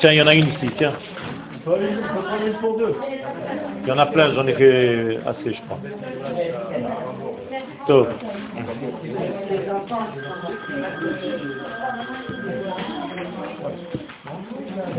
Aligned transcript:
Tiens, 0.00 0.12
il 0.12 0.18
y 0.18 0.22
en 0.22 0.26
a 0.26 0.34
une 0.34 0.48
ici, 0.48 0.70
tiens. 0.76 0.92
Il 3.82 3.88
y 3.88 3.92
en 3.92 3.98
a 3.98 4.06
plein, 4.06 4.32
j'en 4.34 4.46
ai 4.46 4.54
fait 4.54 5.18
assez, 5.26 5.54
je 5.54 5.60
crois. 5.62 5.78
Top. 7.86 8.08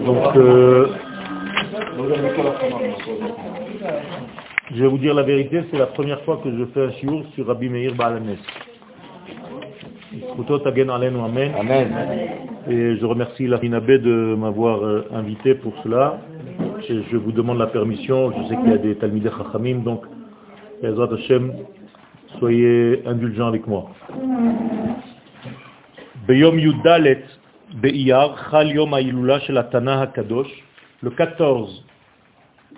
Donc, 0.05 0.35
euh, 0.37 0.87
je 4.73 4.81
vais 4.81 4.87
vous 4.87 4.97
dire 4.97 5.13
la 5.13 5.23
vérité, 5.23 5.63
c'est 5.71 5.77
la 5.77 5.87
première 5.87 6.21
fois 6.21 6.39
que 6.43 6.49
je 6.51 6.65
fais 6.73 6.85
un 6.85 6.91
shiur 6.91 7.23
sur 7.35 7.47
Rabbi 7.47 7.69
Meir 7.69 7.93
Baalanes. 7.95 8.37
Amen. 11.59 11.89
Amen. 11.93 12.29
Et 12.69 12.97
je 12.97 13.05
remercie 13.05 13.47
la 13.47 13.57
Rinabé 13.57 13.99
de 13.99 14.35
m'avoir 14.37 14.83
euh, 14.83 15.07
invité 15.13 15.55
pour 15.55 15.73
cela. 15.83 16.19
Et 16.87 17.03
je 17.11 17.17
vous 17.17 17.31
demande 17.31 17.57
la 17.57 17.67
permission. 17.67 18.31
Je 18.31 18.47
sais 18.47 18.55
qu'il 18.55 18.69
y 18.69 18.73
a 18.73 18.77
des 18.77 18.95
Talmideh 18.95 19.29
Chachamim, 19.37 19.79
donc, 19.79 20.03
Ezrat 20.81 21.09
Hashem, 21.13 21.53
soyez 22.39 23.01
indulgents 23.05 23.47
avec 23.47 23.67
moi. 23.67 23.89
Beyom 26.27 26.59
Yudalet 26.59 27.23
Be'iyar, 27.75 28.49
Chal 28.49 28.69
Yom 28.69 28.93
Ha'ilula 28.93 29.39
Shel 29.41 29.57
Atana 29.57 30.01
HaKadosh, 30.01 30.47
le 31.01 31.09
14 31.09 31.83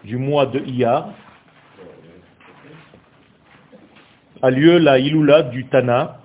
du 0.04 0.18
mois 0.18 0.46
de 0.46 0.60
Iyar, 0.60 1.10
a 4.42 4.50
lieu 4.50 4.78
la 4.78 5.00
Ilula 5.00 5.44
du 5.44 5.66
Tana. 5.66 6.19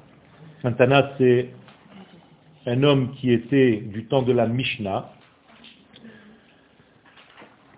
Saint 0.65 1.13
c'est 1.19 1.51
un 2.65 2.83
homme 2.85 3.11
qui 3.17 3.31
était 3.31 3.83
du 3.85 4.07
temps 4.07 4.23
de 4.23 4.33
la 4.33 4.47
Mishnah. 4.47 5.11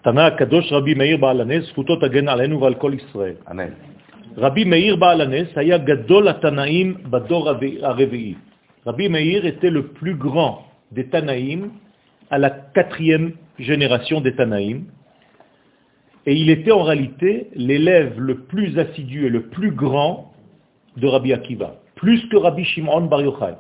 Tana 0.05 0.31
Kadosh 0.31 0.71
Rabbi 0.71 0.95
Meir 0.95 1.19
Baalanes, 1.19 1.65
Futot 1.75 1.99
Agen 2.01 2.29
Alenu 2.29 2.61
Val 2.61 2.79
Kol 2.79 2.95
Israël. 2.95 3.39
Amen. 3.47 3.73
Rabbi 4.37 4.65
Meir 4.65 4.99
Baalanes, 4.99 5.49
Haya 5.57 5.81
Gadol 5.81 6.29
Atanaim 6.29 6.99
Bador 7.11 7.49
Arevi'i. 7.49 8.37
Rabbi 8.85 9.09
Meir 9.09 9.45
était 9.47 9.71
le 9.71 9.89
plus 9.89 10.15
grand 10.15 10.65
des 10.93 11.09
Tanaïm 11.09 11.73
à 12.31 12.39
la 12.39 12.51
quatrième 12.51 13.33
génération 13.59 14.21
des 14.21 14.37
Tanaïm. 14.37 14.85
Et 16.25 16.35
il 16.35 16.51
était 16.51 16.71
en 16.71 16.85
réalité 16.85 17.49
l'élève 17.57 18.21
le 18.21 18.43
plus 18.45 18.79
assidu 18.79 19.27
et 19.27 19.29
le 19.29 19.49
plus 19.49 19.73
grand 19.73 20.33
de 20.97 21.09
Rabbi 21.09 21.33
Akiva 21.33 21.79
plus 21.97 22.25
que 22.29 22.37
Rabbi 22.37 22.65
Shimon 22.65 23.03
Bar 23.03 23.23
Yochai. 23.23 23.55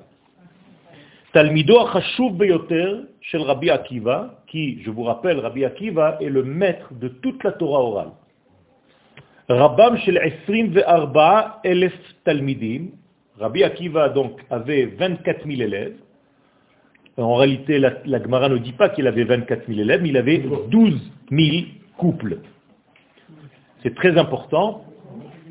Talmido 1.33 1.81
Achashuv 1.81 2.37
Beyoter 2.37 3.07
shel 3.21 3.43
Rabbi 3.43 3.71
Akiva, 3.71 4.43
qui, 4.47 4.81
je 4.83 4.91
vous 4.91 5.03
rappelle, 5.03 5.41
Rabbi 5.41 5.65
Akiva 5.65 6.19
est 6.21 6.29
le 6.29 6.45
maître 6.45 6.95
de 6.95 7.09
toute 7.09 7.43
la 7.43 7.53
Torah 7.53 7.83
orale. 7.83 8.13
Rabbam 9.49 9.97
shel 9.99 10.21
24 10.49 11.61
elef 11.65 11.95
Talmidim, 12.25 12.89
Rabbi 13.39 13.65
Akiva 13.65 14.09
donc 14.11 14.41
avait 14.51 14.87
24 14.87 15.47
000 15.47 15.61
élèves. 15.61 15.97
En 17.19 17.35
réalité, 17.35 17.79
la, 17.79 17.95
la 18.05 18.23
Gemara 18.23 18.49
ne 18.49 18.59
dit 18.59 18.73
pas 18.73 18.91
qu'il 18.91 19.07
avait 19.07 19.25
24 19.25 19.67
000 19.67 19.81
élèves, 19.81 20.03
mais 20.03 20.11
il 20.11 20.17
avait 20.17 20.39
12 20.39 21.01
000 21.31 21.67
couples. 21.97 22.39
C'est 23.83 23.95
très 23.95 24.19
important. 24.19 24.85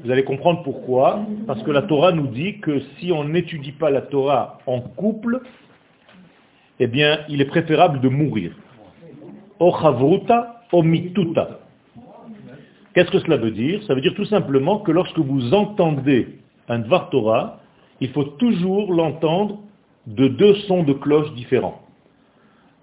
Vous 0.06 0.12
allez 0.12 0.24
comprendre 0.24 0.62
pourquoi. 0.62 1.26
Parce 1.48 1.64
que 1.64 1.72
la 1.72 1.82
Torah 1.82 2.12
nous 2.12 2.28
dit 2.28 2.60
que 2.60 2.80
si 3.00 3.12
on 3.12 3.24
n'étudie 3.24 3.72
pas 3.72 3.90
la 3.90 4.02
Torah 4.02 4.60
en 4.68 4.80
couple, 4.80 5.42
eh 6.80 6.86
bien, 6.86 7.22
il 7.28 7.42
est 7.42 7.46
préférable 7.46 8.00
de 8.02 8.10
mourir. 8.10 8.52
O 9.58 9.72
chavruta, 9.72 10.62
o 10.72 10.84
mituta. 10.84 11.60
Qu'est-ce 12.94 13.10
que 13.10 13.20
cela 13.20 13.38
veut 13.38 13.50
dire? 13.50 13.82
Ça 13.88 13.96
veut 13.96 14.02
dire 14.02 14.14
tout 14.14 14.26
simplement 14.26 14.78
que 14.78 14.92
lorsque 14.92 15.18
vous 15.18 15.56
entendez 15.56 16.38
un 16.70 16.80
Dvar 16.80 17.10
Torah, 17.10 17.60
il 18.00 18.10
faut 18.10 18.26
toujours 18.26 18.94
l'entendre 18.94 19.60
de 20.06 20.28
deux 20.28 20.54
sons 20.68 20.84
de 20.84 20.94
cloche 20.94 21.34
différents. 21.34 21.82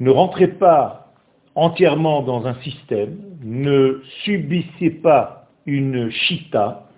Ne 0.01 0.11
rentrez 0.11 0.49
pas 0.49 1.13
entièrement 1.55 2.23
dans 2.23 2.49
un 2.49 2.55
système, 2.63 3.17
ne 3.45 4.03
subissez 4.25 4.91
pas 4.91 5.47
une 5.67 6.11
chita, 6.11 6.89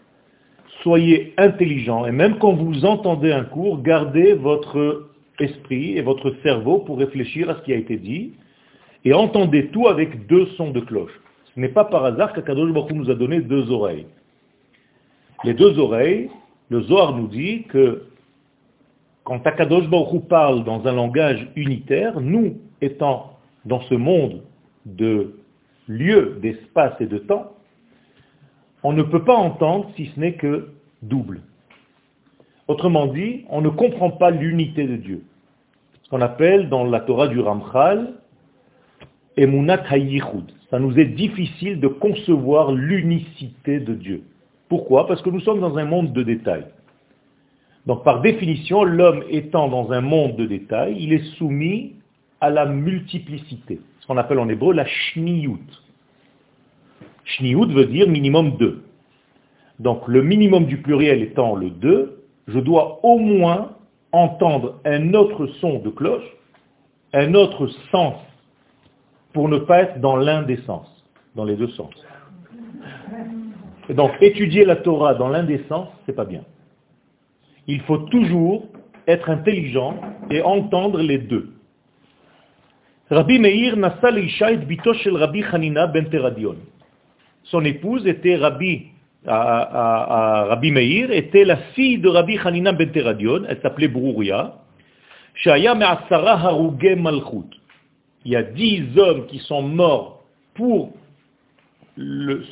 soyez 0.83 1.35
intelligent, 1.39 2.07
et 2.07 2.13
même 2.13 2.39
quand 2.39 2.53
vous 2.53 2.85
entendez 2.85 3.33
un 3.33 3.45
cours, 3.45 3.83
gardez 3.83 4.35
votre 4.35 5.09
esprit 5.39 5.97
et 5.97 6.03
votre 6.03 6.35
cerveau 6.43 6.79
pour 6.79 6.99
réfléchir 6.99 7.51
à 7.51 7.57
ce 7.57 7.63
qui 7.63 7.73
a 7.73 7.77
été 7.77 7.97
dit, 7.97 8.33
et 9.05 9.13
entendez 9.13 9.69
tout 9.69 9.89
avec 9.89 10.27
deux 10.27 10.47
sons 10.57 10.71
de 10.71 10.81
cloche. 10.81 11.13
Ce 11.55 11.61
n'est 11.61 11.69
pas 11.69 11.85
par 11.85 12.05
hasard 12.05 12.33
qu'Akadosh 12.33 12.73
Baruch 12.73 12.93
nous 12.93 13.11
a 13.11 13.15
donné 13.15 13.41
deux 13.41 13.71
oreilles. 13.71 14.07
Les 15.45 15.55
deux 15.55 15.79
oreilles, 15.79 16.31
le 16.71 16.81
Zohar 16.83 17.17
nous 17.17 17.29
dit 17.29 17.65
que 17.65 18.05
quand 19.25 19.47
Akadosh 19.47 19.89
Baruch 19.89 20.27
parle 20.29 20.65
dans 20.65 20.87
un 20.87 20.93
langage 20.93 21.47
unitaire, 21.55 22.21
nous, 22.21 22.59
étant 22.81 23.39
dans 23.65 23.81
ce 23.83 23.95
monde 23.95 24.43
de 24.87 25.35
lieu, 25.87 26.39
d'espace 26.43 26.95
et 27.01 27.07
de 27.07 27.19
temps, 27.19 27.53
on 28.85 28.93
ne 28.93 29.03
peut 29.03 29.25
pas 29.25 29.35
entendre 29.35 29.91
si 29.97 30.11
ce 30.15 30.21
n'est 30.21 30.35
que 30.35 30.69
double. 31.03 31.41
Autrement 32.69 33.07
dit, 33.07 33.45
on 33.49 33.63
ne 33.63 33.71
comprend 33.71 34.11
pas 34.11 34.31
l'unité 34.31 34.87
de 34.87 34.97
Dieu. 34.97 35.25
Ce 36.03 36.11
qu'on 36.11 36.21
appelle 36.21 36.69
dans 36.69 36.85
la 36.85 37.01
Torah 37.01 37.29
du 37.29 37.41
Ramchal, 37.41 38.13
Emunat 39.37 39.83
Hayichud. 39.91 40.53
Ça 40.71 40.79
nous 40.79 40.99
est 40.99 41.07
difficile 41.07 41.81
de 41.81 41.89
concevoir 41.89 42.73
l'unicité 42.73 43.81
de 43.81 43.95
Dieu. 43.95 44.23
Pourquoi? 44.69 45.07
Parce 45.07 45.23
que 45.23 45.31
nous 45.31 45.41
sommes 45.41 45.61
dans 45.61 45.77
un 45.79 45.85
monde 45.85 46.13
de 46.13 46.23
détails. 46.23 46.67
Donc 47.87 48.05
par 48.05 48.21
définition, 48.21 48.85
l'homme 48.85 49.25
étant 49.31 49.69
dans 49.69 49.93
un 49.93 50.01
monde 50.01 50.37
de 50.37 50.47
détails, 50.47 50.97
il 50.99 51.13
est 51.13 51.25
soumis 51.37 51.95
à 52.41 52.51
la 52.51 52.67
multiplicité, 52.67 53.81
ce 54.01 54.07
qu'on 54.07 54.17
appelle 54.17 54.39
en 54.39 54.49
hébreu 54.49 54.75
la 54.75 54.87
shniyut. 54.87 55.84
Shniyut 57.25 57.73
veut 57.73 57.87
dire 57.87 58.09
minimum 58.09 58.57
2. 58.59 58.83
Donc 59.81 60.07
le 60.07 60.23
minimum 60.23 60.67
du 60.67 60.79
pluriel 60.79 61.23
étant 61.23 61.57
le 61.57 61.71
2, 61.71 62.23
je 62.49 62.59
dois 62.59 63.01
au 63.05 63.19
moins 63.19 63.73
entendre 64.13 64.81
un 64.85 65.15
autre 65.15 65.47
son 65.61 65.81
de 65.81 65.91
cloche, 65.91 66.25
un 67.13 67.35
autre 67.35 67.67
sens, 67.91 68.15
pour 69.33 69.49
ne 69.49 69.59
pas 69.59 69.81
être 69.83 70.01
dans 70.01 70.17
l'un 70.17 70.43
des 70.43 70.59
sens, 70.59 70.87
dans 71.35 71.45
les 71.45 71.57
deux 71.57 71.69
sens. 71.69 71.93
Et 73.89 73.95
donc 73.95 74.13
étudier 74.21 74.65
la 74.65 74.77
Torah 74.77 75.15
dans 75.15 75.29
l'un 75.29 75.43
des 75.43 75.65
sens, 75.69 75.89
c'est 76.07 76.15
pas 76.15 76.25
bien. 76.25 76.43
Il 77.67 77.81
faut 77.83 77.99
toujours 77.99 78.67
être 79.07 79.29
intelligent 79.29 79.97
et 80.31 80.41
entendre 80.43 81.01
les 81.01 81.19
deux. 81.19 81.51
Rabbi 83.11 83.39
Meir 83.39 83.77
Nassal 83.77 84.19
Ishaït 84.19 84.65
Bito 84.67 84.95
shel 84.95 85.17
Rabbi 85.17 85.43
Hanina 85.43 85.87
ben 85.89 86.09
Teradion 86.09 86.57
son 87.45 87.65
épouse 87.65 88.07
était 88.07 88.37
Rabbi, 88.37 88.87
euh, 89.27 89.31
euh, 89.31 89.35
euh, 89.35 90.45
Rabbi 90.49 90.73
Meir, 90.73 91.11
était 91.11 91.45
la 91.45 91.57
fille 91.75 91.99
de 91.99 92.09
Rabbi 92.09 92.39
Hanina 92.43 92.73
ben 92.73 92.91
Teradion, 92.91 93.43
elle 93.49 93.61
s'appelait 93.61 93.89
Brouria, 93.89 94.55
Shaya 95.35 95.75
Me'asara 95.75 96.33
Haruge 96.33 96.97
Malchut. 96.97 97.51
Il 98.25 98.33
y 98.33 98.37
a 98.37 98.43
dix 98.43 98.83
hommes 98.97 99.27
qui 99.27 99.39
sont 99.41 99.63
morts 99.63 100.23
pour 100.55 100.93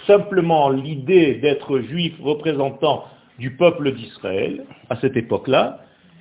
simplement 0.06 0.68
l'idée 0.70 1.34
d'être 1.36 1.80
juif 1.80 2.14
représentant 2.22 3.04
du 3.38 3.56
peuple 3.56 3.92
d'Israël 3.92 4.64
à 4.90 4.96
cette 4.96 5.16
époque-là. 5.16 5.80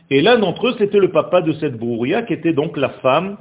Et 0.09 0.21
l'un 0.21 0.39
d'entre 0.39 0.67
eux, 0.67 0.75
c'était 0.77 0.97
le 0.99 1.11
papa 1.11 1.41
de 1.41 1.51
cette 1.53 1.77
Brouria, 1.77 2.23
qui 2.23 2.33
était 2.33 2.53
donc 2.53 2.77
la 2.77 2.89
femme 2.89 3.37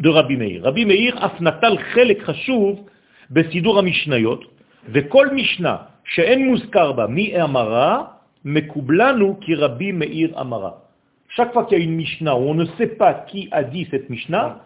de 0.00 0.08
Rabbi 0.08 0.36
Meir. 0.36 0.64
Rabbi 0.64 0.84
Meir, 0.84 1.22
Afnatal 1.22 1.78
Chelek 1.94 2.28
Hashuv, 2.28 2.78
בסידור 3.31 3.79
המשניות, 3.79 4.45
וכל 4.89 5.27
משנה 5.33 5.75
שאין 6.05 6.45
מוזכר 6.45 6.91
בה 6.91 7.07
מי 7.07 7.41
אמרה, 7.43 8.03
מקובלנו 8.45 9.37
כי 9.41 9.55
רבי 9.55 9.91
מאיר 9.91 10.41
אמרה. 10.41 10.71
Chaque 11.35 11.51
fois 11.51 11.65
qu'il 11.65 11.77
y 11.77 11.81
a 11.81 11.83
une 11.83 11.95
Mishnah 11.95 12.37
où 12.37 12.43
on 12.49 12.53
ne 12.53 12.65
sait 12.77 12.95
pas 12.95 13.13
qui 13.27 13.49
a 13.51 13.63
dit 13.63 13.87
cette 13.91 14.09
Mishnah, 14.09 14.61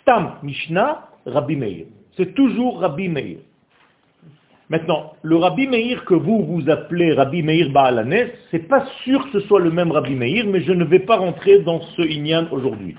Stam 0.00 0.36
Mishnah, 0.42 1.04
Rabbi 1.26 1.56
Meir. 1.56 1.84
C'est 2.16 2.34
toujours 2.34 2.80
Rabbi 2.80 3.08
Meir. 3.08 3.38
Maintenant, 4.70 5.12
le 5.22 5.36
Rabbi 5.36 5.66
Meir 5.66 6.04
que 6.06 6.14
vous 6.14 6.44
vous 6.44 6.70
appelez 6.70 7.12
Rabbi 7.12 7.42
Meir 7.42 7.70
Baalanes, 7.70 8.30
c'est 8.50 8.68
pas 8.68 8.86
sûr 9.04 9.22
que 9.24 9.40
ce 9.40 9.46
soit 9.46 9.60
le 9.60 9.70
même 9.70 9.92
Rabbi 9.92 10.14
Meir, 10.14 10.46
mais 10.46 10.62
je 10.62 10.72
ne 10.72 10.84
vais 10.84 11.00
pas 11.00 11.16
rentrer 11.16 11.58
dans 11.58 11.80
ce 11.80 12.02
Inyan 12.02 12.46
aujourd'hui. 12.50 12.96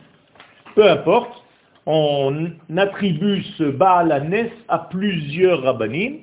Peu 0.75 0.87
importe, 0.87 1.42
on 1.86 2.50
attribue 2.76 3.42
ce 3.58 3.64
Baalanes 3.64 4.50
à 4.68 4.78
plusieurs 4.78 5.62
rabbinim, 5.62 6.20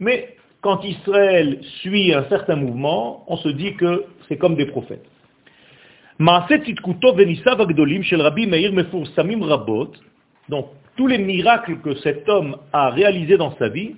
mais 0.00 0.36
quand 0.62 0.84
Israël 0.84 1.58
suit 1.80 2.14
un 2.14 2.24
certain 2.28 2.56
mouvement, 2.56 3.24
on 3.26 3.36
se 3.36 3.48
dit 3.48 3.74
que 3.74 4.04
c'est 4.28 4.38
comme 4.38 4.54
des 4.56 4.66
prophètes. 4.66 5.04
Donc, 10.48 10.66
tous 10.96 11.06
les 11.06 11.18
miracles 11.18 11.78
que 11.78 11.94
cet 11.96 12.28
homme 12.28 12.56
a 12.72 12.90
réalisés 12.90 13.36
dans 13.36 13.56
sa 13.56 13.68
vie 13.68 13.94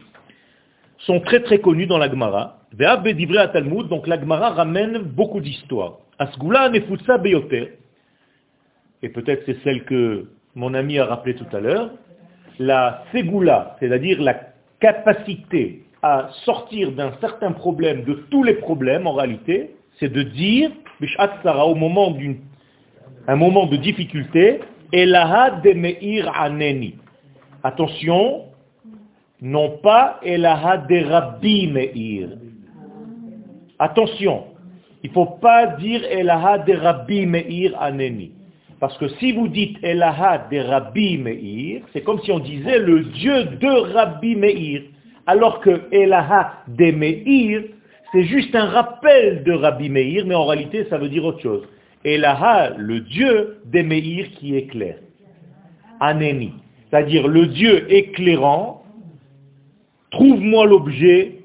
sont 0.99 1.21
très 1.21 1.41
très 1.41 1.59
connus 1.59 1.87
dans 1.87 1.99
la 1.99 2.09
Gemara. 2.09 2.61
Donc 2.73 4.07
la 4.07 4.19
Gemara 4.21 4.51
ramène 4.51 4.99
beaucoup 4.99 5.41
d'histoires. 5.41 5.99
Beyoter. 7.19 7.73
Et 9.03 9.09
peut-être 9.09 9.43
c'est 9.47 9.63
celle 9.63 9.85
que 9.85 10.29
mon 10.55 10.75
ami 10.75 10.99
a 10.99 11.07
rappelé 11.07 11.35
tout 11.35 11.47
à 11.53 11.61
l'heure. 11.61 11.91
La 12.59 13.03
segula, 13.13 13.77
c'est-à-dire 13.81 14.21
la 14.23 14.37
capacité 14.81 15.83
à 16.03 16.29
sortir 16.45 16.93
d'un 16.93 17.13
certain 17.21 17.53
problème, 17.53 18.05
de 18.05 18.15
tous 18.31 18.43
les 18.43 18.55
problèmes 18.55 19.07
en 19.07 19.15
réalité, 19.15 19.75
c'est 19.99 20.13
de 20.13 20.23
dire, 20.23 20.71
au 21.67 21.75
moment 21.75 22.11
d'une, 22.11 22.37
un 23.27 23.37
moment 23.37 23.67
de 23.67 23.77
difficulté, 23.77 24.61
Elaha 24.93 25.61
de 25.63 25.73
Meir 25.73 26.31
Aneni. 26.39 26.97
Attention, 27.63 28.45
non 29.41 29.79
pas 29.83 30.21
Elaha 30.23 30.79
de 30.79 31.05
Rabbi 31.05 31.67
Meir. 31.69 32.29
Attention, 33.79 34.45
il 35.03 35.09
ne 35.11 35.15
faut 35.15 35.27
pas 35.27 35.67
dire 35.79 36.05
Elaha 36.05 36.59
de 36.59 36.75
Rabbi 36.75 37.27
Meir 37.27 37.81
Aneni. 37.81 38.33
Parce 38.81 38.97
que 38.99 39.09
si 39.21 39.33
vous 39.33 39.49
dites 39.49 39.79
Elaha 39.83 40.49
de 40.51 40.59
Rabbi 40.59 41.19
Meir, 41.19 41.83
c'est 41.93 42.03
comme 42.03 42.21
si 42.23 42.33
on 42.33 42.41
disait 42.41 42.79
le 42.79 43.05
Dieu 43.05 43.45
de 43.45 43.93
Rabbi 43.93 44.37
Meir. 44.37 44.83
Alors 45.27 45.61
que 45.61 45.83
Elaha 45.93 46.65
de 46.69 46.91
Meir, 46.91 47.63
c'est 48.13 48.25
juste 48.25 48.55
un 48.55 48.67
rappel 48.67 49.43
de 49.45 49.53
Rabbi 49.53 49.89
Meir, 49.89 50.25
mais 50.27 50.35
en 50.35 50.45
réalité 50.45 50.87
ça 50.91 50.99
veut 50.99 51.09
dire 51.09 51.25
autre 51.25 51.41
chose. 51.41 51.67
Elaha, 52.05 52.71
le 52.77 53.01
Dieu 53.01 53.59
de 53.65 53.81
Meir 53.81 54.31
qui 54.33 54.57
éclaire. 54.57 54.99
Aneni. 56.01 56.53
C'est-à-dire 56.91 57.27
le 57.27 57.47
Dieu 57.47 57.91
éclairant, 57.93 58.85
trouve-moi 60.11 60.67
l'objet, 60.67 61.39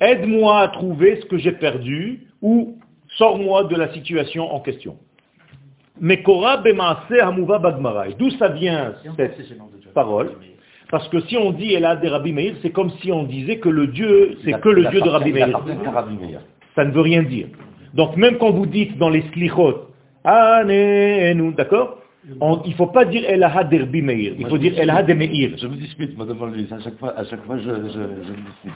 aide-moi 0.00 0.60
à 0.60 0.68
trouver 0.68 1.20
ce 1.20 1.26
que 1.26 1.38
j'ai 1.38 1.52
perdu, 1.52 2.28
ou 2.42 2.78
sors-moi 3.16 3.64
de 3.64 3.76
la 3.76 3.92
situation 3.92 4.52
en 4.52 4.60
question. 4.60 4.96
Mekora 6.00 6.62
hamuva 7.22 7.58
bagmara. 7.58 8.06
D'où 8.18 8.30
ça 8.30 8.48
vient 8.48 8.94
cette 9.16 9.92
parole 9.94 10.30
parce 10.90 11.06
que 11.08 11.20
si 11.22 11.36
on 11.36 11.52
dit 11.52 11.74
Elad 11.74 12.02
de 12.02 12.08
Rabbi 12.08 12.32
Meir, 12.32 12.54
c'est 12.62 12.70
comme 12.70 12.90
si 13.02 13.12
on 13.12 13.24
disait 13.24 13.58
que 13.58 13.68
le 13.68 13.88
Dieu, 13.88 14.38
c'est 14.44 14.58
que 14.58 14.68
le 14.70 14.86
Dieu 14.86 15.00
de 15.02 15.08
Rabbi 15.08 15.32
Meir. 15.32 15.60
Ça 16.74 16.84
ne 16.84 16.92
veut 16.92 17.02
rien 17.02 17.22
dire. 17.22 17.48
Donc 17.94 18.16
même 18.16 18.38
quand 18.38 18.50
vous 18.50 18.66
dites 18.66 18.96
dans 18.96 19.10
les 19.10 19.22
slichot, 19.32 19.88
nous, 20.24 21.54
il 22.64 22.70
ne 22.70 22.74
faut 22.74 22.88
pas 22.88 23.04
dire 23.04 23.28
Elaha 23.28 23.64
de 23.64 23.78
Rabbi 23.78 24.02
Meir, 24.02 24.34
il 24.38 24.46
faut 24.48 24.58
dire 24.58 24.78
Elaha 24.78 25.02
de 25.02 25.14
Meir. 25.14 25.50
Je 25.56 25.66
me 25.66 25.76
dispute, 25.76 26.16
madame 26.16 26.52
Luis, 26.52 26.68
à 26.70 26.80
chaque 26.80 26.98
fois, 26.98 27.18
à 27.18 27.24
chaque 27.24 27.44
fois 27.44 27.58
je, 27.58 27.64
je, 27.64 27.92
je 27.92 28.32
me 28.32 28.44
dispute. 28.44 28.72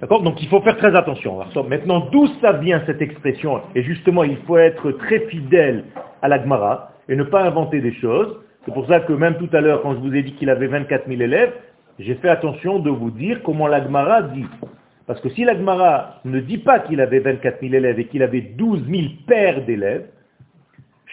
D'accord 0.00 0.22
Donc 0.22 0.42
il 0.42 0.48
faut 0.48 0.60
faire 0.60 0.76
très 0.76 0.94
attention. 0.94 1.38
Maintenant, 1.68 2.08
d'où 2.12 2.26
ça 2.40 2.52
vient 2.52 2.82
cette 2.86 3.00
expression? 3.00 3.60
Et 3.74 3.82
justement, 3.82 4.24
il 4.24 4.36
faut 4.38 4.58
être 4.58 4.90
très 4.92 5.20
fidèle 5.28 5.84
à 6.22 6.28
la 6.28 6.42
Gemara 6.42 6.92
et 7.08 7.16
ne 7.16 7.22
pas 7.24 7.44
inventer 7.44 7.80
des 7.80 7.94
choses. 7.94 8.36
C'est 8.64 8.74
pour 8.74 8.86
ça 8.86 9.00
que 9.00 9.12
même 9.12 9.36
tout 9.36 9.48
à 9.52 9.60
l'heure, 9.60 9.82
quand 9.82 9.94
je 9.94 10.00
vous 10.00 10.14
ai 10.14 10.22
dit 10.22 10.32
qu'il 10.32 10.50
avait 10.50 10.66
24 10.66 11.08
000 11.08 11.20
élèves, 11.22 11.52
j'ai 11.98 12.14
fait 12.16 12.28
attention 12.28 12.78
de 12.78 12.90
vous 12.90 13.10
dire 13.10 13.40
comment 13.42 13.66
l'Agmara 13.66 14.22
dit. 14.22 14.44
Parce 15.06 15.20
que 15.20 15.30
si 15.30 15.44
l'Agmara 15.44 16.20
ne 16.24 16.40
dit 16.40 16.58
pas 16.58 16.80
qu'il 16.80 17.00
avait 17.00 17.20
24 17.20 17.60
000 17.62 17.72
élèves 17.74 17.98
et 17.98 18.04
qu'il 18.06 18.22
avait 18.22 18.42
12 18.42 18.84
000 18.88 19.02
paires 19.26 19.64
d'élèves, 19.64 20.04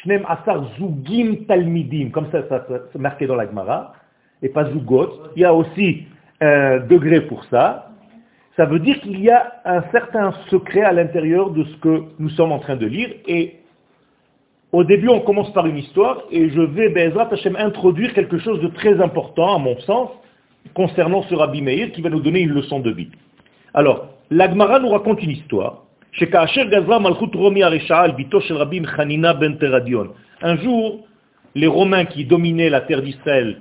Shnem 0.01 0.23
Asar 0.27 0.63
Zugim 0.77 1.45
Talmidim, 1.47 2.09
comme 2.09 2.27
ça, 2.31 2.47
ça, 2.49 2.65
c'est 2.91 2.99
marqué 2.99 3.27
dans 3.27 3.35
l'Agmara, 3.35 3.93
et 4.41 4.49
pas 4.49 4.65
Zugot, 4.65 5.09
il 5.35 5.41
y 5.41 5.45
a 5.45 5.53
aussi 5.53 6.03
un 6.41 6.79
degré 6.79 7.21
pour 7.21 7.43
ça. 7.45 7.89
Ça 8.57 8.65
veut 8.65 8.79
dire 8.79 8.99
qu'il 9.01 9.19
y 9.19 9.29
a 9.29 9.53
un 9.65 9.83
certain 9.91 10.33
secret 10.49 10.81
à 10.81 10.93
l'intérieur 10.93 11.51
de 11.51 11.63
ce 11.63 11.75
que 11.77 12.03
nous 12.19 12.29
sommes 12.29 12.51
en 12.51 12.59
train 12.59 12.75
de 12.75 12.85
lire, 12.85 13.09
et 13.27 13.55
au 14.75 14.83
début, 14.83 15.07
on 15.07 15.21
commence 15.21 15.53
par 15.53 15.67
une 15.67 15.77
histoire 15.77 16.23
et 16.31 16.49
je 16.49 16.59
vais, 16.59 16.89
Bezrat 16.89 17.29
Hashem, 17.31 17.55
introduire 17.55 18.13
quelque 18.13 18.37
chose 18.37 18.59
de 18.59 18.67
très 18.67 19.01
important, 19.01 19.55
à 19.55 19.57
mon 19.57 19.79
sens, 19.79 20.09
concernant 20.73 21.23
ce 21.23 21.35
Rabbi 21.35 21.61
Meir 21.61 21.93
qui 21.93 22.01
va 22.01 22.09
nous 22.09 22.19
donner 22.19 22.41
une 22.41 22.51
leçon 22.51 22.81
de 22.81 22.91
vie. 22.91 23.09
Alors, 23.73 24.09
l'Agmara 24.29 24.79
nous 24.79 24.89
raconte 24.89 25.23
une 25.23 25.31
histoire. 25.31 25.84
Un 30.41 30.57
jour, 30.57 31.07
les 31.55 31.67
Romains 31.67 32.05
qui 32.05 32.25
dominaient 32.25 32.69
la 32.69 32.81
terre 32.81 33.01
d'Israël 33.01 33.57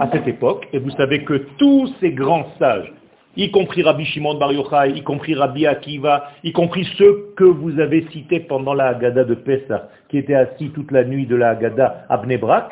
à 0.00 0.08
cette 0.12 0.28
époque, 0.28 0.68
et 0.72 0.78
vous 0.78 0.90
savez 0.90 1.24
que 1.24 1.46
tous 1.58 1.92
ces 2.00 2.12
grands 2.12 2.46
sages, 2.60 2.92
y 3.36 3.50
compris 3.50 3.82
Rabbi 3.82 4.04
Shimon 4.04 4.34
Bar 4.34 4.52
Yochai, 4.52 4.92
y 4.94 5.02
compris 5.02 5.34
Rabbi 5.34 5.66
Akiva, 5.66 6.30
y 6.44 6.52
compris 6.52 6.86
ceux 6.96 7.32
que 7.36 7.42
vous 7.42 7.80
avez 7.80 8.06
cités 8.12 8.38
pendant 8.40 8.74
la 8.74 8.88
Haggadah 8.90 9.24
de 9.24 9.34
Pessah, 9.34 9.88
qui 10.08 10.18
étaient 10.18 10.34
assis 10.34 10.70
toute 10.70 10.92
la 10.92 11.04
nuit 11.04 11.26
de 11.26 11.34
la 11.34 11.50
Haggadah 11.50 12.06
à 12.08 12.16
Bnebrak. 12.18 12.70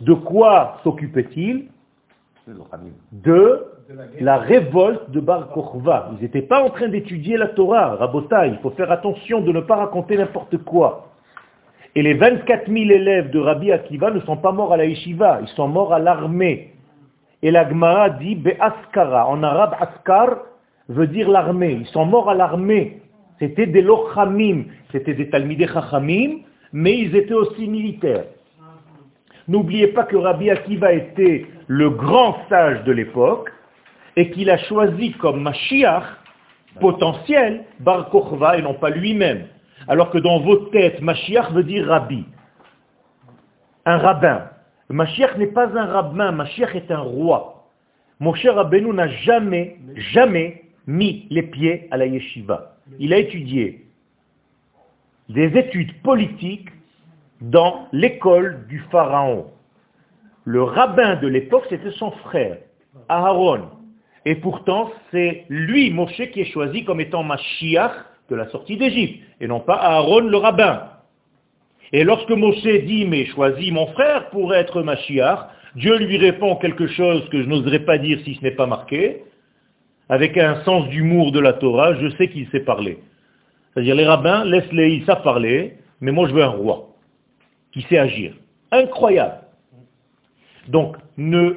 De 0.00 0.14
quoi 0.14 0.80
s'occupaient-ils? 0.84 1.66
De 3.12 3.71
la 4.20 4.38
révolte 4.38 5.10
de 5.10 5.20
Bar 5.20 5.50
Kochva. 5.50 6.10
Ils 6.12 6.22
n'étaient 6.22 6.42
pas 6.42 6.62
en 6.62 6.70
train 6.70 6.88
d'étudier 6.88 7.36
la 7.36 7.48
Torah, 7.48 7.96
Rabota, 7.96 8.46
il 8.46 8.58
faut 8.58 8.70
faire 8.70 8.90
attention 8.90 9.40
de 9.40 9.52
ne 9.52 9.60
pas 9.60 9.76
raconter 9.76 10.16
n'importe 10.16 10.58
quoi. 10.58 11.08
Et 11.94 12.02
les 12.02 12.14
24 12.14 12.66
000 12.66 12.90
élèves 12.90 13.30
de 13.30 13.38
Rabbi 13.38 13.70
Akiva 13.70 14.10
ne 14.10 14.20
sont 14.20 14.36
pas 14.36 14.52
morts 14.52 14.72
à 14.72 14.76
la 14.76 14.86
yeshiva, 14.86 15.40
ils 15.42 15.48
sont 15.48 15.68
morts 15.68 15.92
à 15.92 15.98
l'armée. 15.98 16.72
Et 17.42 17.50
la 17.50 17.68
Gemara 17.68 18.10
dit 18.10 18.34
Be'askara. 18.34 19.28
En 19.28 19.42
arabe, 19.42 19.74
askar 19.78 20.36
veut 20.88 21.06
dire 21.06 21.28
l'armée. 21.28 21.72
Ils 21.80 21.86
sont 21.86 22.06
morts 22.06 22.30
à 22.30 22.34
l'armée. 22.34 23.02
C'était 23.38 23.66
des 23.66 23.82
lochamim, 23.82 24.64
c'était 24.92 25.14
des 25.14 25.28
talmidei 25.28 25.66
chachamim, 25.66 26.38
mais 26.72 26.96
ils 26.96 27.16
étaient 27.16 27.34
aussi 27.34 27.66
militaires. 27.66 28.24
N'oubliez 29.48 29.88
pas 29.88 30.04
que 30.04 30.16
Rabbi 30.16 30.48
Akiva 30.50 30.92
était 30.92 31.46
le 31.66 31.90
grand 31.90 32.36
sage 32.48 32.84
de 32.84 32.92
l'époque 32.92 33.50
et 34.16 34.30
qu'il 34.30 34.50
a 34.50 34.58
choisi 34.58 35.12
comme 35.12 35.42
Mashiach 35.42 36.04
potentiel 36.80 37.64
Bar 37.80 38.10
Kochva 38.10 38.58
et 38.58 38.62
non 38.62 38.74
pas 38.74 38.90
lui-même. 38.90 39.46
Alors 39.88 40.10
que 40.10 40.18
dans 40.18 40.40
vos 40.40 40.56
têtes, 40.70 41.00
Mashiach 41.00 41.50
veut 41.52 41.64
dire 41.64 41.86
Rabbi, 41.86 42.24
un 43.84 43.98
rabbin. 43.98 44.48
Mashiach 44.88 45.36
n'est 45.38 45.46
pas 45.48 45.68
un 45.76 45.86
rabbin, 45.86 46.32
Mashiach 46.32 46.74
est 46.74 46.90
un 46.90 47.00
roi. 47.00 47.52
Mon 48.22 48.34
cher 48.34 48.54
Rabbeinu 48.54 48.92
n'a 48.92 49.08
jamais, 49.08 49.78
jamais 49.96 50.62
mis 50.86 51.26
les 51.30 51.42
pieds 51.42 51.88
à 51.90 51.96
la 51.96 52.06
yeshiva. 52.06 52.76
Il 53.00 53.12
a 53.12 53.18
étudié 53.18 53.84
des 55.28 55.58
études 55.58 56.00
politiques 56.02 56.68
dans 57.40 57.88
l'école 57.90 58.66
du 58.68 58.78
pharaon. 58.92 59.50
Le 60.44 60.62
rabbin 60.62 61.16
de 61.16 61.26
l'époque, 61.26 61.64
c'était 61.68 61.90
son 61.90 62.12
frère, 62.12 62.58
Aaron. 63.08 63.70
Et 64.24 64.36
pourtant, 64.36 64.90
c'est 65.10 65.44
lui, 65.48 65.90
Moshe, 65.90 66.30
qui 66.32 66.40
est 66.40 66.52
choisi 66.52 66.84
comme 66.84 67.00
étant 67.00 67.22
Mashiach 67.22 67.92
de 68.30 68.36
la 68.36 68.48
sortie 68.48 68.76
d'Égypte, 68.76 69.22
et 69.40 69.48
non 69.48 69.60
pas 69.60 69.74
Aaron 69.74 70.20
le 70.20 70.36
rabbin. 70.36 70.88
Et 71.92 72.04
lorsque 72.04 72.30
Moshe 72.30 72.62
dit, 72.62 73.04
mais 73.04 73.26
choisis 73.26 73.70
mon 73.72 73.86
frère 73.88 74.30
pour 74.30 74.54
être 74.54 74.82
Mashiach, 74.82 75.48
Dieu 75.74 75.96
lui 75.98 76.16
répond 76.18 76.56
quelque 76.56 76.86
chose 76.86 77.28
que 77.30 77.42
je 77.42 77.48
n'oserais 77.48 77.80
pas 77.80 77.98
dire 77.98 78.18
si 78.24 78.34
ce 78.34 78.42
n'est 78.42 78.52
pas 78.52 78.66
marqué, 78.66 79.22
avec 80.08 80.36
un 80.36 80.62
sens 80.64 80.88
d'humour 80.88 81.32
de 81.32 81.40
la 81.40 81.54
Torah, 81.54 81.94
je 81.94 82.08
sais 82.16 82.28
qu'il 82.28 82.48
sait 82.48 82.60
parler. 82.60 82.98
C'est-à-dire 83.72 83.94
les 83.94 84.06
rabbins, 84.06 84.44
laisse-les, 84.44 84.94
ils 84.96 85.04
savent 85.06 85.22
parler, 85.22 85.78
mais 86.00 86.12
moi 86.12 86.28
je 86.28 86.34
veux 86.34 86.42
un 86.42 86.48
roi 86.48 86.88
qui 87.72 87.82
sait 87.82 87.98
agir. 87.98 88.34
Incroyable. 88.70 89.40
Donc 90.68 90.96
ne 91.16 91.56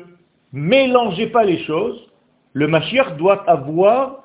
mélangez 0.54 1.28
pas 1.28 1.44
les 1.44 1.64
choses. 1.66 2.00
Le 2.56 2.68
Mashiach 2.68 3.18
doit 3.18 3.44
avoir 3.50 4.24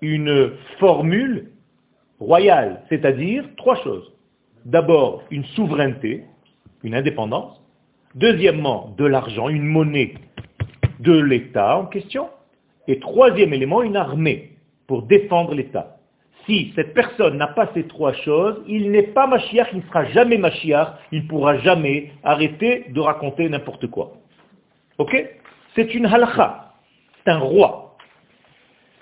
une 0.00 0.52
formule 0.78 1.50
royale, 2.20 2.82
c'est-à-dire 2.88 3.44
trois 3.56 3.74
choses. 3.82 4.12
D'abord, 4.64 5.24
une 5.32 5.44
souveraineté, 5.56 6.22
une 6.84 6.94
indépendance. 6.94 7.60
Deuxièmement, 8.14 8.94
de 8.96 9.04
l'argent, 9.04 9.48
une 9.48 9.64
monnaie 9.64 10.14
de 11.00 11.18
l'État 11.18 11.78
en 11.78 11.86
question. 11.86 12.28
Et 12.86 13.00
troisième 13.00 13.52
élément, 13.52 13.82
une 13.82 13.96
armée 13.96 14.52
pour 14.86 15.02
défendre 15.02 15.52
l'État. 15.52 15.96
Si 16.46 16.72
cette 16.76 16.94
personne 16.94 17.38
n'a 17.38 17.48
pas 17.48 17.70
ces 17.74 17.88
trois 17.88 18.12
choses, 18.12 18.62
il 18.68 18.92
n'est 18.92 19.02
pas 19.02 19.26
Mashiach, 19.26 19.70
il 19.72 19.78
ne 19.78 19.86
sera 19.88 20.04
jamais 20.04 20.38
Mashiach, 20.38 20.94
il 21.10 21.24
ne 21.24 21.28
pourra 21.28 21.58
jamais 21.58 22.12
arrêter 22.22 22.86
de 22.90 23.00
raconter 23.00 23.48
n'importe 23.48 23.88
quoi. 23.88 24.12
Ok? 24.98 25.28
C'est 25.74 25.92
une 25.92 26.06
halakha, 26.06 26.67
c'est 27.24 27.30
un 27.30 27.38
roi. 27.38 27.96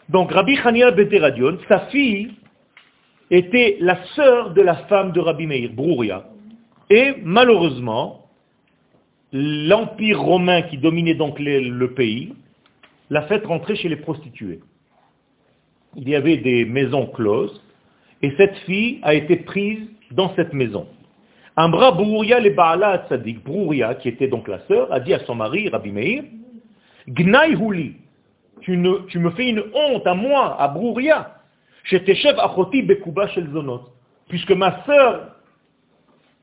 Donc 0.09 0.33
Rabbi 0.33 0.57
Chania 0.57 0.91
Beteradion, 0.91 1.59
sa 1.69 1.81
fille 1.87 2.33
était 3.31 3.77
la 3.81 4.05
sœur 4.15 4.51
de 4.51 4.63
la 4.63 4.77
femme 4.89 5.13
de 5.13 5.21
Rabbi 5.21 5.47
Meir, 5.47 5.71
Brouria. 5.73 6.25
Et 6.91 7.15
malheureusement, 7.23 8.27
l'empire 9.33 10.21
romain 10.21 10.63
qui 10.63 10.79
dominait 10.79 11.15
donc 11.15 11.39
le 11.39 11.87
pays 11.95 12.35
l'a 13.11 13.23
fait 13.23 13.45
rentrer 13.45 13.77
chez 13.77 13.89
les 13.89 13.97
prostituées. 13.97 14.61
Il 15.97 16.09
y 16.09 16.15
avait 16.15 16.37
des 16.37 16.65
maisons 16.65 17.07
closes, 17.07 17.61
et 18.23 18.33
cette 18.37 18.57
fille 18.59 19.01
a 19.03 19.15
été 19.15 19.37
prise 19.37 19.89
dans 20.13 20.35
cette 20.37 20.53
maison. 20.53 20.87
Ambra 21.57 21.93
Brouria 21.93 22.39
le 22.39 22.51
Baala 22.51 23.07
Tzadik, 23.09 23.43
Brouria, 23.43 23.95
qui 23.95 24.09
était 24.09 24.29
donc 24.29 24.47
la 24.47 24.61
sœur, 24.67 24.93
a 24.93 25.01
dit 25.01 25.15
à 25.15 25.21
son 25.21 25.35
mari, 25.35 25.69
Rabbi 25.69 25.91
Meir, 25.91 26.23
Gnai 27.09 27.53
Huli, 27.53 27.97
tu, 28.61 28.77
me 28.77 29.31
fais 29.31 29.49
une 29.49 29.65
honte 29.75 30.07
à 30.07 30.15
moi, 30.15 30.61
à 30.61 30.69
Brouria, 30.69 31.33
puisque 34.29 34.51
ma 34.51 34.85
sœur, 34.85 35.37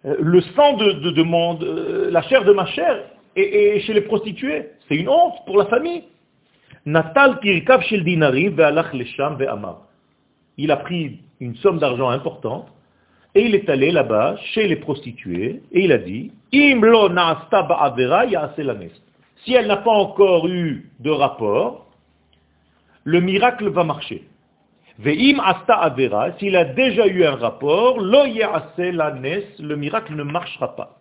euh, 0.05 0.15
le 0.19 0.41
sang 0.41 0.77
de, 0.77 0.91
de, 0.91 1.63
euh, 1.63 2.11
la 2.11 2.21
chair 2.23 2.43
de 2.43 2.51
ma 2.53 2.65
chair 2.67 3.03
est, 3.35 3.79
chez 3.81 3.93
les 3.93 4.01
prostituées. 4.01 4.69
C'est 4.87 4.95
une 4.95 5.09
honte 5.09 5.35
pour 5.45 5.57
la 5.57 5.65
famille. 5.65 6.03
Natal 6.85 7.39
Kirkav 7.39 7.81
Shel 7.83 8.03
Ve'alach 8.03 8.93
Lesham. 8.93 9.37
Il 10.57 10.71
a 10.71 10.77
pris 10.77 11.19
une 11.39 11.55
somme 11.57 11.77
d'argent 11.79 12.09
importante 12.09 12.67
et 13.35 13.45
il 13.45 13.55
est 13.55 13.67
allé 13.69 13.91
là-bas 13.91 14.35
chez 14.53 14.67
les 14.67 14.75
prostituées 14.75 15.63
et 15.71 15.85
il 15.85 15.91
a 15.91 15.97
dit 15.97 16.31
Si 16.51 16.73
elle 19.53 19.67
n'a 19.67 19.77
pas 19.77 19.91
encore 19.91 20.47
eu 20.47 20.91
de 20.99 21.09
rapport, 21.09 21.82
le 23.03 23.19
miracle 23.21 23.69
va 23.69 23.83
marcher. 23.83 24.27
Ve'im 24.99 25.39
asta 25.39 25.73
avera, 25.73 26.33
s'il 26.37 26.55
a 26.55 26.65
déjà 26.65 27.07
eu 27.07 27.23
un 27.25 27.35
rapport, 27.35 27.99
lo 27.99 28.23
le 28.25 29.75
miracle 29.75 30.15
ne 30.15 30.23
marchera 30.23 30.75
pas. 30.75 30.99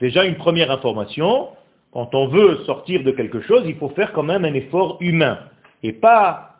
Déjà 0.00 0.24
une 0.24 0.36
première 0.36 0.70
information, 0.70 1.48
quand 1.92 2.14
on 2.14 2.28
veut 2.28 2.58
sortir 2.64 3.02
de 3.02 3.10
quelque 3.10 3.40
chose, 3.42 3.64
il 3.66 3.74
faut 3.76 3.88
faire 3.90 4.12
quand 4.12 4.22
même 4.22 4.44
un 4.44 4.54
effort 4.54 4.98
humain, 5.00 5.38
et 5.82 5.92
pas 5.92 6.50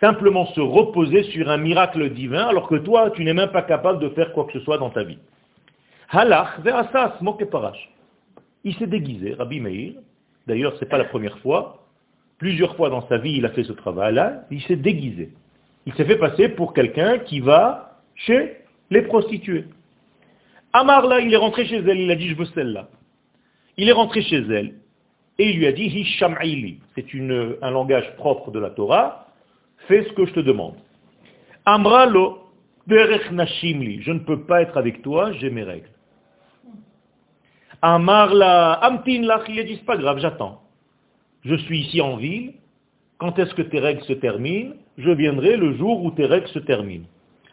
simplement 0.00 0.46
se 0.46 0.60
reposer 0.60 1.22
sur 1.24 1.48
un 1.48 1.56
miracle 1.56 2.10
divin, 2.10 2.46
alors 2.46 2.68
que 2.68 2.76
toi, 2.76 3.10
tu 3.10 3.24
n'es 3.24 3.32
même 3.32 3.50
pas 3.50 3.62
capable 3.62 3.98
de 4.00 4.10
faire 4.10 4.32
quoi 4.32 4.44
que 4.44 4.52
ce 4.52 4.60
soit 4.60 4.78
dans 4.78 4.90
ta 4.90 5.04
vie. 5.04 5.18
Halach 6.10 6.60
ve'asas 6.60 7.18
parash. 7.50 7.90
Il 8.62 8.74
s'est 8.76 8.86
déguisé, 8.86 9.34
Rabbi 9.34 9.60
Meir, 9.60 9.94
d'ailleurs 10.46 10.74
c'est 10.78 10.88
pas 10.88 10.98
la 10.98 11.04
première 11.04 11.38
fois, 11.38 11.85
plusieurs 12.38 12.76
fois 12.76 12.90
dans 12.90 13.06
sa 13.08 13.18
vie 13.18 13.36
il 13.36 13.46
a 13.46 13.50
fait 13.50 13.64
ce 13.64 13.72
travail-là, 13.72 14.44
il 14.50 14.62
s'est 14.62 14.76
déguisé. 14.76 15.30
Il 15.86 15.94
s'est 15.94 16.04
fait 16.04 16.18
passer 16.18 16.48
pour 16.48 16.74
quelqu'un 16.74 17.18
qui 17.18 17.40
va 17.40 18.00
chez 18.14 18.56
les 18.90 19.02
prostituées. 19.02 19.66
Amar 20.72 21.06
là, 21.06 21.20
il 21.20 21.32
est 21.32 21.38
rentré 21.38 21.64
chez 21.66 21.76
elle, 21.76 22.00
il 22.00 22.10
a 22.10 22.16
dit 22.16 22.28
je 22.28 22.34
veux 22.34 22.46
celle-là. 22.46 22.88
Il 23.76 23.88
est 23.88 23.92
rentré 23.92 24.22
chez 24.22 24.38
elle 24.50 24.74
et 25.38 25.50
il 25.50 25.58
lui 25.58 25.66
a 25.66 25.72
dit 25.72 25.84
Hisham'ili. 25.84 26.80
C'est 26.94 27.06
un 27.62 27.70
langage 27.70 28.14
propre 28.16 28.50
de 28.50 28.58
la 28.58 28.70
Torah. 28.70 29.26
Fais 29.88 30.04
ce 30.04 30.12
que 30.12 30.26
je 30.26 30.32
te 30.32 30.40
demande. 30.40 30.74
Amra 31.64 32.06
lo 32.06 32.38
derech 32.86 33.30
nashimli. 33.30 34.02
Je 34.02 34.12
ne 34.12 34.20
peux 34.20 34.44
pas 34.44 34.62
être 34.62 34.76
avec 34.76 35.02
toi, 35.02 35.32
j'ai 35.32 35.50
mes 35.50 35.62
règles. 35.62 35.90
Amar 37.82 38.34
la 38.34 38.72
amtin 38.72 39.22
lach, 39.22 39.42
il 39.48 39.60
a 39.60 39.62
dit 39.62 39.76
c'est 39.76 39.84
pas 39.84 39.96
grave, 39.96 40.18
j'attends. 40.18 40.62
Je 41.46 41.54
suis 41.54 41.78
ici 41.78 42.00
en 42.00 42.16
ville, 42.16 42.54
quand 43.18 43.38
est-ce 43.38 43.54
que 43.54 43.62
tes 43.62 43.78
règles 43.78 44.02
se 44.02 44.14
terminent? 44.14 44.74
Je 44.98 45.10
viendrai 45.10 45.56
le 45.56 45.76
jour 45.76 46.04
où 46.04 46.10
tes 46.10 46.26
règles 46.26 46.48
se 46.48 46.58
terminent. 46.58 47.06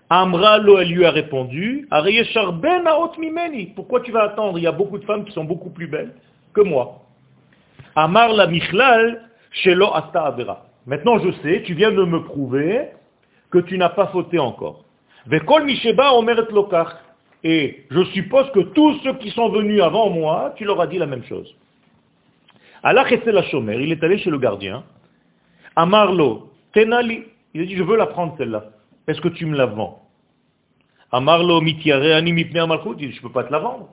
Amra 0.10 0.58
lo, 0.58 0.82
lui 0.82 1.06
a 1.06 1.12
répondu, 1.12 1.88
pourquoi 3.76 4.02
tu 4.02 4.12
vas 4.12 4.24
attendre? 4.24 4.58
Il 4.58 4.64
y 4.64 4.68
a 4.68 4.72
beaucoup 4.72 4.98
de 4.98 5.06
femmes 5.06 5.26
qui 5.26 5.32
sont 5.32 5.44
beaucoup 5.44 5.70
plus 5.70 5.86
belles 5.86 6.16
que 6.56 6.62
moi. 6.62 7.04
Amar 7.96 8.34
la 8.34 8.48
michlal, 8.48 9.30
shelo 9.52 9.94
asta. 9.94 10.36
Maintenant 10.88 11.20
je 11.20 11.32
sais, 11.44 11.62
tu 11.64 11.76
viens 11.76 11.92
de 11.92 12.04
me 12.04 12.24
prouver 12.24 12.88
que 13.52 13.60
tu 13.60 13.78
n'as 13.78 13.90
pas 13.90 14.08
fauté 14.08 14.40
encore. 14.40 14.86
Et 17.44 17.86
je 17.92 18.04
suppose 18.06 18.52
que 18.54 18.60
tous 18.60 19.00
ceux 19.04 19.14
qui 19.20 19.30
sont 19.30 19.50
venus 19.50 19.84
avant 19.84 20.10
moi, 20.10 20.54
tu 20.58 20.66
leur 20.66 20.82
as 20.82 20.88
dit 20.88 20.98
la 20.98 21.06
même 21.06 21.24
chose. 21.26 21.56
Allah 22.84 23.06
la 23.26 23.44
shomer, 23.44 23.78
il 23.82 23.92
est 23.92 24.04
allé 24.04 24.18
chez 24.18 24.30
le 24.30 24.38
gardien, 24.38 24.84
Amarlo, 25.76 26.52
tenali. 26.74 27.24
Il 27.54 27.62
a 27.62 27.66
dit, 27.66 27.76
je 27.76 27.84
veux 27.84 27.98
la 27.98 28.08
prendre 28.08 28.36
celle-là. 28.38 28.66
Est-ce 29.08 29.22
que 29.22 29.30
tu 29.30 29.46
me 29.46 29.56
la 29.56 29.66
vends? 29.66 30.02
Amarlo 31.12 31.62
mitiare 31.62 32.18
amalchut. 32.18 32.96
Il 33.00 33.10
dit, 33.10 33.12
je 33.12 33.18
ne 33.18 33.22
peux 33.22 33.32
pas 33.32 33.44
te 33.44 33.52
la 33.52 33.60
vendre. 33.60 33.90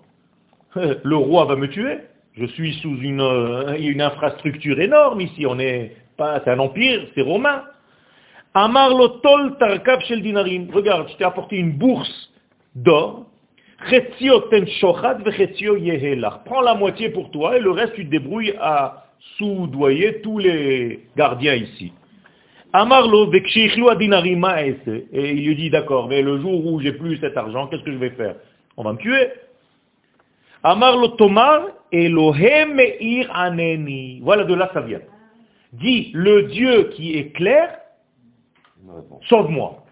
Le 0.74 1.16
roi 1.16 1.44
va 1.44 1.56
me 1.56 1.68
tuer. 1.68 1.98
Je 2.34 2.46
suis 2.46 2.74
sous 2.74 2.96
une, 2.96 3.20
euh, 3.20 3.76
une 3.78 4.00
infrastructure 4.00 4.80
énorme 4.80 5.20
ici. 5.20 5.44
On 5.46 5.58
est 5.58 5.96
pas, 6.16 6.40
c'est 6.44 6.50
un 6.50 6.58
empire, 6.58 7.06
c'est 7.14 7.22
romain. 7.22 7.64
Amarlo 8.54 9.08
tol 9.20 9.56
tarkab 9.58 10.00
shel. 10.02 10.20
Regarde, 10.72 11.08
je 11.10 11.16
t'ai 11.16 11.24
apporté 11.24 11.56
une 11.56 11.72
bourse 11.72 12.32
d'or. 12.74 13.26
Prends 16.44 16.60
la 16.60 16.74
moitié 16.74 17.08
pour 17.08 17.30
toi 17.30 17.56
et 17.56 17.60
le 17.60 17.70
reste 17.70 17.94
tu 17.94 18.04
te 18.04 18.10
débrouilles 18.10 18.54
à 18.60 19.06
soudoyer 19.38 20.20
tous 20.20 20.38
les 20.38 21.06
gardiens 21.16 21.54
ici. 21.54 21.92
Amarlo, 22.72 23.32
et 23.32 23.42
il 25.12 25.46
lui 25.46 25.56
dit, 25.56 25.70
d'accord, 25.70 26.08
mais 26.08 26.22
le 26.22 26.40
jour 26.40 26.66
où 26.66 26.80
j'ai 26.80 26.92
plus 26.92 27.18
cet 27.18 27.36
argent, 27.36 27.66
qu'est-ce 27.66 27.82
que 27.82 27.92
je 27.92 27.96
vais 27.98 28.10
faire? 28.10 28.36
On 28.76 28.84
va 28.84 28.92
me 28.92 28.98
tuer. 28.98 29.28
Amarlo 30.62 31.08
Tomar, 31.08 31.62
Elohem 31.90 32.74
Meir 32.74 33.28
Aneni. 33.34 34.20
Voilà 34.22 34.44
de 34.44 34.54
là 34.54 34.70
ça 34.72 34.82
vient. 34.82 35.00
Dit, 35.72 36.10
le 36.14 36.44
Dieu 36.44 36.90
qui 36.94 37.16
est 37.16 37.32
clair, 37.32 37.78
sauve-moi, 39.28 39.84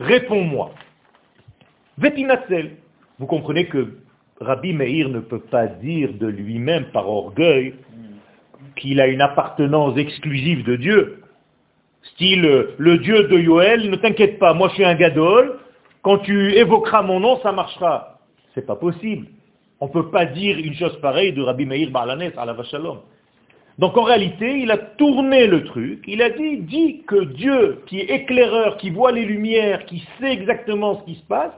réponds-moi. 0.00 0.72
Vetinatzel. 1.98 2.76
Vous 3.18 3.26
comprenez 3.26 3.66
que 3.66 3.98
Rabbi 4.40 4.72
Meir 4.72 5.08
ne 5.08 5.20
peut 5.20 5.40
pas 5.40 5.66
dire 5.66 6.12
de 6.14 6.26
lui-même 6.26 6.86
par 6.92 7.08
orgueil 7.08 7.74
qu'il 8.76 9.00
a 9.00 9.08
une 9.08 9.20
appartenance 9.20 9.96
exclusive 9.98 10.64
de 10.64 10.76
Dieu. 10.76 11.22
Style, 12.14 12.68
le 12.78 12.98
Dieu 12.98 13.24
de 13.24 13.38
Yoel, 13.38 13.90
ne 13.90 13.96
t'inquiète 13.96 14.38
pas, 14.38 14.54
moi 14.54 14.68
je 14.68 14.74
suis 14.74 14.84
un 14.84 14.94
gadol, 14.94 15.58
quand 16.02 16.18
tu 16.18 16.52
évoqueras 16.54 17.02
mon 17.02 17.18
nom, 17.18 17.40
ça 17.42 17.50
marchera. 17.50 18.20
C'est 18.54 18.66
pas 18.66 18.76
possible. 18.76 19.26
On 19.80 19.86
ne 19.86 19.92
peut 19.92 20.10
pas 20.10 20.24
dire 20.24 20.56
une 20.58 20.74
chose 20.74 20.98
pareille 21.00 21.32
de 21.32 21.42
Rabbi 21.42 21.66
Meir 21.66 21.90
Balanes 21.90 22.32
à 22.36 22.44
la 22.44 22.52
Vachalom. 22.52 22.98
Donc 23.78 23.96
en 23.96 24.02
réalité, 24.02 24.58
il 24.58 24.70
a 24.70 24.76
tourné 24.76 25.46
le 25.46 25.64
truc, 25.64 26.04
il 26.06 26.20
a 26.22 26.30
dit, 26.30 26.58
dit 26.58 27.02
que 27.06 27.24
Dieu, 27.24 27.82
qui 27.86 28.00
est 28.00 28.10
éclaireur, 28.10 28.76
qui 28.76 28.90
voit 28.90 29.12
les 29.12 29.24
lumières, 29.24 29.84
qui 29.86 30.04
sait 30.20 30.32
exactement 30.32 31.00
ce 31.00 31.04
qui 31.04 31.14
se 31.16 31.24
passe, 31.24 31.52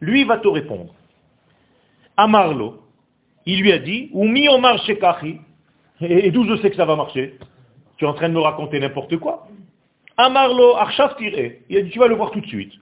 lui 0.00 0.24
va 0.24 0.38
te 0.38 0.48
répondre. 0.48 0.94
Amarlo, 2.16 2.82
il 3.46 3.60
lui 3.60 3.72
a 3.72 3.78
dit, 3.78 4.10
ou 4.12 4.24
mi 4.24 4.48
omar 4.48 4.78
shekachi, 4.84 5.40
et, 6.00 6.30
d'où 6.30 6.44
je 6.44 6.56
sais 6.56 6.70
que 6.70 6.76
ça 6.76 6.84
va 6.84 6.96
marcher 6.96 7.38
Tu 7.96 8.04
es 8.04 8.08
en 8.08 8.14
train 8.14 8.28
de 8.28 8.34
me 8.34 8.40
raconter 8.40 8.80
n'importe 8.80 9.16
quoi. 9.16 9.46
Amarlo 10.16 10.76
Arshav 10.76 11.16
Il 11.20 11.76
a 11.76 11.82
dit, 11.82 11.90
tu 11.90 11.98
vas 11.98 12.08
le 12.08 12.14
voir 12.14 12.30
tout 12.30 12.40
de 12.40 12.46
suite. 12.46 12.72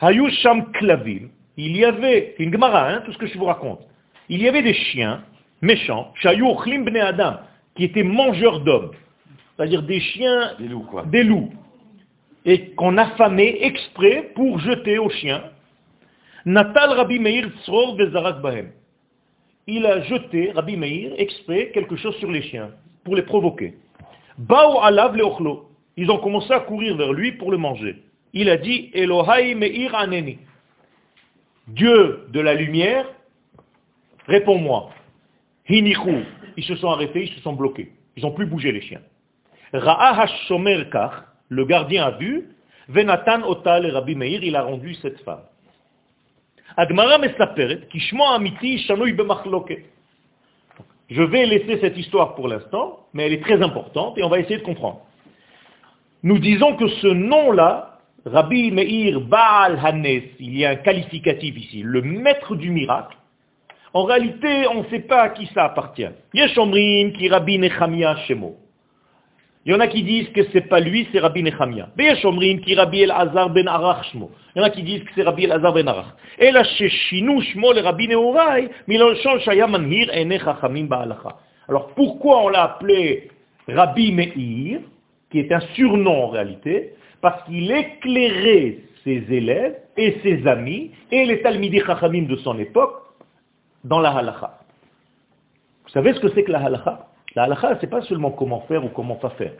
Hayusham 0.00 0.72
Klavim. 0.72 1.28
Il 1.56 1.76
y 1.76 1.84
avait, 1.84 2.34
une 2.38 2.52
gemara, 2.52 2.88
hein, 2.88 3.02
tout 3.04 3.12
ce 3.12 3.18
que 3.18 3.26
je 3.26 3.36
vous 3.36 3.46
raconte. 3.46 3.80
Il 4.28 4.40
y 4.40 4.48
avait 4.48 4.62
des 4.62 4.74
chiens 4.74 5.24
méchants, 5.60 6.12
Bne 6.22 6.96
Adam, 6.98 7.38
qui 7.74 7.84
étaient 7.84 8.02
mangeurs 8.02 8.60
d'hommes. 8.60 8.92
C'est-à-dire 9.56 9.82
des 9.82 10.00
chiens, 10.00 10.52
des 10.58 10.68
loups, 10.68 10.86
quoi. 10.88 11.04
Des 11.06 11.24
loups. 11.24 11.50
Et 12.44 12.70
qu'on 12.70 12.96
affamait 12.96 13.58
exprès 13.62 14.30
pour 14.34 14.60
jeter 14.60 14.98
aux 14.98 15.10
chiens. 15.10 15.42
Natal 16.44 16.92
Rabbi 16.92 17.18
Meir 17.18 17.50
Tzror 17.62 17.96
Bezarak 17.96 18.40
Bahem 18.40 18.70
il 19.68 19.84
a 19.84 20.00
jeté, 20.00 20.50
Rabbi 20.52 20.78
Meir, 20.78 21.12
exprès 21.18 21.70
quelque 21.72 21.94
chose 21.96 22.16
sur 22.16 22.30
les 22.30 22.40
chiens, 22.40 22.70
pour 23.04 23.14
les 23.14 23.22
provoquer. 23.22 23.74
Bao 24.38 24.80
alav 24.80 25.14
le 25.14 25.24
Ils 25.98 26.10
ont 26.10 26.16
commencé 26.18 26.50
à 26.52 26.60
courir 26.60 26.96
vers 26.96 27.12
lui 27.12 27.32
pour 27.32 27.50
le 27.50 27.58
manger. 27.58 28.02
Il 28.32 28.48
a 28.48 28.56
dit, 28.56 28.90
Elohai 28.94 29.54
Meir 29.54 29.94
aneni. 29.94 30.38
Dieu 31.66 32.24
de 32.30 32.40
la 32.40 32.54
lumière, 32.54 33.04
réponds-moi. 34.26 34.88
Hinichu. 35.68 36.24
Ils 36.56 36.64
se 36.64 36.76
sont 36.76 36.88
arrêtés, 36.88 37.24
ils 37.24 37.34
se 37.34 37.40
sont 37.40 37.52
bloqués. 37.52 37.92
Ils 38.16 38.22
n'ont 38.22 38.32
plus 38.32 38.46
bougé 38.46 38.72
les 38.72 38.80
chiens. 38.80 39.02
Ra'a 39.74 40.22
hashomer 40.22 40.82
le 41.50 41.64
gardien 41.66 42.06
a 42.06 42.10
vu, 42.12 42.48
Venatan 42.88 43.42
otal 43.42 43.86
Rabbi 43.90 44.14
Meir, 44.14 44.42
il 44.42 44.56
a 44.56 44.62
rendu 44.62 44.94
cette 44.94 45.20
femme. 45.20 45.42
Je 51.10 51.22
vais 51.22 51.46
laisser 51.46 51.78
cette 51.80 51.96
histoire 51.96 52.34
pour 52.34 52.48
l'instant, 52.48 53.06
mais 53.14 53.26
elle 53.26 53.32
est 53.32 53.42
très 53.42 53.62
importante 53.62 54.18
et 54.18 54.22
on 54.22 54.28
va 54.28 54.38
essayer 54.38 54.58
de 54.58 54.62
comprendre. 54.62 55.00
Nous 56.22 56.38
disons 56.38 56.76
que 56.76 56.88
ce 56.88 57.06
nom-là 57.06 57.98
Rabbi 58.26 58.70
Meir 58.72 59.20
Baal 59.20 59.80
Hanes, 59.82 60.22
il 60.38 60.58
y 60.58 60.64
a 60.64 60.70
un 60.70 60.76
qualificatif 60.76 61.56
ici, 61.56 61.82
le 61.82 62.02
maître 62.02 62.56
du 62.56 62.70
miracle, 62.70 63.16
en 63.94 64.04
réalité, 64.04 64.66
on 64.68 64.82
ne 64.82 64.88
sait 64.88 65.00
pas 65.00 65.22
à 65.22 65.28
qui 65.30 65.46
ça 65.54 65.64
appartient. 65.64 66.08
Yeshomrim 66.34 67.12
qui 67.12 67.28
Rabbi 67.28 67.58
Shemo. 68.26 68.56
Il 69.68 69.72
y 69.72 69.74
en 69.74 69.80
a 69.80 69.86
qui 69.86 70.02
disent 70.02 70.30
que 70.30 70.40
c'est 70.50 70.66
pas 70.66 70.80
lui, 70.80 71.06
c'est 71.12 71.18
Rabbi 71.18 71.44
qui 71.44 72.74
Rabbi 72.74 73.04
ben 73.04 73.68
Arach. 73.68 74.06
Il 74.14 74.22
y 74.56 74.60
en 74.60 74.62
a 74.62 74.70
qui 74.70 74.82
disent 74.82 75.04
que 75.04 75.10
c'est 75.14 75.22
Rabbi 75.22 75.44
El-Azar 75.44 75.74
ben 75.74 75.86
Arach. 75.86 76.06
Et 76.38 76.50
la 76.50 76.64
Sheshinu 76.64 77.42
Shmo 77.42 77.74
le 77.74 77.82
Rabbi 77.82 78.08
Neurai, 78.08 78.70
Milonshon 78.86 79.40
Shaya 79.40 79.66
Manhir 79.66 80.08
Ene 80.10 80.38
Chachamim 80.38 80.86
Ba'alacha. 80.86 81.36
Alors 81.68 81.88
pourquoi 81.88 82.44
on 82.44 82.48
l'a 82.48 82.62
appelé 82.62 83.28
Rabbi 83.68 84.10
Meir, 84.10 84.80
qui 85.30 85.38
est 85.38 85.52
un 85.52 85.60
surnom 85.74 86.24
en 86.24 86.28
réalité? 86.28 86.94
Parce 87.20 87.42
qu'il 87.44 87.70
éclairait 87.70 88.78
ses 89.04 89.22
élèves 89.28 89.76
et 89.98 90.16
ses 90.22 90.46
amis 90.46 90.92
et 91.12 91.26
les 91.26 91.42
Talmidi 91.42 91.80
Chachamim 91.80 92.22
de 92.22 92.36
son 92.36 92.58
époque 92.58 93.02
dans 93.84 94.00
la 94.00 94.16
halakha. 94.16 94.60
Vous 95.84 95.90
savez 95.90 96.14
ce 96.14 96.20
que 96.20 96.28
c'est 96.28 96.44
que 96.44 96.52
la 96.52 96.64
halakha 96.64 97.08
La 97.34 97.44
halakha, 97.44 97.76
ce 97.76 97.82
n'est 97.82 97.90
pas 97.90 98.02
seulement 98.02 98.30
comment 98.30 98.60
faire 98.62 98.84
ou 98.84 98.88
comment 98.88 99.16
pas 99.16 99.30
faire. 99.30 99.52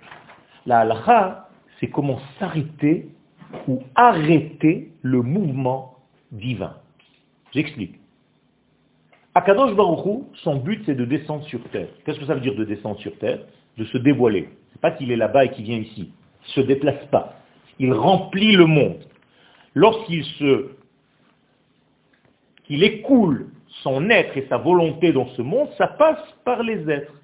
La 0.67 0.81
halakha, 0.81 1.49
c'est 1.79 1.89
comment 1.89 2.19
s'arrêter 2.39 3.09
ou 3.67 3.83
arrêter 3.95 4.93
le 5.03 5.23
mouvement 5.23 5.95
divin. 6.33 6.75
J'explique. 7.53 7.97
Akadosh 9.35 9.75
Baruchou, 9.75 10.29
son 10.43 10.57
but 10.57 10.83
c'est 10.85 10.95
de 10.95 11.05
descendre 11.05 11.45
sur 11.45 11.63
terre. 11.71 11.89
Qu'est-ce 12.05 12.19
que 12.19 12.27
ça 12.27 12.35
veut 12.35 12.41
dire 12.41 12.57
de 12.57 12.65
descendre 12.65 12.99
sur 12.99 13.17
terre? 13.19 13.39
De 13.77 13.85
se 13.85 13.99
dévoiler. 13.99 14.49
C'est 14.73 14.81
pas 14.81 14.91
qu'il 14.91 15.13
est 15.13 15.17
là-bas 15.17 15.45
et 15.45 15.51
qu'il 15.51 15.65
vient 15.65 15.79
ici. 15.79 16.11
Il 16.11 16.61
ne 16.61 16.63
se 16.65 16.67
déplace 16.67 17.05
pas. 17.11 17.35
Il 17.79 17.93
remplit 17.93 18.53
le 18.53 18.67
monde. 18.67 19.05
Lorsqu'il 19.75 20.25
se 20.25 20.73
qu'il 22.65 22.83
écoule 22.83 23.51
son 23.83 24.11
être 24.11 24.37
et 24.37 24.47
sa 24.49 24.59
volonté 24.59 25.13
dans 25.13 25.29
ce 25.29 25.43
monde, 25.43 25.69
ça 25.79 25.87
passe 25.87 26.23
par 26.45 26.63
les 26.63 26.91
êtres. 26.91 27.15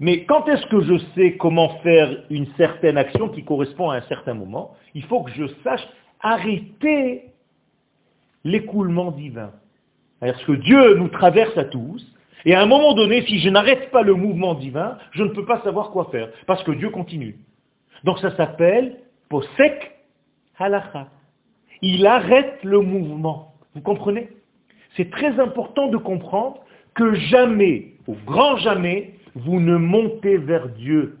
Mais 0.00 0.24
quand 0.24 0.46
est-ce 0.48 0.66
que 0.66 0.80
je 0.82 0.98
sais 1.14 1.36
comment 1.36 1.70
faire 1.80 2.22
une 2.30 2.46
certaine 2.56 2.96
action 2.96 3.28
qui 3.28 3.44
correspond 3.44 3.90
à 3.90 3.96
un 3.96 4.02
certain 4.02 4.34
moment 4.34 4.76
Il 4.94 5.02
faut 5.04 5.22
que 5.22 5.32
je 5.32 5.46
sache 5.64 5.86
arrêter 6.20 7.24
l'écoulement 8.44 9.10
divin. 9.10 9.50
Parce 10.20 10.42
que 10.44 10.52
Dieu 10.52 10.94
nous 10.94 11.08
traverse 11.08 11.56
à 11.56 11.64
tous, 11.64 12.04
et 12.44 12.54
à 12.54 12.62
un 12.62 12.66
moment 12.66 12.94
donné, 12.94 13.24
si 13.26 13.40
je 13.40 13.48
n'arrête 13.48 13.90
pas 13.90 14.02
le 14.02 14.14
mouvement 14.14 14.54
divin, 14.54 14.98
je 15.12 15.24
ne 15.24 15.30
peux 15.30 15.44
pas 15.44 15.60
savoir 15.62 15.90
quoi 15.90 16.08
faire, 16.10 16.28
parce 16.46 16.62
que 16.62 16.72
Dieu 16.72 16.90
continue. 16.90 17.36
Donc 18.04 18.18
ça 18.20 18.36
s'appelle 18.36 18.96
posek 19.28 19.98
halacha. 20.58 21.08
Il 21.82 22.06
arrête 22.06 22.58
le 22.62 22.80
mouvement. 22.80 23.54
Vous 23.74 23.80
comprenez? 23.80 24.28
C'est 24.96 25.10
très 25.10 25.38
important 25.38 25.88
de 25.88 25.96
comprendre 25.96 26.58
que 26.94 27.14
jamais, 27.14 27.92
au 28.06 28.16
grand 28.26 28.56
jamais, 28.56 29.14
vous 29.44 29.60
ne 29.60 29.76
montez 29.76 30.36
vers 30.36 30.68
Dieu. 30.68 31.18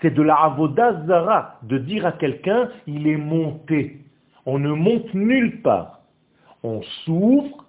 C'est 0.00 0.14
de 0.14 0.22
la 0.22 0.34
avodazara 0.34 1.58
de 1.62 1.78
dire 1.78 2.06
à 2.06 2.12
quelqu'un, 2.12 2.70
il 2.86 3.06
est 3.06 3.16
monté. 3.16 3.98
On 4.46 4.58
ne 4.58 4.72
monte 4.72 5.12
nulle 5.14 5.60
part. 5.62 6.00
On 6.62 6.82
s'ouvre, 7.04 7.64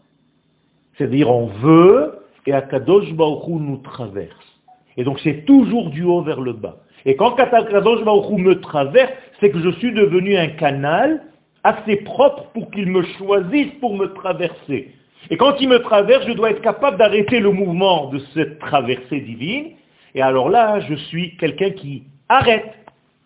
c'est-à-dire 0.97 1.29
on 1.29 1.47
veut, 1.47 2.19
et 2.49 2.53
Akadosh 2.53 3.13
Baruch 3.13 3.47
nous 3.47 3.77
traverse. 3.77 4.61
Et 4.97 5.03
donc 5.03 5.19
c'est 5.23 5.45
toujours 5.45 5.91
du 5.91 6.03
haut 6.03 6.23
vers 6.23 6.41
le 6.41 6.53
bas. 6.53 6.77
Et 7.05 7.15
quand 7.15 7.39
Akadosh 7.39 8.03
Baruch 8.03 8.39
me 8.39 8.59
traverse, 8.59 9.11
c'est 9.39 9.51
que 9.51 9.59
je 9.59 9.69
suis 9.73 9.93
devenu 9.93 10.35
un 10.35 10.47
canal 10.47 11.21
assez 11.63 11.97
propre 11.97 12.47
pour 12.53 12.71
qu'il 12.71 12.87
me 12.87 13.03
choisisse 13.03 13.71
pour 13.79 13.95
me 13.95 14.07
traverser. 14.07 14.95
Et 15.29 15.37
quand 15.37 15.57
il 15.61 15.69
me 15.69 15.77
traverse, 15.79 16.25
je 16.25 16.33
dois 16.33 16.49
être 16.49 16.61
capable 16.61 16.97
d'arrêter 16.97 17.39
le 17.39 17.51
mouvement 17.51 18.09
de 18.09 18.17
cette 18.33 18.57
traversée 18.57 19.21
divine. 19.21 19.73
Et 20.15 20.21
alors 20.21 20.49
là, 20.49 20.79
je 20.81 20.95
suis 20.95 21.37
quelqu'un 21.37 21.71
qui 21.71 22.03
arrête 22.27 22.75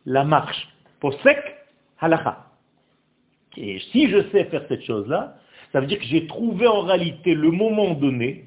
la 0.06 0.24
marche. 0.24 0.68
Posek 1.00 1.40
halacha. 2.00 2.46
Et 3.58 3.80
si 3.92 4.10
je 4.10 4.30
sais 4.32 4.46
faire 4.46 4.64
cette 4.68 4.84
chose-là, 4.84 5.36
ça 5.72 5.80
veut 5.80 5.88
dire 5.88 6.00
que 6.00 6.06
j'ai 6.06 6.28
trouvé 6.28 6.68
en 6.68 6.82
réalité 6.82 7.34
le 7.34 7.52
moment 7.52 7.94
donné 7.94 8.46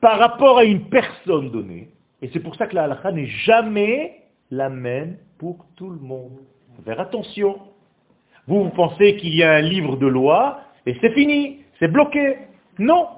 par 0.00 0.18
rapport 0.18 0.58
à 0.58 0.64
une 0.64 0.88
personne 0.88 1.50
donnée. 1.50 1.88
Et 2.22 2.30
c'est 2.32 2.40
pour 2.40 2.54
ça 2.56 2.66
que 2.66 2.74
la 2.74 2.84
halakha 2.84 3.12
n'est 3.12 3.26
jamais 3.26 4.22
la 4.50 4.68
même 4.68 5.16
pour 5.38 5.64
tout 5.76 5.90
le 5.90 6.00
monde. 6.00 6.38
Faire 6.84 7.00
attention. 7.00 7.58
Vous, 8.46 8.64
vous 8.64 8.70
pensez 8.70 9.16
qu'il 9.16 9.34
y 9.34 9.42
a 9.42 9.52
un 9.52 9.60
livre 9.60 9.96
de 9.96 10.06
loi 10.06 10.60
et 10.86 10.96
c'est 11.00 11.12
fini, 11.12 11.60
c'est 11.78 11.88
bloqué. 11.88 12.36
Non. 12.78 13.08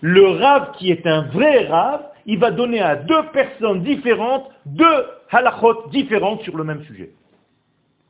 Le 0.00 0.26
rave 0.26 0.72
qui 0.78 0.90
est 0.90 1.06
un 1.06 1.22
vrai 1.28 1.66
rave, 1.66 2.04
il 2.26 2.38
va 2.38 2.50
donner 2.50 2.80
à 2.80 2.96
deux 2.96 3.22
personnes 3.32 3.82
différentes 3.82 4.50
deux 4.66 5.06
halachot 5.30 5.88
différentes 5.90 6.42
sur 6.42 6.56
le 6.56 6.64
même 6.64 6.82
sujet. 6.84 7.10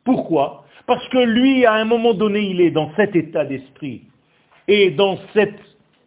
Pourquoi? 0.05 0.64
Parce 0.87 1.07
que 1.09 1.18
lui, 1.18 1.64
à 1.64 1.75
un 1.75 1.85
moment 1.85 2.12
donné, 2.12 2.40
il 2.40 2.61
est 2.61 2.70
dans 2.70 2.90
cet 2.96 3.14
état 3.14 3.44
d'esprit 3.44 4.03
et 4.68 4.90
dans 4.90 5.18
cette 5.33 5.59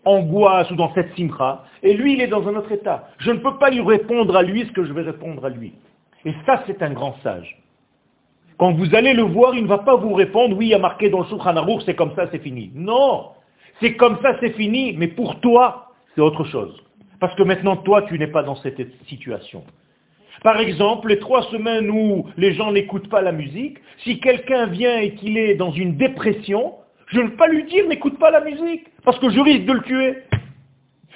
angoisse 0.03 0.69
ou 0.71 0.75
dans 0.75 0.93
cette 0.93 1.15
simcha, 1.15 1.63
et 1.81 1.93
lui, 1.93 2.13
il 2.13 2.21
est 2.21 2.27
dans 2.27 2.47
un 2.47 2.55
autre 2.55 2.71
état. 2.71 3.09
Je 3.19 3.31
ne 3.31 3.39
peux 3.39 3.57
pas 3.57 3.69
lui 3.69 3.81
répondre 3.81 4.35
à 4.35 4.43
lui 4.43 4.65
ce 4.65 4.71
que 4.71 4.83
je 4.83 4.93
vais 4.93 5.01
répondre 5.01 5.43
à 5.45 5.49
lui. 5.49 5.73
Et 6.25 6.33
ça, 6.45 6.63
c'est 6.67 6.81
un 6.83 6.91
grand 6.91 7.15
sage. 7.23 7.57
Quand 8.57 8.73
vous 8.73 8.93
allez 8.95 9.13
le 9.13 9.23
voir, 9.23 9.55
il 9.55 9.63
ne 9.63 9.67
va 9.67 9.79
pas 9.79 9.95
vous 9.95 10.13
répondre, 10.13 10.55
oui, 10.57 10.67
il 10.67 10.69
y 10.69 10.73
a 10.75 10.79
marqué 10.79 11.09
dans 11.09 11.19
le 11.19 11.25
Shulchan 11.25 11.55
c'est 11.85 11.95
comme 11.95 12.15
ça, 12.15 12.27
c'est 12.31 12.39
fini. 12.39 12.71
Non 12.75 13.31
c'est 13.79 13.95
comme 13.95 14.17
ça, 14.21 14.37
c'est 14.39 14.51
fini, 14.51 14.93
mais 14.97 15.07
pour 15.07 15.39
toi, 15.39 15.91
c'est 16.13 16.21
autre 16.21 16.43
chose. 16.45 16.81
Parce 17.19 17.35
que 17.35 17.43
maintenant, 17.43 17.77
toi, 17.77 18.03
tu 18.03 18.17
n'es 18.19 18.27
pas 18.27 18.43
dans 18.43 18.55
cette 18.57 18.81
situation. 19.07 19.63
Par 20.43 20.59
exemple, 20.59 21.09
les 21.09 21.19
trois 21.19 21.43
semaines 21.43 21.89
où 21.89 22.27
les 22.37 22.53
gens 22.53 22.71
n'écoutent 22.71 23.09
pas 23.09 23.21
la 23.21 23.31
musique, 23.31 23.77
si 24.03 24.19
quelqu'un 24.19 24.67
vient 24.67 24.99
et 24.99 25.15
qu'il 25.15 25.37
est 25.37 25.55
dans 25.55 25.71
une 25.71 25.95
dépression, 25.95 26.73
je 27.07 27.19
ne 27.21 27.29
peux 27.29 27.35
pas 27.35 27.47
lui 27.47 27.63
dire 27.63 27.87
n'écoute 27.87 28.19
pas 28.19 28.31
la 28.31 28.41
musique, 28.41 28.85
parce 29.03 29.17
que 29.19 29.29
je 29.29 29.39
risque 29.39 29.65
de 29.65 29.73
le 29.73 29.81
tuer. 29.81 30.17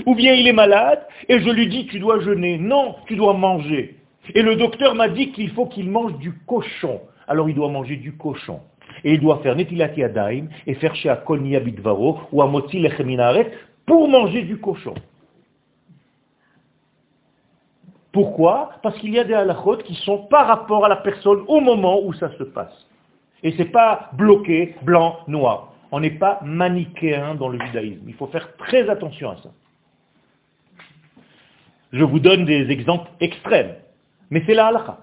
Ou 0.05 0.15
bien 0.15 0.33
il 0.33 0.47
est 0.47 0.53
malade 0.53 1.05
et 1.27 1.39
je 1.39 1.49
lui 1.49 1.67
dis 1.67 1.85
tu 1.87 1.99
dois 1.99 2.21
jeûner. 2.21 2.57
Non, 2.57 2.95
tu 3.05 3.15
dois 3.15 3.33
manger. 3.33 3.97
Et 4.33 4.41
le 4.41 4.55
docteur 4.55 4.95
m'a 4.95 5.09
dit 5.09 5.31
qu'il 5.31 5.49
faut 5.51 5.65
qu'il 5.65 5.89
mange 5.89 6.17
du 6.19 6.31
cochon. 6.47 7.01
Alors 7.27 7.49
il 7.49 7.55
doit 7.55 7.69
manger 7.69 7.97
du 7.97 8.13
cochon. 8.13 8.61
Et 9.03 9.13
il 9.13 9.19
doit 9.19 9.39
faire 9.43 9.55
Netilati 9.55 10.03
Adaim 10.03 10.47
et 10.67 10.75
faire 10.75 10.95
chez 10.95 11.09
Akol 11.09 11.41
Bitvaro 11.41 12.19
ou 12.31 12.41
à 12.41 12.49
Lecheminaret 12.73 13.51
pour 13.85 14.07
manger 14.07 14.43
du 14.43 14.57
cochon. 14.57 14.93
Pourquoi? 18.11 18.71
Parce 18.81 18.97
qu'il 18.99 19.13
y 19.13 19.19
a 19.19 19.23
des 19.23 19.33
halachot 19.33 19.77
qui 19.77 19.95
sont 19.95 20.25
par 20.27 20.47
rapport 20.47 20.85
à 20.85 20.89
la 20.89 20.97
personne 20.97 21.43
au 21.47 21.59
moment 21.59 22.01
où 22.03 22.13
ça 22.13 22.31
se 22.37 22.43
passe. 22.43 22.87
Et 23.43 23.51
ce 23.51 23.59
n'est 23.59 23.69
pas 23.69 24.09
bloqué, 24.13 24.75
blanc, 24.81 25.19
noir. 25.27 25.73
On 25.91 25.99
n'est 25.99 26.11
pas 26.11 26.39
manichéen 26.43 27.35
dans 27.35 27.49
le 27.49 27.59
judaïsme. 27.59 28.03
Il 28.07 28.13
faut 28.15 28.27
faire 28.27 28.55
très 28.57 28.89
attention 28.89 29.31
à 29.31 29.35
ça. 29.37 29.49
Je 31.91 32.03
vous 32.03 32.19
donne 32.19 32.45
des 32.45 32.69
exemples 32.69 33.09
extrêmes. 33.19 33.75
Mais 34.29 34.43
c'est 34.45 34.53
la 34.53 34.67
halakha. 34.67 34.97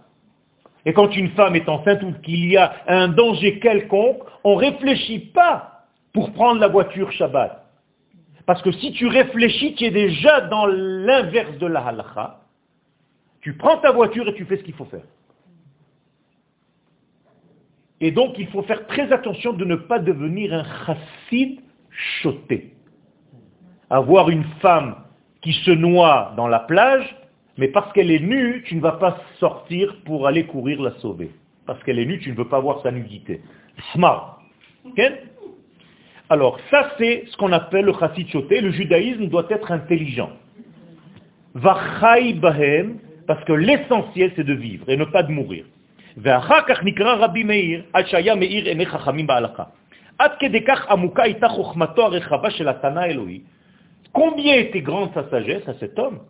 Et 0.85 0.93
quand 0.93 1.17
une 1.17 1.31
femme 1.31 1.57
est 1.57 1.69
enceinte 1.69 2.03
ou 2.03 2.13
qu'il 2.23 2.47
y 2.47 2.57
a 2.57 2.73
un 2.87 3.09
danger 3.09 3.59
quelconque, 3.59 4.23
on 4.45 4.55
ne 4.55 4.61
réfléchit 4.61 5.19
pas 5.19 5.87
pour 6.13 6.33
prendre 6.33 6.61
la 6.61 6.69
voiture 6.69 7.11
Shabbat. 7.11 7.65
Parce 8.47 8.63
que 8.63 8.71
si 8.71 8.93
tu 8.93 9.09
réfléchis, 9.09 9.75
tu 9.75 9.85
es 9.85 9.91
déjà 9.91 10.43
dans 10.43 10.67
l'inverse 10.67 11.59
de 11.59 11.67
la 11.67 11.85
halakha. 11.85 12.41
Tu 13.47 13.53
prends 13.53 13.77
ta 13.79 13.93
voiture 13.93 14.27
et 14.27 14.35
tu 14.35 14.45
fais 14.45 14.57
ce 14.57 14.65
qu'il 14.65 14.75
faut 14.75 14.87
faire. 14.87 15.05
Et 18.01 18.11
donc, 18.11 18.35
il 18.41 18.49
faut 18.49 18.63
faire 18.63 18.89
très 18.89 19.13
attention 19.13 19.53
de 19.53 19.65
ne 19.65 19.77
pas 19.77 20.01
devenir 20.01 20.53
un 20.53 20.65
chassid 20.85 21.61
choté. 22.21 22.75
Avoir 23.89 24.31
une 24.31 24.43
femme 24.61 24.97
qui 25.43 25.53
se 25.53 25.71
noie 25.71 26.35
dans 26.37 26.49
la 26.49 26.59
plage, 26.59 27.17
mais 27.57 27.69
parce 27.69 27.93
qu'elle 27.93 28.11
est 28.11 28.19
nue, 28.19 28.65
tu 28.67 28.75
ne 28.75 28.81
vas 28.81 28.99
pas 28.99 29.17
sortir 29.39 29.95
pour 30.05 30.27
aller 30.27 30.47
courir 30.47 30.83
la 30.83 30.91
sauver. 30.99 31.31
Parce 31.67 31.81
qu'elle 31.85 32.01
est 32.01 32.07
nue, 32.07 32.19
tu 32.19 32.33
ne 32.33 32.35
veux 32.35 32.49
pas 32.49 32.59
voir 32.59 32.83
sa 32.83 32.91
nudité. 32.91 33.43
Smart. 33.93 34.41
Alors, 36.29 36.59
ça 36.69 36.91
c'est 36.99 37.27
ce 37.29 37.37
qu'on 37.37 37.53
appelle 37.53 37.85
le 37.85 37.93
chassid 37.93 38.29
choté. 38.29 38.61
Le 38.61 38.73
judaïsme 38.73 39.29
doit 39.29 39.47
être 39.51 39.71
intelligent. 39.71 40.33
Vachai 41.55 42.33
bahem, 42.33 42.99
parce 43.27 43.43
que 43.45 43.53
l'essentiel 43.53 44.33
c'est 44.37 44.45
de 44.45 44.55
vivre 44.55 44.89
et 44.89 44.97
ne 44.97 45.05
pas 45.05 45.23
de 45.23 45.33
mourir. 45.33 45.65
Combien 54.13 54.55
était 54.55 54.81
grande 54.81 55.13
sa 55.13 55.29
sagesse 55.29 55.69
à 55.69 55.75
cet 55.75 55.99
homme? 55.99 56.21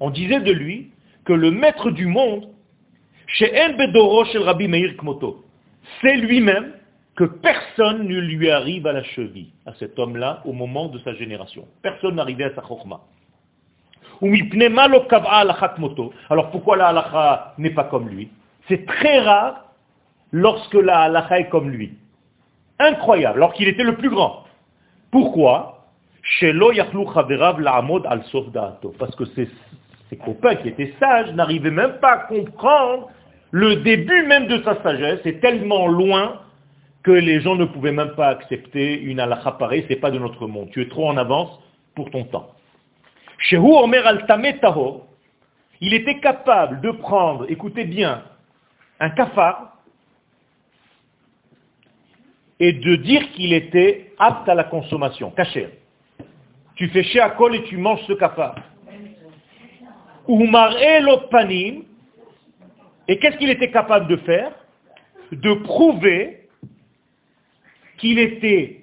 On 0.00 0.10
disait 0.10 0.40
de 0.40 0.52
lui 0.52 0.90
que 1.24 1.32
le 1.32 1.50
maître 1.50 1.90
du 1.90 2.06
monde. 2.06 2.48
C'est 6.00 6.16
lui-même 6.16 6.72
que 7.16 7.24
personne 7.24 8.08
ne 8.08 8.18
lui 8.18 8.50
arrive 8.50 8.86
à 8.86 8.92
la 8.92 9.02
cheville, 9.02 9.52
à 9.66 9.74
cet 9.74 9.98
homme-là, 9.98 10.42
au 10.44 10.52
moment 10.52 10.88
de 10.88 10.98
sa 11.00 11.14
génération. 11.14 11.66
Personne 11.82 12.16
n'arrivait 12.16 12.44
à 12.44 12.54
sa 12.54 12.62
chokma. 12.66 13.00
Alors 16.30 16.50
pourquoi 16.50 16.76
la 16.76 16.88
halakha 16.88 17.54
n'est 17.58 17.70
pas 17.70 17.84
comme 17.84 18.08
lui? 18.08 18.30
C'est 18.68 18.86
très 18.86 19.20
rare 19.20 19.64
lorsque 20.32 20.74
la 20.74 21.00
halakha 21.02 21.40
est 21.40 21.48
comme 21.48 21.70
lui. 21.70 21.96
Incroyable, 22.78 23.38
alors 23.38 23.52
qu'il 23.54 23.68
était 23.68 23.84
le 23.84 23.96
plus 23.96 24.10
grand. 24.10 24.44
Pourquoi? 25.10 25.86
Parce 28.98 29.14
que 29.16 29.24
ses 29.36 29.48
copains 30.24 30.54
qui 30.56 30.68
étaient 30.68 30.94
sages 30.98 31.32
n'arrivaient 31.32 31.70
même 31.70 31.98
pas 32.00 32.12
à 32.12 32.18
comprendre 32.26 33.10
le 33.52 33.76
début 33.76 34.26
même 34.26 34.48
de 34.48 34.62
sa 34.64 34.82
sagesse, 34.82 35.20
c'est 35.22 35.40
tellement 35.40 35.86
loin 35.86 36.40
que 37.04 37.12
les 37.12 37.42
gens 37.42 37.54
ne 37.54 37.66
pouvaient 37.66 37.92
même 37.92 38.14
pas 38.16 38.28
accepter 38.28 38.98
une 39.00 39.20
halakha 39.20 39.52
pareille, 39.52 39.84
c'est 39.88 39.96
pas 39.96 40.10
de 40.10 40.18
notre 40.18 40.46
monde. 40.46 40.70
Tu 40.70 40.82
es 40.82 40.88
trop 40.88 41.08
en 41.08 41.16
avance 41.18 41.60
pour 41.94 42.10
ton 42.10 42.24
temps. 42.24 42.50
Shehu 43.38 43.60
Omer 43.60 44.06
al 44.06 44.24
il 45.80 45.92
était 45.92 46.18
capable 46.18 46.80
de 46.80 46.90
prendre, 46.92 47.44
écoutez 47.50 47.84
bien, 47.84 48.22
un 49.00 49.10
cafard 49.10 49.76
et 52.58 52.72
de 52.72 52.96
dire 52.96 53.30
qu'il 53.32 53.52
était 53.52 54.12
apte 54.18 54.48
à 54.48 54.54
la 54.54 54.64
consommation, 54.64 55.30
caché. 55.30 55.68
Tu 56.76 56.88
fais 56.88 57.02
chez 57.02 57.20
et 57.20 57.62
tu 57.64 57.76
manges 57.76 58.02
ce 58.06 58.14
cafard. 58.14 58.56
et 63.08 63.18
qu'est-ce 63.18 63.36
qu'il 63.36 63.50
était 63.50 63.70
capable 63.70 64.08
de 64.08 64.16
faire? 64.16 64.52
De 65.32 65.52
prouver 65.54 66.43
qu'il 68.04 68.18
était, 68.18 68.82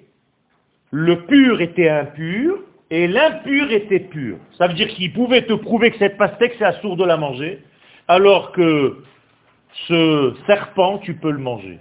le 0.90 1.24
pur 1.26 1.60
était 1.60 1.88
impur 1.88 2.58
et 2.90 3.06
l'impur 3.06 3.70
était 3.70 4.00
pur. 4.00 4.36
Ça 4.58 4.66
veut 4.66 4.74
dire 4.74 4.88
qu'il 4.88 5.12
pouvait 5.12 5.42
te 5.42 5.52
prouver 5.52 5.92
que 5.92 5.98
cette 5.98 6.16
pastèque, 6.16 6.56
c'est 6.58 6.64
assourd 6.64 6.96
de 6.96 7.04
la 7.04 7.16
manger, 7.16 7.60
alors 8.08 8.50
que 8.50 8.96
ce 9.86 10.34
serpent, 10.48 10.98
tu 10.98 11.14
peux 11.14 11.30
le 11.30 11.38
manger. 11.38 11.78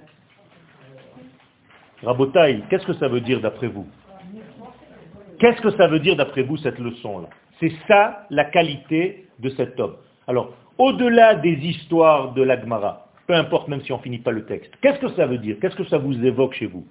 Rabotaï, 2.04 2.64
qu'est-ce 2.70 2.86
que 2.86 2.94
ça 2.94 3.08
veut 3.08 3.22
dire 3.22 3.42
d'après 3.42 3.68
vous? 3.68 3.88
Qu'est-ce 5.40 5.62
que 5.62 5.72
ça 5.72 5.88
veut 5.88 6.00
dire 6.00 6.16
d'après 6.16 6.44
vous 6.44 6.58
cette 6.58 6.78
leçon-là? 6.78 7.30
C'est 7.60 7.74
ça 7.88 8.28
la 8.30 8.46
qualité 8.46 9.26
de 9.40 9.50
cet 9.50 9.80
homme. 9.80 9.96
Alors, 10.28 10.54
au-delà 10.78 11.34
des 11.34 11.54
histoires 11.54 12.34
de 12.34 12.44
l'Agmara, 12.44 13.08
peu 13.26 13.34
importe 13.34 13.68
même 13.68 13.82
si 13.82 13.92
on 13.92 13.98
finit 13.98 14.20
pas 14.20 14.32
le 14.32 14.46
texte, 14.46 14.72
qu'est-ce 14.84 15.00
que 15.00 15.10
ça 15.14 15.26
veut 15.26 15.40
dire? 15.40 15.58
Qu'est-ce 15.60 15.76
que 15.76 15.86
ça 15.86 15.98
vous 15.98 16.14
évoque 16.24 16.54
chez 16.54 16.68
vous? 16.68 16.86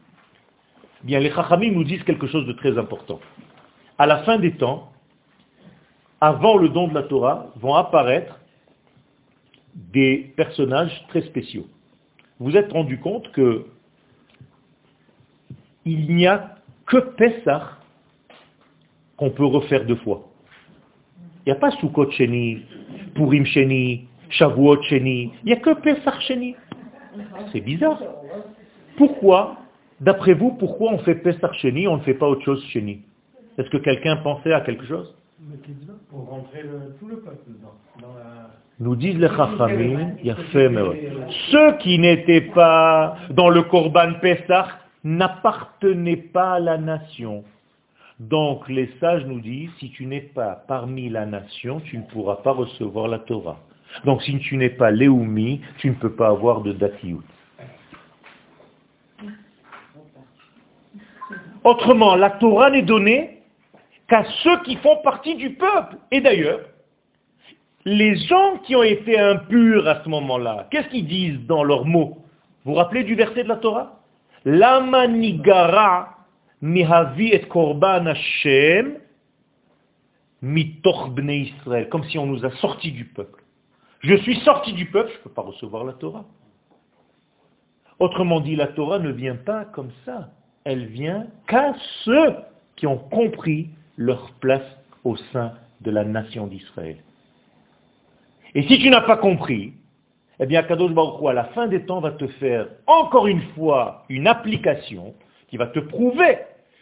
Bien, 1.02 1.18
les 1.18 1.30
Chachamim 1.30 1.72
nous 1.72 1.84
disent 1.84 2.02
quelque 2.04 2.26
chose 2.26 2.46
de 2.46 2.52
très 2.52 2.76
important 2.78 3.20
à 4.00 4.06
la 4.06 4.22
fin 4.22 4.38
des 4.38 4.52
temps, 4.52 4.92
avant 6.22 6.56
le 6.56 6.70
don 6.70 6.88
de 6.88 6.94
la 6.94 7.02
Torah, 7.02 7.48
vont 7.56 7.74
apparaître 7.74 8.40
des 9.74 10.32
personnages 10.36 11.04
très 11.08 11.20
spéciaux. 11.20 11.66
Vous 12.38 12.56
êtes 12.56 12.72
rendu 12.72 12.98
compte 12.98 13.30
que 13.32 13.66
il 15.84 16.14
n'y 16.14 16.26
a 16.26 16.56
que 16.86 16.96
Pessah 16.96 17.72
qu'on 19.18 19.28
peut 19.28 19.44
refaire 19.44 19.84
deux 19.84 19.96
fois. 19.96 20.22
Il 21.44 21.50
n'y 21.50 21.52
a 21.52 21.60
pas 21.60 21.70
Sukkot 21.72 22.10
Sheni, 22.12 22.62
Purim 23.14 23.44
Sheni, 23.44 24.08
Shavuot 24.30 24.82
Sheni. 24.84 25.30
Il 25.42 25.46
n'y 25.46 25.52
a 25.52 25.56
que 25.56 25.74
Pessah 25.74 26.18
Sheni. 26.20 26.56
C'est 27.52 27.60
bizarre. 27.60 28.00
Pourquoi, 28.96 29.58
d'après 30.00 30.34
vous, 30.34 30.52
pourquoi 30.52 30.92
on 30.92 30.98
fait 30.98 31.16
Pessah 31.16 31.52
Sheni, 31.54 31.86
on 31.88 31.96
ne 31.96 32.02
fait 32.02 32.14
pas 32.14 32.26
autre 32.26 32.44
chose 32.44 32.64
Sheni 32.66 33.02
est-ce 33.60 33.68
que 33.68 33.76
quelqu'un 33.76 34.16
pensait 34.16 34.54
à 34.54 34.62
quelque 34.62 34.86
chose? 34.86 35.14
Nous 38.78 38.96
disent 38.96 39.18
les 39.18 39.28
Chachamim, 39.28 40.12
il 40.20 40.26
y 40.26 40.30
a 40.30 40.36
fait 40.36 40.70
Ceux 41.50 41.72
qui 41.78 41.98
n'étaient 41.98 42.52
pas 42.52 43.16
dans 43.30 43.50
le 43.50 43.62
Korban 43.62 44.14
Pesach 44.22 44.66
n'appartenaient 45.04 46.16
pas 46.16 46.54
à 46.54 46.60
la 46.60 46.78
nation. 46.78 47.44
Donc 48.18 48.68
les 48.68 48.90
sages 49.00 49.26
nous 49.26 49.40
disent, 49.40 49.70
si 49.78 49.90
tu 49.90 50.06
n'es 50.06 50.20
pas 50.20 50.64
parmi 50.66 51.08
la 51.10 51.26
nation, 51.26 51.80
tu 51.80 51.98
ne 51.98 52.02
pourras 52.02 52.36
pas 52.36 52.52
recevoir 52.52 53.08
la 53.08 53.18
Torah. 53.18 53.58
Donc 54.04 54.22
si 54.22 54.38
tu 54.38 54.56
n'es 54.56 54.70
pas 54.70 54.90
Léoumi, 54.90 55.60
tu 55.78 55.90
ne 55.90 55.94
peux 55.94 56.12
pas 56.12 56.28
avoir 56.28 56.62
de 56.62 56.72
Datiout. 56.72 57.22
Autrement, 61.64 62.16
la 62.16 62.30
Torah 62.30 62.70
n'est 62.70 62.82
donnée 62.82 63.42
qu'à 64.08 64.24
ceux 64.42 64.62
qui 64.62 64.76
font 64.76 64.96
partie 65.02 65.36
du 65.36 65.54
peuple. 65.54 65.96
Et 66.10 66.20
d'ailleurs, 66.20 66.60
les 67.84 68.16
gens 68.16 68.58
qui 68.64 68.74
ont 68.76 68.82
été 68.82 69.18
impurs 69.18 69.86
à 69.86 70.02
ce 70.02 70.08
moment-là, 70.08 70.68
qu'est-ce 70.70 70.88
qu'ils 70.88 71.06
disent 71.06 71.46
dans 71.46 71.62
leurs 71.64 71.84
mots? 71.84 72.18
Vous 72.64 72.72
vous 72.72 72.74
rappelez 72.74 73.04
du 73.04 73.14
verset 73.14 73.44
de 73.44 73.48
la 73.48 73.56
Torah? 73.56 74.00
Lama 74.44 75.06
korban 77.48 78.06
Hashem. 78.06 78.98
Comme 81.90 82.04
si 82.04 82.18
on 82.18 82.26
nous 82.26 82.44
a 82.44 82.50
sortis 82.52 82.92
du 82.92 83.04
peuple. 83.04 83.42
Je 84.00 84.14
suis 84.16 84.36
sorti 84.40 84.72
du 84.72 84.86
peuple, 84.86 85.10
je 85.12 85.18
ne 85.18 85.22
peux 85.24 85.30
pas 85.30 85.42
recevoir 85.42 85.84
la 85.84 85.92
Torah. 85.92 86.24
Autrement 87.98 88.40
dit, 88.40 88.56
la 88.56 88.68
Torah 88.68 88.98
ne 88.98 89.10
vient 89.10 89.36
pas 89.36 89.66
comme 89.66 89.90
ça. 90.06 90.30
Elle 90.64 90.86
vient 90.86 91.26
qu'à 91.46 91.74
ceux 92.04 92.34
qui 92.76 92.86
ont 92.86 92.98
compris 92.98 93.70
leur 93.96 94.30
place 94.40 94.62
au 95.04 95.16
sein 95.32 95.52
de 95.80 95.90
la 95.90 96.04
nation 96.04 96.46
d'Israël. 96.46 96.96
Et 98.54 98.62
si 98.64 98.78
tu 98.78 98.90
n'as 98.90 99.02
pas 99.02 99.16
compris, 99.16 99.72
eh 100.40 100.46
bien 100.46 100.62
Kadosh 100.62 100.92
Baruch 100.92 101.28
à 101.28 101.32
la 101.32 101.44
fin 101.44 101.68
des 101.68 101.84
temps 101.84 102.00
va 102.00 102.12
te 102.12 102.26
faire 102.26 102.66
encore 102.86 103.26
une 103.26 103.42
fois 103.54 104.04
une 104.08 104.26
application 104.26 105.14
qui 105.48 105.56
va 105.56 105.66
te 105.66 105.78
prouver 105.78 106.38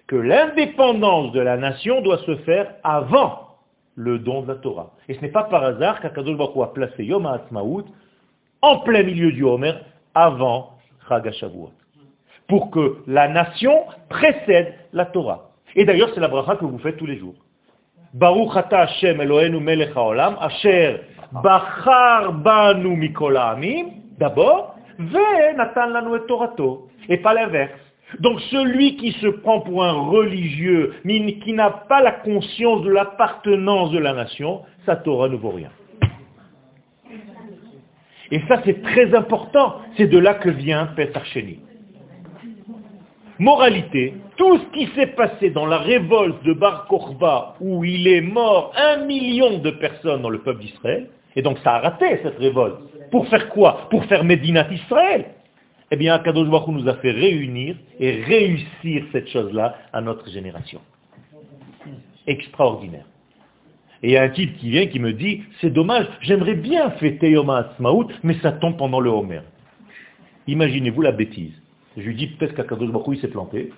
que 0.07 0.17
l'indépendance 0.17 1.33
de 1.33 1.41
la 1.41 1.57
nation 1.57 2.01
doit 2.01 2.19
se 2.19 2.37
faire 2.39 2.75
avant 2.83 3.49
le 3.95 4.19
don 4.19 4.43
de 4.43 4.49
la 4.49 4.55
Torah. 4.55 4.93
Et 5.09 5.15
ce 5.15 5.21
n'est 5.21 5.29
pas 5.29 5.45
par 5.45 5.65
hasard 5.65 6.01
qu'Akadosh 6.01 6.37
Baruch 6.37 6.57
a 6.63 6.73
placé 6.73 7.05
Yom 7.05 7.27
HaAtzmaout 7.27 7.85
en 8.63 8.79
plein 8.81 9.03
milieu 9.03 9.33
du 9.33 9.43
Homer 9.43 9.75
avant 10.15 10.79
Chag 11.09 11.31
Pour 12.49 12.71
que 12.71 12.99
la 13.07 13.29
nation 13.29 13.85
précède 14.09 14.75
la 14.93 15.05
Torah. 15.07 15.51
Et 15.77 15.85
d'ailleurs, 15.85 16.11
c'est 16.15 16.21
la 16.21 16.29
bracha 16.29 16.57
que 16.57 16.65
vous 16.65 16.79
faites 16.79 16.97
tous 16.97 17.07
les 17.07 17.19
jours. 17.19 17.35
Baruch 18.15 18.57
ata 18.57 18.81
Hashem 18.81 19.21
Eloheinu 19.21 19.61
melech 19.61 19.95
haolam, 19.95 20.37
asher 20.41 21.01
bachar 21.33 22.33
banu 22.33 22.97
mikol 22.97 23.39
d'abord, 24.19 24.75
ve 24.99 25.57
natan 25.57 25.89
lanu 25.89 26.17
et 26.17 26.27
torato, 26.27 26.89
et 27.09 27.19
pas 27.19 27.35
l'inverse. 27.35 27.73
Donc 28.21 28.41
celui 28.51 28.97
qui 28.97 29.13
se 29.13 29.27
prend 29.27 29.61
pour 29.61 29.85
un 29.85 29.93
religieux, 29.93 30.95
mais 31.05 31.35
qui 31.41 31.53
n'a 31.53 31.71
pas 31.71 32.03
la 32.03 32.13
conscience 32.13 32.83
de 32.83 32.91
l'appartenance 32.91 33.91
de 33.91 33.99
la 33.99 34.15
nation, 34.15 34.63
sa 34.87 34.97
Torah 34.97 35.29
ne 35.29 35.37
vaut 35.37 35.51
rien. 35.51 35.71
Et 38.31 38.41
ça 38.49 38.61
c'est 38.65 38.83
très 38.83 39.15
important, 39.15 39.77
c'est 39.97 40.07
de 40.07 40.19
là 40.19 40.35
que 40.35 40.49
vient 40.49 40.87
Pesach 40.97 41.25
Sheni. 41.27 41.61
Moralité, 43.39 44.15
tout 44.37 44.59
ce 44.59 44.65
qui 44.73 44.89
s'est 44.97 45.09
passé 45.09 45.51
dans 45.51 45.67
la 45.67 45.79
révolte 45.79 46.43
de 46.45 46.53
Bar 46.53 46.87
Korba, 46.89 47.55
où 47.61 47.85
il 47.85 48.09
est 48.09 48.21
mort 48.21 48.73
un 48.77 49.05
million 49.05 49.59
de 49.59 49.71
personnes 49.71 50.23
dans 50.23 50.31
le 50.31 50.41
peuple 50.41 50.63
d'Israël, 50.63 51.09
et 51.37 51.43
donc 51.43 51.59
ça 51.63 51.75
a 51.75 51.79
raté 51.79 52.19
cette 52.25 52.39
révolte. 52.39 52.81
Pour 53.13 53.29
faire 53.29 53.49
quoi? 53.51 53.87
Pour 53.91 54.05
faire 54.07 54.25
Médinat 54.25 54.67
Israël. 54.73 55.27
Eh 55.91 55.97
bien, 55.97 56.15
Akadosh 56.15 56.49
Baruch 56.49 56.69
nous 56.69 56.89
a 56.89 56.95
fait 56.97 57.13
réunir 57.13 57.77
et 58.01 58.23
réussir 58.25 59.05
cette 59.13 59.29
chose-là 59.29 59.77
à 59.93 60.01
notre 60.01 60.29
génération. 60.29 60.81
Extraordinaire. 62.27 63.07
Et 64.03 64.09
il 64.09 64.13
y 64.13 64.17
a 64.17 64.23
un 64.23 64.29
type 64.31 64.57
qui 64.59 64.71
vient 64.71 64.87
qui 64.87 64.99
me 64.99 65.13
dit, 65.13 65.45
c'est 65.61 65.71
dommage, 65.71 66.07
j'aimerais 66.21 66.55
bien 66.55 66.91
fêter 66.91 67.31
Yom 67.31 67.51
HaAtzmaut, 67.51 68.09
mais 68.23 68.35
ça 68.43 68.53
tombe 68.53 68.77
pendant 68.77 69.01
le 69.01 69.11
Homer. 69.11 69.41
Imaginez-vous 70.49 71.03
la 71.03 71.13
bêtise. 71.13 71.55
Je 71.99 72.05
lui 72.05 72.15
dis 72.15 72.29
peut-être 72.29 72.55
qu'Akadosh 72.55 72.93
Baruch 72.93 73.17
il 73.17 73.21
s'est 73.21 73.29
planté. 73.29 73.73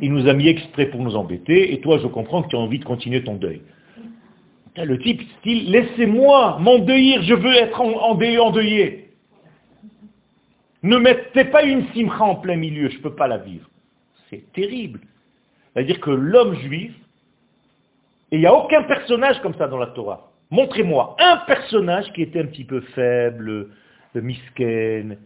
Il 0.00 0.12
nous 0.14 0.26
a 0.28 0.32
mis 0.32 0.48
exprès 0.48 0.86
pour 0.86 1.00
nous 1.02 1.14
embêter, 1.14 1.74
et 1.74 1.80
toi 1.80 1.98
je 1.98 2.06
comprends 2.06 2.42
que 2.42 2.48
tu 2.48 2.56
as 2.56 2.58
envie 2.58 2.78
de 2.78 2.84
continuer 2.84 3.22
ton 3.22 3.34
deuil. 3.34 3.60
Le 4.76 4.98
type, 4.98 5.20
style, 5.38 5.70
laissez-moi 5.70 6.58
m'endeuillir, 6.58 7.22
je 7.22 7.34
veux 7.34 7.54
être 7.54 7.78
endeuillé. 7.82 9.10
Ne 10.82 10.96
mettez 10.96 11.44
pas 11.44 11.62
une 11.64 11.84
simcha 11.88 12.24
en 12.24 12.36
plein 12.36 12.56
milieu, 12.56 12.88
je 12.88 12.96
ne 12.96 13.02
peux 13.02 13.14
pas 13.14 13.28
la 13.28 13.36
vivre. 13.36 13.68
C'est 14.30 14.50
terrible. 14.54 15.00
C'est-à-dire 15.72 16.00
que 16.00 16.10
l'homme 16.10 16.54
juif, 16.60 16.94
et 18.30 18.36
il 18.36 18.40
n'y 18.40 18.46
a 18.46 18.54
aucun 18.54 18.84
personnage 18.84 19.38
comme 19.42 19.54
ça 19.54 19.68
dans 19.68 19.76
la 19.76 19.88
Torah. 19.88 20.32
Montrez-moi 20.50 21.16
un 21.20 21.36
personnage 21.46 22.10
qui 22.14 22.22
était 22.22 22.40
un 22.40 22.46
petit 22.46 22.64
peu 22.64 22.80
faible, 22.94 23.68
le 24.14 24.20
misken, 24.22 25.18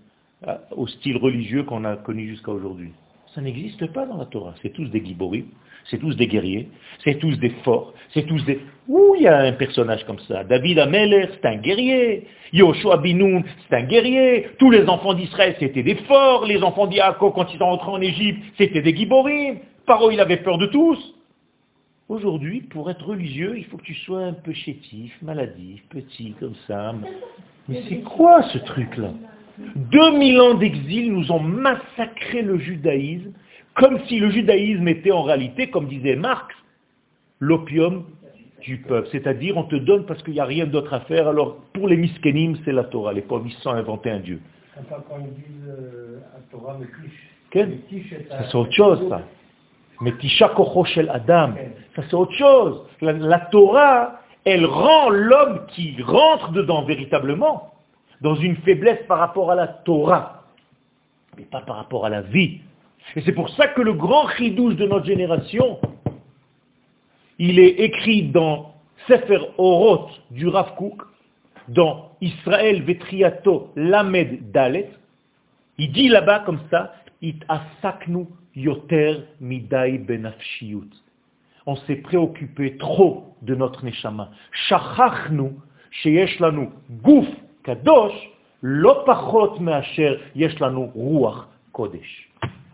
au 0.71 0.87
style 0.87 1.17
religieux 1.17 1.65
qu'on 1.65 1.85
a 1.85 1.97
connu 1.97 2.29
jusqu'à 2.29 2.53
aujourd'hui. 2.53 2.93
Ça 3.35 3.41
n'existe 3.41 3.93
pas 3.93 4.07
dans 4.07 4.17
la 4.17 4.27
Torah. 4.27 4.55
C'est 4.63 4.73
tous 4.73 4.89
des 4.89 5.05
giborim, 5.05 5.47
c'est 5.91 5.99
tous 5.99 6.17
des 6.17 6.27
guerriers, 6.27 6.69
c'est 7.05 7.19
tous 7.19 7.37
des 7.39 7.51
forts, 7.65 7.93
c'est 8.15 8.27
tous 8.27 8.45
des... 8.45 8.61
Où 8.89 9.15
il 9.17 9.23
y 9.23 9.29
a 9.29 9.39
un 9.39 9.53
personnage 9.53 10.05
comme 10.05 10.21
ça 10.21 10.45
David 10.45 10.79
Ameler, 10.79 11.29
c'est 11.35 11.47
un 11.47 11.57
guerrier. 11.57 12.27
Yoshua 12.53 12.99
Binoun, 12.99 13.45
c'est 13.69 13.77
un 13.77 13.83
guerrier. 13.83 14.49
Tous 14.59 14.71
les 14.71 14.89
enfants 14.89 15.15
d'Israël, 15.15 15.57
c'était 15.59 15.83
des 15.83 15.97
forts. 15.97 16.47
Les 16.47 16.63
enfants 16.63 16.87
d'Yaakov, 16.87 17.33
quand 17.35 17.53
ils 17.53 17.59
sont 17.59 17.67
rentrés 17.67 17.91
en 17.91 18.01
Égypte, 18.01 18.41
c'était 18.57 18.83
des 18.83 18.95
giborim. 18.95 19.59
Paro, 19.87 20.11
il 20.11 20.21
avait 20.21 20.39
peur 20.39 20.59
de 20.59 20.67
tous. 20.67 21.15
Aujourd'hui, 22.09 22.61
pour 22.61 22.89
être 22.89 23.05
religieux, 23.05 23.55
il 23.59 23.65
faut 23.65 23.79
que 23.79 23.83
tu 23.83 23.95
sois 23.95 24.23
un 24.23 24.33
peu 24.33 24.53
chétif, 24.53 25.13
maladif, 25.23 25.83
petit, 25.89 26.35
comme 26.39 26.55
ça. 26.69 26.95
Mais 27.69 27.83
c'est 27.89 28.03
quoi 28.03 28.45
ce 28.45 28.59
truc-là? 28.59 29.11
2000 29.59 30.41
ans 30.41 30.55
d'exil 30.55 31.13
nous 31.13 31.31
ont 31.33 31.41
massacré 31.41 32.43
le 32.43 32.59
judaïsme, 32.59 33.33
comme 33.75 34.01
si 34.07 34.19
le 34.19 34.31
judaïsme 34.31 34.87
était 34.89 35.13
en 35.13 35.23
réalité, 35.23 35.71
comme 35.71 35.87
disait 35.87 36.17
Marx, 36.17 36.55
l'opium 37.41 38.05
du 38.63 38.79
peuple. 38.79 39.09
C'est-à-dire, 39.13 39.57
on 39.57 39.65
te 39.65 39.77
donne 39.77 40.07
parce 40.07 40.23
qu'il 40.23 40.35
n'y 40.35 40.41
a 40.41 40.45
rien 40.45 40.67
d'autre 40.67 40.93
à 40.93 41.01
faire. 41.01 41.29
Alors, 41.29 41.57
pour 41.73 41.89
les 41.89 41.97
miskenim, 41.97 42.57
c'est 42.65 42.73
la 42.73 42.85
Torah. 42.85 43.13
Les 43.13 43.23
pauvres, 43.23 43.47
ils 43.47 43.53
sont 43.63 43.71
inventés 43.71 44.11
un 44.11 44.21
Dieu. 44.21 44.41
Quand 44.75 45.19
ils 45.21 45.35
disent 45.35 45.69
euh, 45.69 46.19
Torah, 46.51 46.79
c'est 47.53 48.55
autre 48.55 48.73
chose, 48.73 49.09
ça. 49.09 49.23
Mais 50.03 50.13
shel 50.21 51.11
Adam, 51.11 51.55
ça 51.95 52.03
c'est 52.11 52.15
autre 52.15 52.35
chose. 52.35 52.83
la 53.01 53.41
Torah, 53.51 54.21
elle 54.45 54.67
rend 54.67 55.09
l'homme 55.09 55.67
qui 55.69 55.97
rentre 56.03 56.53
dedans 56.53 56.85
véritablement 56.85 57.73
dans 58.21 58.35
une 58.35 58.57
faiblesse 58.57 59.05
par 59.07 59.19
rapport 59.19 59.51
à 59.51 59.55
la 59.55 59.67
Torah, 59.67 60.45
mais 61.37 61.45
pas 61.45 61.61
par 61.61 61.77
rapport 61.77 62.07
à 62.07 62.11
la 62.11 62.23
vie. 62.23 62.61
Et 63.15 63.21
c'est 63.23 63.33
pour 63.33 63.49
ça 63.51 63.69
que 63.69 63.83
le 63.83 63.93
grand 63.93 64.29
chidouche 64.31 64.77
de 64.77 64.87
notre 64.87 65.07
génération, 65.07 65.79
il 67.39 67.59
est 67.59 67.81
écrit 67.81 68.25
dans 68.25 68.75
Sefer 69.07 69.39
Oroth 69.59 70.11
du 70.31 70.49
Rav 70.49 70.75
Kook, 70.77 71.03
dans 71.69 72.11
Israël 72.21 72.83
Vetriato 72.83 73.73
Lamed 73.77 74.51
Dalet, 74.53 74.91
il 75.79 75.93
dit 75.93 76.09
là-bas 76.09 76.41
comme 76.41 76.61
ça, 76.71 76.95
It 77.23 77.45
asaknu 77.49 78.27
yoter 78.55 79.25
midai 79.41 79.99
benafshiyut. 79.99 80.91
On 81.67 81.77
s'est 81.77 81.97
préoccupé 81.97 82.77
trop 82.77 83.35
de 83.43 83.55
notre 83.55 83.85
neshama. 83.85 84.31
Shachachnu 84.69 85.53
sheyesh 85.91 86.39
lanu 86.41 86.69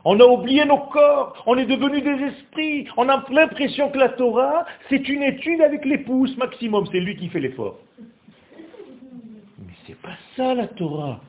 On 0.05 0.19
a 0.19 0.25
oublié 0.25 0.65
nos 0.65 0.79
corps, 0.79 1.43
on 1.47 1.57
est 1.57 1.67
devenus 1.67 2.03
des 2.03 2.25
esprits, 2.27 2.89
on 2.97 3.09
a 3.09 3.25
l'impression 3.31 3.89
que 3.91 3.99
la 3.99 4.09
Torah, 4.09 4.67
c'est 4.89 5.09
une 5.09 5.23
étude 5.23 5.61
avec 5.61 5.85
les 5.85 5.99
pouces 5.99 6.37
maximum, 6.37 6.87
c'est 6.91 6.99
lui 6.99 7.17
qui 7.17 7.29
fait 7.29 7.39
l'effort. 7.39 7.79
Mais 9.59 9.73
c'est 9.87 10.01
pas 10.01 10.17
ça 10.37 10.55
la 10.55 10.67
Torah. 10.67 11.21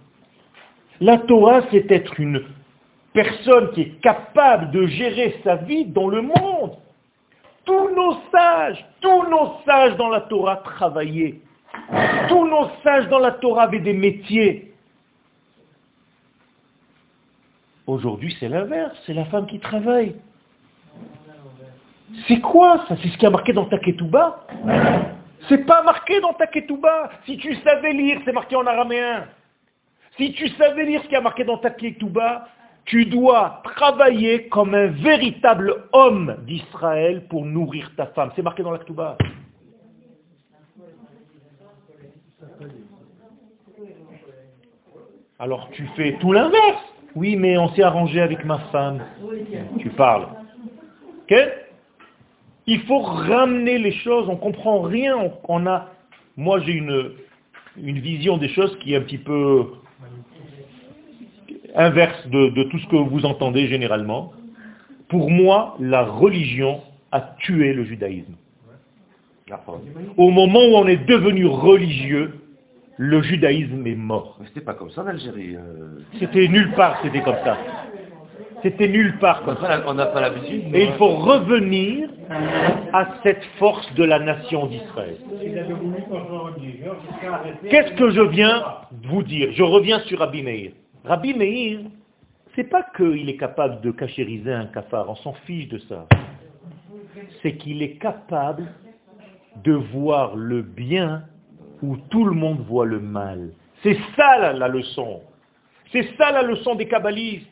La 1.01 1.19
Torah, 1.19 1.61
c'est 1.69 1.91
être 1.91 2.19
une 2.19 2.43
personne 3.13 3.71
qui 3.73 3.81
est 3.81 4.01
capable 4.01 4.71
de 4.71 4.87
gérer 4.87 5.39
sa 5.43 5.55
vie 5.55 5.85
dans 5.85 6.07
le 6.07 6.23
monde. 6.23 6.77
Tous 7.65 7.89
nos 7.95 8.17
sages, 8.31 8.83
tous 9.01 9.29
nos 9.29 9.53
sages 9.65 9.95
dans 9.97 10.09
la 10.09 10.21
Torah 10.21 10.57
travaillaient 10.57 11.35
tous 12.27 12.47
nos 12.47 12.69
sages 12.83 13.07
dans 13.09 13.19
la 13.19 13.31
Torah 13.31 13.63
avaient 13.63 13.79
des 13.79 13.93
métiers. 13.93 14.73
Aujourd'hui, 17.85 18.35
c'est 18.39 18.47
l'inverse, 18.47 18.97
c'est 19.05 19.13
la 19.13 19.25
femme 19.25 19.45
qui 19.45 19.59
travaille. 19.59 20.15
C'est 22.27 22.39
quoi 22.39 22.85
ça? 22.87 22.95
C'est 23.01 23.09
ce 23.09 23.17
qui 23.17 23.25
a 23.25 23.29
marqué 23.29 23.53
dans 23.53 23.65
ta 23.65 23.77
ketouba? 23.77 24.45
C'est 25.49 25.65
pas 25.65 25.83
marqué 25.83 26.21
dans 26.21 26.33
ta 26.33 26.47
ketouba. 26.47 27.09
Si 27.25 27.37
tu 27.37 27.55
savais 27.55 27.91
lire, 27.91 28.21
c'est 28.23 28.31
marqué 28.31 28.55
en 28.55 28.65
araméen. 28.65 29.25
Si 30.17 30.31
tu 30.33 30.47
savais 30.49 30.85
lire 30.85 31.01
ce 31.03 31.07
qui 31.07 31.15
a 31.15 31.21
marqué 31.21 31.43
dans 31.43 31.57
ta 31.57 31.71
ketouba, 31.71 32.47
tu 32.85 33.05
dois 33.05 33.61
travailler 33.63 34.47
comme 34.47 34.75
un 34.75 34.87
véritable 34.87 35.87
homme 35.91 36.37
d'Israël 36.45 37.25
pour 37.27 37.45
nourrir 37.45 37.91
ta 37.97 38.05
femme. 38.07 38.31
C'est 38.35 38.43
marqué 38.43 38.63
dans 38.63 38.71
la 38.71 38.77
ketouba. 38.77 39.17
Alors 45.43 45.67
tu 45.73 45.85
fais 45.97 46.13
tout 46.21 46.31
l'inverse. 46.31 46.81
Oui, 47.15 47.35
mais 47.35 47.57
on 47.57 47.67
s'est 47.73 47.83
arrangé 47.83 48.21
avec 48.21 48.45
ma 48.45 48.59
femme. 48.71 49.01
Tu 49.77 49.89
parles. 49.89 50.27
Il 52.65 52.79
faut 52.83 53.01
ramener 53.01 53.77
les 53.77 53.91
choses, 53.91 54.29
on 54.29 54.37
comprend 54.37 54.79
rien, 54.79 55.17
on, 55.49 55.67
a... 55.67 55.89
Moi 56.37 56.61
j'ai 56.61 56.71
une, 56.71 57.11
une 57.75 57.99
vision 57.99 58.37
des 58.37 58.47
choses 58.47 58.77
qui 58.79 58.93
est 58.93 58.97
un 58.97 59.01
petit 59.01 59.17
peu 59.17 59.73
inverse 61.75 62.25
de, 62.27 62.47
de 62.51 62.63
tout 62.63 62.79
ce 62.79 62.87
que 62.87 62.95
vous 62.95 63.25
entendez 63.25 63.67
généralement. 63.67 64.31
Pour 65.09 65.29
moi, 65.29 65.75
la 65.81 66.03
religion 66.05 66.79
a 67.11 67.19
tué 67.39 67.73
le 67.73 67.83
judaïsme. 67.83 68.35
Au 70.15 70.29
moment 70.29 70.61
où 70.61 70.75
on 70.75 70.87
est 70.87 71.05
devenu 71.05 71.47
religieux, 71.47 72.42
le 72.97 73.21
judaïsme 73.21 73.85
est 73.87 73.95
mort. 73.95 74.37
Mais 74.39 74.47
c'était 74.47 74.61
pas 74.61 74.73
comme 74.73 74.91
ça 74.91 75.03
en 75.03 75.07
Algérie. 75.07 75.55
Euh. 75.55 75.99
C'était 76.19 76.47
nulle 76.47 76.71
part, 76.73 76.99
c'était 77.03 77.21
comme 77.21 77.37
ça. 77.43 77.57
C'était 78.61 78.87
nulle 78.87 79.17
part 79.19 79.43
comme 79.43 79.57
ça. 79.57 79.83
On 79.87 79.93
n'a 79.93 80.05
pas 80.07 80.21
l'habitude. 80.21 80.63
Et 80.73 80.85
il 80.85 80.93
faut 80.93 81.15
revenir 81.15 82.09
à 82.93 83.07
cette 83.23 83.43
force 83.59 83.93
de 83.95 84.03
la 84.05 84.19
nation 84.19 84.67
d'Israël. 84.67 85.17
Qu'est-ce 87.69 87.91
que 87.93 88.09
je 88.11 88.21
viens 88.21 88.63
vous 89.03 89.23
dire? 89.23 89.49
Je 89.51 89.63
reviens 89.63 89.99
sur 90.01 90.19
Rabbi 90.19 90.41
Meir. 90.41 90.71
Rabbi 91.03 91.33
Meir, 91.33 91.79
c'est 92.55 92.69
pas 92.69 92.85
qu'il 92.95 93.27
est 93.27 93.37
capable 93.37 93.81
de 93.81 93.91
cachériser 93.91 94.53
un 94.53 94.67
cafard, 94.67 95.09
on 95.09 95.15
s'en 95.15 95.33
fiche 95.45 95.67
de 95.67 95.79
ça. 95.89 96.07
C'est 97.41 97.57
qu'il 97.57 97.81
est 97.81 97.97
capable 97.97 98.65
de 99.63 99.73
voir 99.73 100.35
le 100.35 100.61
bien 100.61 101.23
où 101.83 101.97
tout 102.09 102.23
le 102.23 102.31
monde 102.31 102.61
voit 102.67 102.85
le 102.85 102.99
mal. 102.99 103.49
C'est 103.83 103.97
ça 104.15 104.53
la, 104.53 104.67
leçon. 104.69 105.21
C'est 105.91 106.07
ça 106.17 106.31
la 106.31 106.41
leçon 106.41 106.75
des 106.75 106.87
kabbalistes. 106.87 107.45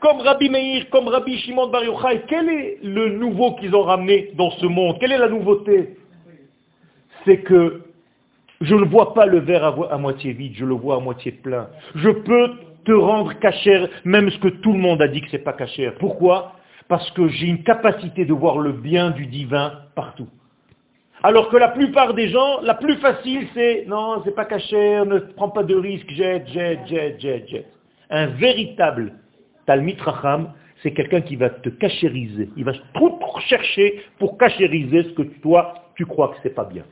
Comme 0.00 0.18
Rabbi 0.18 0.48
Meir, 0.48 0.88
comme 0.90 1.08
Rabbi 1.08 1.38
Shimon 1.38 1.68
Bar 1.68 1.84
Yochai, 1.84 2.22
quel 2.28 2.48
est 2.48 2.78
le 2.82 3.16
nouveau 3.16 3.54
qu'ils 3.56 3.74
ont 3.74 3.82
ramené 3.82 4.30
dans 4.34 4.50
ce 4.52 4.66
monde? 4.66 4.96
Quelle 5.00 5.12
est 5.12 5.18
la 5.18 5.28
nouveauté? 5.28 5.96
C'est 7.24 7.38
que 7.38 7.82
je 8.60 8.74
ne 8.74 8.84
vois 8.84 9.14
pas 9.14 9.26
le 9.26 9.40
verre 9.40 9.64
à, 9.90 9.98
moitié 9.98 10.32
vide, 10.32 10.54
je 10.56 10.64
le 10.64 10.74
vois 10.74 10.96
à 10.96 11.00
moitié 11.00 11.32
plein. 11.32 11.68
Je 11.94 12.10
peux 12.10 12.52
te 12.84 12.92
rendre 12.92 13.38
cachère, 13.38 13.88
même 14.04 14.30
ce 14.30 14.38
que 14.38 14.48
tout 14.48 14.72
le 14.72 14.78
monde 14.78 15.02
a 15.02 15.08
dit 15.08 15.22
que 15.22 15.28
c'est 15.30 15.38
pas 15.38 15.52
cachère. 15.52 15.94
Pourquoi? 15.98 16.54
Parce 16.88 17.10
que 17.12 17.28
j'ai 17.28 17.46
une 17.46 17.62
capacité 17.62 18.24
de 18.24 18.32
voir 18.32 18.58
le 18.58 18.72
bien 18.72 19.10
du 19.10 19.26
divin 19.26 19.72
partout. 19.94 20.28
Alors 21.22 21.50
que 21.50 21.56
la 21.58 21.68
plupart 21.68 22.14
des 22.14 22.28
gens, 22.28 22.62
la 22.62 22.74
plus 22.74 22.96
facile, 22.96 23.46
c'est 23.52 23.84
non, 23.86 24.22
c'est 24.24 24.34
pas 24.34 24.46
caché, 24.46 25.02
ne 25.04 25.18
prends 25.18 25.50
pas 25.50 25.62
de 25.62 25.74
risque, 25.74 26.10
jette, 26.10 26.48
jette, 26.48 26.86
jette, 26.86 27.20
jette, 27.20 27.48
jette. 27.48 27.72
Un 28.08 28.26
véritable 28.28 29.12
Talmit 29.66 29.96
Racham, 30.00 30.54
c'est 30.82 30.92
quelqu'un 30.92 31.20
qui 31.20 31.36
va 31.36 31.50
te 31.50 31.68
cachériser. 31.68 32.48
Il 32.56 32.64
va 32.64 32.72
tout 32.94 33.18
chercher 33.48 34.02
pour 34.18 34.38
cachériser 34.38 35.04
ce 35.04 35.10
que 35.10 35.22
toi, 35.42 35.74
tu 35.94 36.06
crois 36.06 36.28
que 36.28 36.36
c'est 36.42 36.54
pas 36.54 36.64
bien. 36.64 36.84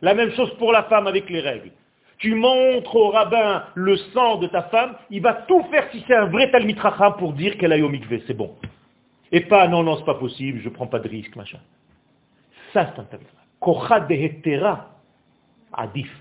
La 0.00 0.14
même 0.14 0.30
chose 0.32 0.50
pour 0.56 0.72
la 0.72 0.84
femme 0.84 1.06
avec 1.06 1.28
les 1.28 1.40
règles. 1.40 1.70
Tu 2.18 2.34
montres 2.34 2.96
au 2.96 3.10
rabbin 3.10 3.64
le 3.74 3.96
sang 4.14 4.38
de 4.38 4.46
ta 4.46 4.62
femme, 4.64 4.96
il 5.10 5.20
va 5.20 5.34
tout 5.34 5.62
faire 5.70 5.86
si 5.92 6.02
c'est 6.06 6.14
un 6.14 6.26
vrai 6.26 6.50
Talmit 6.50 6.76
Racham 6.78 7.14
pour 7.18 7.34
dire 7.34 7.58
qu'elle 7.58 7.72
a 7.72 7.76
eu 7.76 7.82
au 7.82 7.92
c'est 8.26 8.34
bon. 8.34 8.54
Et 9.32 9.42
pas, 9.42 9.68
non, 9.68 9.82
non, 9.82 9.98
c'est 9.98 10.06
pas 10.06 10.14
possible, 10.14 10.60
je 10.62 10.70
prends 10.70 10.86
pas 10.86 11.00
de 11.00 11.08
risque, 11.08 11.36
machin. 11.36 11.58
Ça, 12.72 12.90
c'est 12.94 13.00
un 13.00 13.04
Kocha 13.64 14.00
dehetera, 14.00 14.90
adif. 15.72 16.12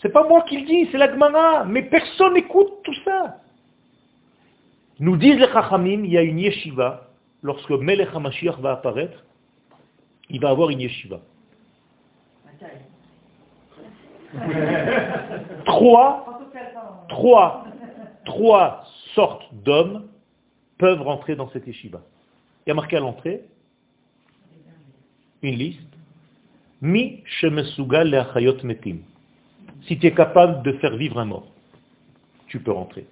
C'est 0.00 0.08
pas 0.08 0.26
moi 0.26 0.42
qui 0.42 0.58
le 0.58 0.66
dis, 0.66 0.88
c'est 0.90 0.96
la 0.96 1.12
Gemara. 1.12 1.64
Mais 1.64 1.82
personne 1.82 2.32
n'écoute 2.32 2.82
tout 2.82 2.94
ça. 3.04 3.40
Nous 5.00 5.18
disent 5.18 5.38
les 5.38 5.48
Chachamim, 5.48 6.04
il 6.04 6.12
y 6.12 6.18
a 6.18 6.22
une 6.22 6.38
yeshiva. 6.38 7.08
Lorsque 7.42 7.70
Melech 7.70 8.08
HaMashiach 8.14 8.58
va 8.58 8.72
apparaître, 8.72 9.22
il 10.30 10.40
va 10.40 10.48
avoir 10.48 10.70
une 10.70 10.80
yeshiva. 10.80 11.20
trois, 15.66 16.40
trois, 17.08 17.64
trois 18.24 18.84
sortes 19.14 19.46
d'hommes 19.52 20.08
peuvent 20.78 21.02
rentrer 21.02 21.36
dans 21.36 21.50
cette 21.50 21.66
yeshiva. 21.66 22.00
Il 22.64 22.70
y 22.70 22.72
a 22.72 22.74
marqué 22.74 22.96
à 22.96 23.00
l'entrée 23.00 23.42
une 25.42 25.56
liste. 25.56 25.93
Si 29.86 29.98
tu 29.98 30.06
es 30.06 30.12
capable 30.12 30.62
de 30.62 30.72
faire 30.72 30.96
vivre 30.96 31.18
un 31.18 31.24
mort. 31.24 31.46
tu 32.46 32.60
peux 32.60 32.72
rentrer. 32.72 33.06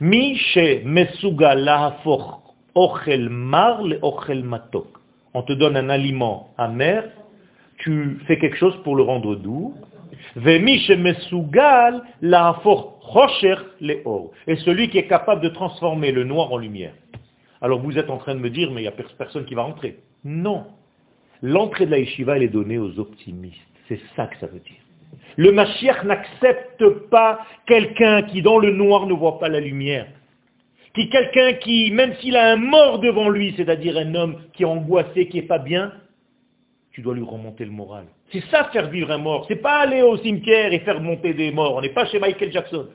Mi 0.00 0.38
ochel 2.74 3.28
mar 3.30 3.82
matok. 4.44 4.86
On 5.32 5.42
te 5.42 5.54
donne 5.54 5.76
un 5.78 5.88
aliment 5.88 6.50
amer, 6.58 7.10
tu 7.78 8.18
fais 8.26 8.38
quelque 8.38 8.58
chose 8.58 8.76
pour 8.84 8.94
le 8.94 9.04
rendre 9.04 9.36
doux. 9.36 9.74
Le 10.36 10.68
or. 14.04 14.30
Et 14.46 14.56
celui 14.56 14.90
qui 14.90 14.98
est 14.98 15.06
capable 15.06 15.40
de 15.40 15.48
transformer 15.48 16.12
le 16.12 16.24
noir 16.24 16.52
en 16.52 16.58
lumière. 16.58 16.92
Alors 17.62 17.80
vous 17.80 17.96
êtes 17.96 18.10
en 18.10 18.18
train 18.18 18.34
de 18.34 18.40
me 18.40 18.50
dire, 18.50 18.70
mais 18.70 18.82
il 18.82 18.84
n'y 18.84 18.88
a 18.88 18.92
personne 18.92 19.46
qui 19.46 19.54
va 19.54 19.62
rentrer. 19.62 19.98
Non. 20.24 20.66
L'entrée 21.42 21.86
de 21.86 21.90
la 21.90 21.98
yeshiva, 21.98 22.36
elle 22.36 22.44
est 22.44 22.48
donnée 22.48 22.78
aux 22.78 22.98
optimistes. 22.98 23.60
C'est 23.88 24.00
ça 24.16 24.26
que 24.26 24.38
ça 24.38 24.46
veut 24.46 24.60
dire. 24.60 24.76
Le 25.36 25.52
Mashiach 25.52 26.04
n'accepte 26.04 26.88
pas 27.10 27.40
quelqu'un 27.66 28.22
qui 28.22 28.42
dans 28.42 28.58
le 28.58 28.72
noir 28.72 29.06
ne 29.06 29.12
voit 29.12 29.38
pas 29.38 29.48
la 29.48 29.60
lumière. 29.60 30.06
Qui 30.94 31.08
quelqu'un 31.10 31.54
qui, 31.54 31.90
même 31.90 32.14
s'il 32.16 32.36
a 32.36 32.52
un 32.52 32.56
mort 32.56 33.00
devant 33.00 33.28
lui, 33.28 33.52
c'est-à-dire 33.56 33.96
un 33.96 34.14
homme 34.14 34.36
qui 34.52 34.62
est 34.62 34.66
angoissé, 34.66 35.28
qui 35.28 35.36
n'est 35.36 35.46
pas 35.46 35.58
bien, 35.58 35.92
tu 36.92 37.02
dois 37.02 37.14
lui 37.14 37.24
remonter 37.24 37.64
le 37.64 37.72
moral. 37.72 38.04
C'est 38.32 38.44
ça 38.50 38.70
faire 38.72 38.88
vivre 38.88 39.10
un 39.10 39.18
mort. 39.18 39.44
C'est 39.48 39.56
pas 39.56 39.80
aller 39.80 40.02
au 40.02 40.16
cimetière 40.18 40.72
et 40.72 40.78
faire 40.80 41.00
monter 41.00 41.34
des 41.34 41.50
morts. 41.50 41.74
On 41.74 41.80
n'est 41.80 41.88
pas 41.88 42.06
chez 42.06 42.20
Michael 42.20 42.52
Jackson. 42.52 42.86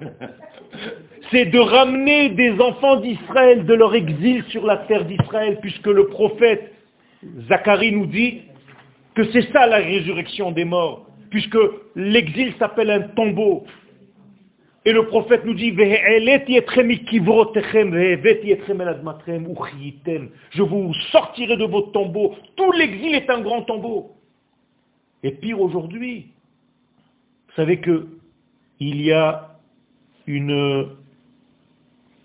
C'est 1.30 1.46
de 1.46 1.58
ramener 1.58 2.30
des 2.30 2.60
enfants 2.60 2.96
d'Israël 2.96 3.64
de 3.64 3.74
leur 3.74 3.94
exil 3.94 4.44
sur 4.48 4.66
la 4.66 4.78
terre 4.78 5.04
d'Israël, 5.04 5.58
puisque 5.60 5.86
le 5.86 6.06
prophète 6.08 6.72
Zacharie 7.48 7.92
nous 7.92 8.06
dit 8.06 8.42
que 9.14 9.24
c'est 9.32 9.50
ça 9.52 9.66
la 9.66 9.78
résurrection 9.78 10.50
des 10.50 10.64
morts 10.64 11.06
puisque 11.34 11.58
l'exil 11.96 12.54
s'appelle 12.60 12.92
un 12.92 13.00
tombeau. 13.00 13.64
Et 14.84 14.92
le 14.92 15.06
prophète 15.06 15.44
nous 15.44 15.54
dit, 15.54 15.74
je 20.52 20.62
vous 20.62 20.94
sortirai 21.10 21.56
de 21.56 21.64
votre 21.64 21.90
tombeau. 21.90 22.36
Tout 22.54 22.70
l'exil 22.70 23.16
est 23.16 23.28
un 23.30 23.40
grand 23.40 23.62
tombeau. 23.62 24.12
Et 25.24 25.32
pire 25.32 25.60
aujourd'hui, 25.60 26.28
vous 27.48 27.54
savez 27.56 27.80
que 27.80 28.06
il 28.78 29.02
y 29.02 29.10
a 29.10 29.53
une, 30.26 30.88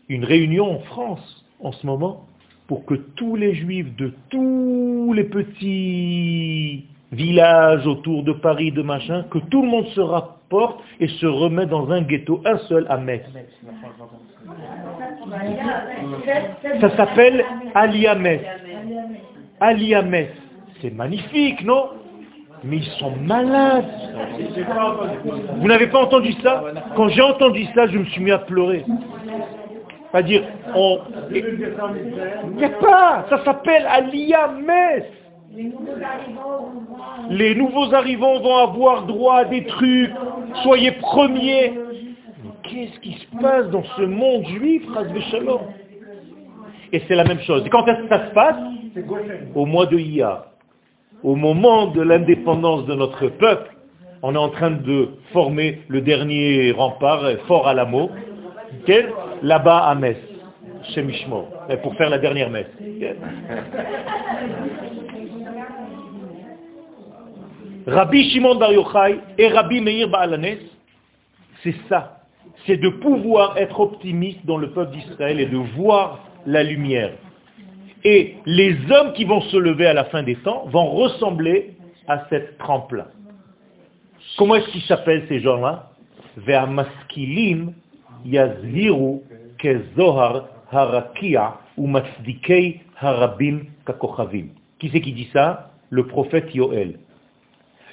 réunion 0.09 0.71
en 0.71 0.79
France 0.79 1.45
en 1.62 1.71
ce 1.71 1.85
moment 1.85 2.25
pour 2.67 2.85
que 2.85 2.93
tous 2.93 3.35
les 3.35 3.55
juifs 3.55 3.95
de 3.95 4.13
tous 4.29 5.13
les 5.13 5.23
petits 5.23 6.85
village 7.12 7.88
autour 7.88 8.23
de 8.23 8.33
Paris, 8.33 8.71
de 8.71 8.81
machin, 8.81 9.25
que 9.31 9.39
tout 9.39 9.63
le 9.63 9.67
monde 9.67 9.88
se 9.88 9.99
rapporte 9.99 10.79
et 10.99 11.07
se 11.07 11.25
remet 11.25 11.65
dans 11.65 11.89
un 11.91 12.01
ghetto, 12.01 12.41
un 12.45 12.57
seul 12.69 12.85
à 12.89 12.97
Metz. 12.97 13.25
Ça 16.81 16.95
s'appelle 16.95 17.43
Aliames. 17.73 18.39
Aliames. 19.59 20.27
C'est 20.81 20.93
magnifique, 20.93 21.63
non? 21.65 21.89
Mais 22.63 22.78
ils 22.78 22.91
sont 23.00 23.12
malades. 23.22 23.86
Vous 25.58 25.67
n'avez 25.67 25.88
pas 25.88 26.00
entendu 26.00 26.34
ça 26.43 26.63
Quand 26.95 27.08
j'ai 27.10 27.22
entendu 27.22 27.65
ça, 27.74 27.88
je 27.88 27.98
me 27.98 28.06
suis 28.06 28.22
mis 28.22 28.32
à 28.32 28.39
pleurer. 28.39 28.86
Pas 30.12 30.24
dire, 30.24 30.43
on... 30.76 31.00
A 32.62 32.69
pas, 32.82 33.26
ça 33.30 33.43
s'appelle 33.43 33.86
Aliames. 33.88 35.04
Les 37.30 37.56
nouveaux 37.56 37.93
arrivants 37.93 38.39
vont 38.39 38.58
avoir 38.58 39.06
droit 39.06 39.38
à 39.38 39.45
des 39.45 39.65
trucs. 39.65 40.12
Soyez 40.63 40.91
premiers. 40.93 41.74
Mais 42.43 42.50
qu'est-ce 42.63 43.00
qui 43.00 43.13
se 43.13 43.41
passe 43.41 43.69
dans 43.69 43.84
ce 43.98 44.02
monde 44.02 44.45
juif, 44.48 44.84
Shalom? 45.32 45.62
Et 46.91 47.02
c'est 47.08 47.15
la 47.15 47.24
même 47.24 47.39
chose. 47.41 47.63
Et 47.65 47.69
quand 47.69 47.86
est-ce 47.88 48.02
que 48.02 48.10
ça 48.10 48.28
se 48.28 48.34
passe? 48.34 48.58
Au 49.56 49.65
mois 49.65 49.86
de 49.86 49.98
Iyar. 49.98 50.48
Au 51.23 51.36
moment 51.36 51.88
de 51.88 52.01
l'indépendance 52.01 52.86
de 52.86 52.95
notre 52.95 53.27
peuple, 53.27 53.75
on 54.21 54.36
est 54.36 54.38
en 54.38 54.49
train 54.49 54.71
de 54.71 55.10
former 55.34 55.82
le 55.88 56.01
dernier 56.01 56.71
rempart, 56.71 57.23
fort 57.47 57.67
à 57.67 57.73
la 57.73 57.86
mot, 57.86 58.10
là-bas 59.41 59.79
à 59.79 59.95
Metz, 59.95 60.17
chez 60.93 61.01
Mishmo, 61.01 61.47
pour 61.84 61.95
faire 61.95 62.10
la 62.10 62.17
dernière 62.17 62.49
messe. 62.49 62.67
Rabbi 67.88 68.29
Shimon 68.29 68.55
Bar 68.55 68.71
Yochai 68.71 69.19
et 69.38 69.47
Rabbi 69.47 69.82
Meir 69.82 70.10
Baalanes, 70.10 70.58
c'est 71.63 71.75
ça. 71.88 72.17
C'est 72.65 72.77
de 72.77 72.89
pouvoir 72.89 73.58
être 73.58 73.79
optimiste 73.79 74.45
dans 74.45 74.58
le 74.58 74.71
peuple 74.71 74.91
d'Israël 74.91 75.39
et 75.39 75.45
de 75.45 75.58
voir 75.75 76.19
la 76.45 76.63
lumière. 76.63 77.12
Et 78.03 78.35
les 78.45 78.75
hommes 78.91 79.13
qui 79.13 79.25
vont 79.25 79.41
se 79.41 79.57
lever 79.57 79.88
à 79.88 79.93
la 79.93 80.05
fin 80.05 80.23
des 80.23 80.35
temps 80.35 80.65
vont 80.67 80.85
ressembler 80.85 81.75
à 82.07 82.25
cette 82.29 82.57
trempe-là. 82.57 83.07
Comment 84.38 84.55
est-ce 84.55 84.69
qu'ils 84.69 84.83
s'appellent 84.83 85.25
ces 85.27 85.39
gens-là? 85.41 85.91
Harakia 90.71 91.57
ou 91.77 91.89
harabim. 93.01 93.59
Qui 94.79 94.89
c'est 94.89 95.01
qui 95.01 95.13
dit 95.13 95.29
ça? 95.33 95.71
Le 95.89 96.05
prophète 96.07 96.53
Yoel. 96.53 96.99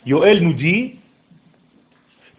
Yoel 0.04 0.42
nous 0.42 0.52
dit 0.52 0.96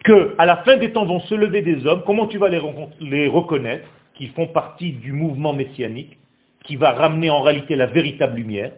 que 0.04 0.34
à 0.38 0.46
la 0.46 0.58
fin 0.58 0.76
des 0.76 0.92
temps 0.92 1.04
vont 1.04 1.20
se 1.20 1.34
lever 1.34 1.62
des 1.62 1.86
hommes, 1.86 2.02
comment 2.06 2.26
tu 2.26 2.38
vas 2.38 2.48
les, 2.48 2.60
les 3.00 3.28
reconnaître, 3.28 3.88
qui 4.14 4.28
font 4.28 4.46
partie 4.46 4.92
du 4.92 5.12
mouvement 5.12 5.52
messianique, 5.52 6.18
qui 6.68 6.76
va 6.76 6.92
ramener 6.92 7.30
en 7.30 7.40
réalité 7.40 7.74
la 7.76 7.86
véritable 7.86 8.36
lumière 8.36 8.72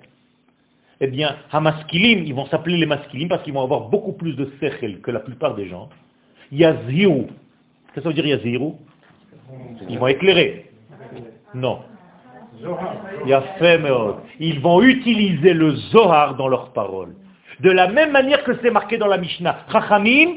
Eh 1.00 1.08
bien, 1.08 1.34
Hamaskilim, 1.50 2.22
ils 2.24 2.32
vont 2.32 2.46
s'appeler 2.46 2.76
les 2.76 2.86
masculim 2.86 3.28
parce 3.28 3.42
qu'ils 3.42 3.52
vont 3.52 3.64
avoir 3.64 3.88
beaucoup 3.88 4.12
plus 4.12 4.34
de 4.34 4.48
sechel 4.60 5.00
que 5.00 5.10
la 5.10 5.18
plupart 5.18 5.56
des 5.56 5.66
gens. 5.66 5.88
Yaziru, 6.52 7.24
qu'est-ce 7.24 7.96
que 7.96 8.02
ça 8.02 8.08
veut 8.08 8.14
dire 8.14 8.26
Yaziru? 8.26 8.74
Ils 9.88 9.98
vont 9.98 10.06
éclairer. 10.06 10.70
Non. 11.52 11.80
Ils 14.38 14.60
vont 14.60 14.82
utiliser 14.82 15.52
le 15.52 15.74
Zohar 15.90 16.36
dans 16.36 16.46
leurs 16.46 16.72
paroles. 16.72 17.16
De 17.58 17.72
la 17.72 17.88
même 17.88 18.12
manière 18.12 18.44
que 18.44 18.52
c'est 18.62 18.70
marqué 18.70 18.98
dans 18.98 19.08
la 19.08 19.18
Mishnah. 19.18 19.66
Chachamim, 19.72 20.36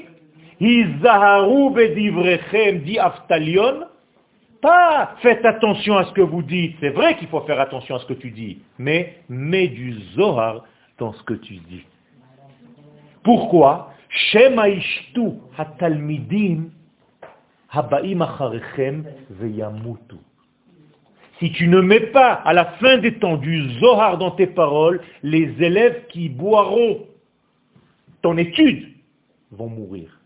dit 0.60 0.86
Aftalion, 3.00 3.82
pas 4.64 5.16
faites 5.22 5.46
attention 5.46 5.98
à 5.98 6.06
ce 6.06 6.14
que 6.14 6.22
vous 6.22 6.42
dites. 6.42 6.78
C'est 6.80 6.90
vrai 6.90 7.18
qu'il 7.18 7.28
faut 7.28 7.42
faire 7.42 7.60
attention 7.60 7.96
à 7.96 8.00
ce 8.00 8.06
que 8.06 8.14
tu 8.14 8.32
dis, 8.32 8.60
mais 8.80 9.18
mets 9.30 9.68
du 9.68 9.94
Zohar 10.16 10.64
dans 10.98 11.12
ce 11.14 11.22
que 11.24 11.34
tu 11.34 11.56
dis. 11.56 11.84
Pourquoi? 13.24 13.92
Hatalmidim 15.58 16.70
habaim. 17.72 18.26
Si 21.40 21.52
tu 21.52 21.68
ne 21.68 21.82
mets 21.82 22.00
pas 22.12 22.32
à 22.34 22.54
la 22.54 22.66
fin 22.80 22.98
des 23.00 23.16
temps 23.20 23.38
du 23.38 23.70
Zohar 23.80 24.18
dans 24.18 24.32
tes 24.32 24.48
paroles, 24.48 25.02
les 25.24 25.62
élèves 25.62 26.08
qui 26.08 26.30
boiront 26.30 27.06
ton 28.22 28.38
étude 28.38 28.94
vont 29.52 29.68
mourir. 29.68 30.22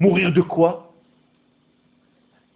Mourir 0.00 0.32
de 0.32 0.40
quoi? 0.40 0.89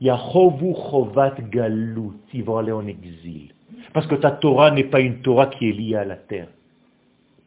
Yahovu 0.05 0.75
Chovat 0.91 1.35
Galut, 1.51 2.13
ils 2.35 2.45
vont 2.45 2.59
aller 2.59 2.73
en 2.73 2.87
exil. 2.87 3.53
Parce 3.95 4.07
que 4.07 4.17
ta 4.17 4.33
Torah 4.33 4.71
n'est 4.71 4.85
pas 4.85 5.01
une 5.01 5.23
Torah 5.23 5.47
qui 5.47 5.71
est 5.71 5.73
liée 5.73 5.97
à 5.97 6.05
la 6.05 6.17
terre. 6.17 6.49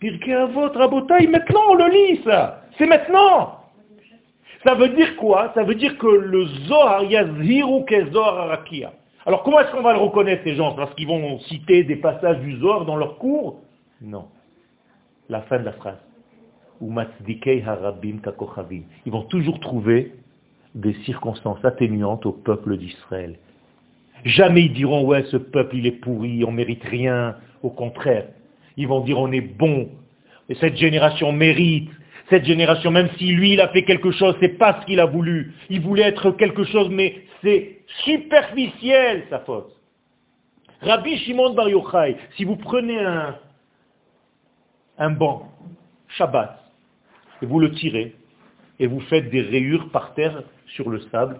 à 0.03 0.45
votre 0.47 0.79
Rabotaï, 0.79 1.27
maintenant 1.27 1.59
on 1.69 1.75
le 1.75 1.89
lit 1.89 2.19
ça. 2.23 2.63
C'est 2.77 2.87
maintenant. 2.87 3.59
Ça 4.65 4.73
veut 4.73 4.89
dire 4.89 5.15
quoi? 5.17 5.51
Ça 5.53 5.61
veut 5.63 5.75
dire 5.75 5.99
que 5.99 6.07
le 6.07 6.45
Zohar 6.67 7.03
Yazhiru 7.03 7.85
Zohar 8.11 8.39
Arakia. 8.39 8.91
Alors 9.27 9.43
comment 9.43 9.59
est-ce 9.59 9.71
qu'on 9.71 9.83
va 9.83 9.93
le 9.93 9.99
reconnaître 9.99 10.43
ces 10.43 10.55
gens? 10.55 10.73
Parce 10.73 10.95
qu'ils 10.95 11.07
vont 11.07 11.37
citer 11.41 11.83
des 11.83 11.97
passages 11.97 12.39
du 12.39 12.57
Zohar 12.57 12.85
dans 12.85 12.95
leur 12.95 13.19
cours? 13.19 13.59
Non. 14.01 14.25
La 15.29 15.41
fin 15.41 15.59
de 15.59 15.65
la 15.65 15.73
phrase. 15.73 15.99
Ils 16.81 16.91
vont 19.11 19.21
toujours 19.23 19.59
trouver 19.59 20.13
des 20.75 20.93
circonstances 21.05 21.63
atténuantes 21.63 22.25
au 22.25 22.31
peuple 22.31 22.77
d'Israël. 22.77 23.37
Jamais 24.25 24.63
ils 24.65 24.73
diront, 24.73 25.05
ouais, 25.05 25.23
ce 25.31 25.37
peuple, 25.37 25.77
il 25.77 25.87
est 25.87 25.91
pourri, 25.91 26.43
on 26.43 26.51
mérite 26.51 26.83
rien. 26.83 27.35
Au 27.63 27.69
contraire, 27.69 28.27
ils 28.75 28.87
vont 28.87 29.01
dire, 29.01 29.19
on 29.19 29.31
est 29.31 29.41
bon. 29.41 29.89
Et 30.49 30.55
cette 30.55 30.77
génération 30.77 31.31
mérite. 31.31 31.89
Cette 32.29 32.45
génération, 32.45 32.91
même 32.91 33.09
si 33.17 33.31
lui, 33.31 33.53
il 33.53 33.61
a 33.61 33.69
fait 33.69 33.83
quelque 33.83 34.11
chose, 34.11 34.35
c'est 34.41 34.57
pas 34.57 34.79
ce 34.81 34.85
qu'il 34.85 34.99
a 34.99 35.05
voulu. 35.05 35.53
Il 35.69 35.79
voulait 35.79 36.03
être 36.03 36.31
quelque 36.31 36.65
chose, 36.65 36.89
mais 36.89 37.21
c'est 37.41 37.79
superficiel, 38.03 39.23
sa 39.29 39.39
faute. 39.39 39.71
Rabbi 40.81 41.17
Shimon 41.19 41.53
Bar 41.53 41.69
Yochai, 41.69 42.17
si 42.35 42.43
vous 42.43 42.57
prenez 42.57 42.99
un, 42.99 43.35
un 44.97 45.09
banc, 45.09 45.49
Shabbat, 46.09 46.59
et 47.41 47.45
vous 47.45 47.59
le 47.59 47.71
tirez, 47.71 48.13
et 48.79 48.87
vous 48.87 48.99
faites 49.01 49.29
des 49.29 49.41
rayures 49.41 49.89
par 49.89 50.13
terre 50.13 50.43
sur 50.67 50.89
le 50.89 50.99
sable, 51.11 51.39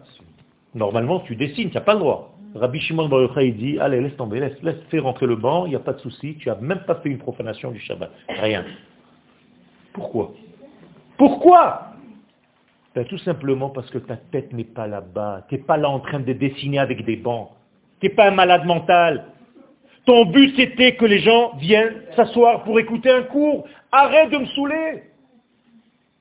normalement 0.73 1.19
tu 1.21 1.35
dessines, 1.35 1.69
tu 1.69 1.75
n'as 1.75 1.81
pas 1.81 1.93
le 1.93 1.99
droit. 1.99 2.33
Rabbi 2.55 2.79
Shimon 2.79 3.07
Bar 3.07 3.21
Yochai 3.21 3.51
dit, 3.51 3.79
allez, 3.79 4.01
laisse 4.01 4.15
tomber, 4.15 4.39
laisse, 4.39 4.61
laisse 4.63 4.81
faire 4.89 5.03
rentrer 5.03 5.27
le 5.27 5.35
banc, 5.35 5.65
il 5.65 5.69
n'y 5.69 5.75
a 5.75 5.79
pas 5.79 5.93
de 5.93 5.99
souci, 5.99 6.35
tu 6.39 6.49
n'as 6.49 6.55
même 6.55 6.83
pas 6.85 6.95
fait 6.95 7.09
une 7.09 7.19
profanation 7.19 7.71
du 7.71 7.79
Shabbat. 7.79 8.09
Rien. 8.29 8.65
Pourquoi? 9.93 10.31
Pourquoi? 11.17 11.87
Ben, 12.95 13.05
Tout 13.05 13.17
simplement 13.19 13.69
parce 13.69 13.89
que 13.89 13.99
ta 13.99 14.17
tête 14.17 14.53
n'est 14.53 14.63
pas 14.63 14.87
là-bas. 14.87 15.45
Tu 15.49 15.55
n'es 15.55 15.61
pas 15.61 15.77
là 15.77 15.89
en 15.89 15.99
train 15.99 16.19
de 16.19 16.33
dessiner 16.33 16.79
avec 16.79 17.05
des 17.05 17.15
bancs. 17.15 17.49
Tu 17.99 18.07
n'es 18.07 18.13
pas 18.13 18.27
un 18.27 18.31
malade 18.31 18.65
mental. 18.65 19.25
Ton 20.05 20.25
but 20.25 20.55
c'était 20.55 20.95
que 20.95 21.05
les 21.05 21.19
gens 21.19 21.53
viennent 21.57 22.01
s'asseoir 22.15 22.63
pour 22.63 22.79
écouter 22.79 23.11
un 23.11 23.23
cours. 23.23 23.67
Arrête 23.91 24.29
de 24.31 24.37
me 24.37 24.45
saouler. 24.47 25.03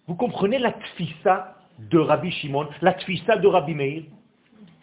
Vous 0.08 0.14
comprenez 0.14 0.58
la 0.58 0.72
tfissa 0.72 1.54
de 1.78 1.98
Rabbi 1.98 2.30
Shimon, 2.30 2.68
la 2.80 2.92
tfissa 2.94 3.36
de 3.36 3.48
Rabbi 3.48 3.74
Meir? 3.74 4.02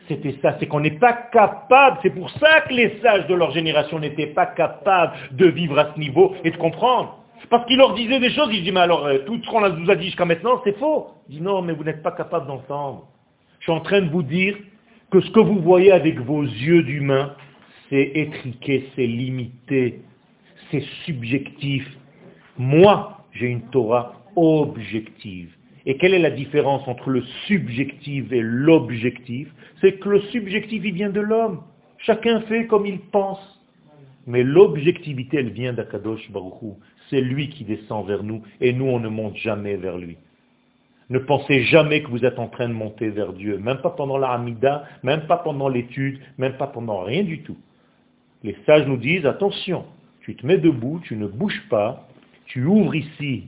C'était 0.09 0.35
ça, 0.41 0.57
c'est 0.59 0.67
qu'on 0.67 0.81
n'est 0.81 0.99
pas 0.99 1.13
capable, 1.13 1.97
c'est 2.03 2.09
pour 2.09 2.29
ça 2.31 2.61
que 2.61 2.73
les 2.73 2.99
sages 3.01 3.25
de 3.27 3.33
leur 3.33 3.51
génération 3.51 3.99
n'étaient 3.99 4.27
pas 4.27 4.47
capables 4.47 5.13
de 5.31 5.47
vivre 5.47 5.79
à 5.79 5.93
ce 5.93 5.99
niveau 5.99 6.35
et 6.43 6.51
de 6.51 6.57
comprendre. 6.57 7.19
Parce 7.49 7.65
qu'ils 7.67 7.77
leur 7.77 7.93
disaient 7.93 8.19
des 8.19 8.31
choses, 8.31 8.49
ils 8.51 8.59
disaient, 8.59 8.73
mais 8.73 8.81
alors, 8.81 9.05
euh, 9.05 9.19
tout 9.19 9.41
ce 9.41 9.49
qu'on 9.49 9.67
nous 9.69 9.89
a 9.89 9.95
dit 9.95 10.07
jusqu'à 10.07 10.25
maintenant, 10.25 10.61
c'est 10.65 10.77
faux. 10.77 11.11
Ils 11.29 11.35
disent, 11.35 11.41
non, 11.41 11.61
mais 11.61 11.73
vous 11.73 11.85
n'êtes 11.85 12.03
pas 12.03 12.11
capable 12.11 12.47
d'entendre. 12.47 13.07
Je 13.59 13.63
suis 13.63 13.71
en 13.71 13.79
train 13.79 14.01
de 14.01 14.09
vous 14.09 14.23
dire 14.23 14.57
que 15.09 15.21
ce 15.21 15.31
que 15.31 15.39
vous 15.39 15.59
voyez 15.59 15.93
avec 15.93 16.19
vos 16.19 16.43
yeux 16.43 16.83
d'humain, 16.83 17.33
c'est 17.89 18.11
étriqué, 18.15 18.89
c'est 18.95 19.07
limité, 19.07 20.01
c'est 20.69 20.83
subjectif. 21.05 21.87
Moi, 22.57 23.17
j'ai 23.31 23.47
une 23.47 23.69
Torah 23.69 24.22
objective. 24.35 25.49
Et 25.85 25.97
quelle 25.97 26.13
est 26.13 26.19
la 26.19 26.31
différence 26.31 26.87
entre 26.87 27.09
le 27.09 27.21
subjectif 27.47 28.31
et 28.31 28.41
l'objectif? 28.41 29.53
C'est 29.81 29.99
que 29.99 30.09
le 30.09 30.21
subjectif, 30.21 30.81
il 30.85 30.93
vient 30.93 31.09
de 31.09 31.19
l'homme. 31.19 31.61
Chacun 31.97 32.41
fait 32.41 32.67
comme 32.67 32.85
il 32.85 32.99
pense. 32.99 33.39
Mais 34.25 34.43
l'objectivité, 34.43 35.37
elle 35.37 35.51
vient 35.51 35.73
d'Akadosh 35.73 36.31
Baruchou. 36.31 36.77
C'est 37.09 37.19
lui 37.19 37.49
qui 37.49 37.65
descend 37.65 38.07
vers 38.07 38.23
nous 38.23 38.41
et 38.61 38.71
nous, 38.71 38.85
on 38.85 38.99
ne 38.99 39.09
monte 39.09 39.35
jamais 39.35 39.75
vers 39.75 39.97
lui. 39.97 40.17
Ne 41.09 41.19
pensez 41.19 41.63
jamais 41.63 42.01
que 42.01 42.09
vous 42.09 42.23
êtes 42.23 42.39
en 42.39 42.47
train 42.47 42.69
de 42.69 42.73
monter 42.73 43.09
vers 43.09 43.33
Dieu, 43.33 43.57
même 43.57 43.79
pas 43.79 43.89
pendant 43.89 44.17
la 44.17 44.29
Hamida, 44.29 44.85
même 45.03 45.27
pas 45.27 45.37
pendant 45.37 45.67
l'étude, 45.67 46.19
même 46.37 46.53
pas 46.53 46.67
pendant 46.67 47.01
rien 47.03 47.23
du 47.23 47.43
tout. 47.43 47.57
Les 48.41 48.55
sages 48.65 48.87
nous 48.87 48.97
disent, 48.97 49.25
attention, 49.25 49.85
tu 50.21 50.35
te 50.35 50.45
mets 50.45 50.57
debout, 50.57 51.01
tu 51.03 51.17
ne 51.17 51.27
bouges 51.27 51.63
pas, 51.69 52.07
tu 52.45 52.63
ouvres 52.65 52.95
ici 52.95 53.47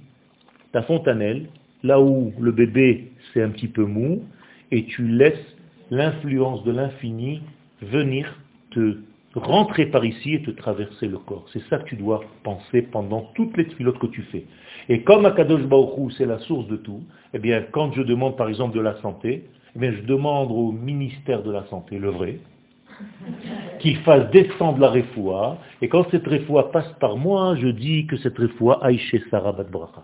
ta 0.75 0.81
fontanelle, 0.81 1.45
là 1.83 2.01
où 2.01 2.33
le 2.37 2.51
bébé 2.51 3.13
c'est 3.33 3.41
un 3.41 3.47
petit 3.47 3.69
peu 3.69 3.85
mou, 3.85 4.23
et 4.71 4.83
tu 4.83 5.07
laisses 5.07 5.55
l'influence 5.89 6.65
de 6.65 6.71
l'infini 6.73 7.41
venir 7.81 8.37
te 8.71 8.97
rentrer 9.35 9.85
par 9.85 10.03
ici 10.03 10.33
et 10.33 10.41
te 10.41 10.51
traverser 10.51 11.07
le 11.07 11.17
corps. 11.17 11.45
C'est 11.53 11.63
ça 11.69 11.77
que 11.77 11.85
tu 11.85 11.95
dois 11.95 12.25
penser 12.43 12.81
pendant 12.81 13.31
toutes 13.35 13.55
les 13.55 13.63
pilotes 13.63 13.99
que 13.99 14.07
tu 14.07 14.23
fais. 14.23 14.43
Et 14.89 15.03
comme 15.03 15.25
Akadosh 15.25 15.63
Baruch 15.63 16.11
c'est 16.17 16.25
la 16.25 16.39
source 16.39 16.67
de 16.67 16.75
tout, 16.75 17.03
eh 17.33 17.39
bien, 17.39 17.63
quand 17.71 17.93
je 17.93 18.01
demande 18.01 18.35
par 18.35 18.49
exemple 18.49 18.75
de 18.75 18.81
la 18.81 18.95
santé, 19.01 19.45
eh 19.81 19.91
je 19.93 20.01
demande 20.01 20.51
au 20.51 20.73
ministère 20.73 21.41
de 21.41 21.51
la 21.51 21.63
Santé, 21.67 21.99
le 21.99 22.09
vrai, 22.09 22.39
qu'il 23.79 23.95
fasse 23.99 24.29
descendre 24.31 24.79
la 24.79 24.89
réfoua, 24.89 25.57
et 25.81 25.87
quand 25.87 26.05
cette 26.11 26.27
réfoua 26.27 26.69
passe 26.73 26.91
par 26.99 27.15
moi, 27.15 27.55
je 27.55 27.69
dis 27.69 28.07
que 28.07 28.17
cette 28.17 28.37
réfoua 28.37 28.83
aille 28.83 28.99
chez 28.99 29.23
Sarah 29.31 29.53
Bracha. 29.53 30.03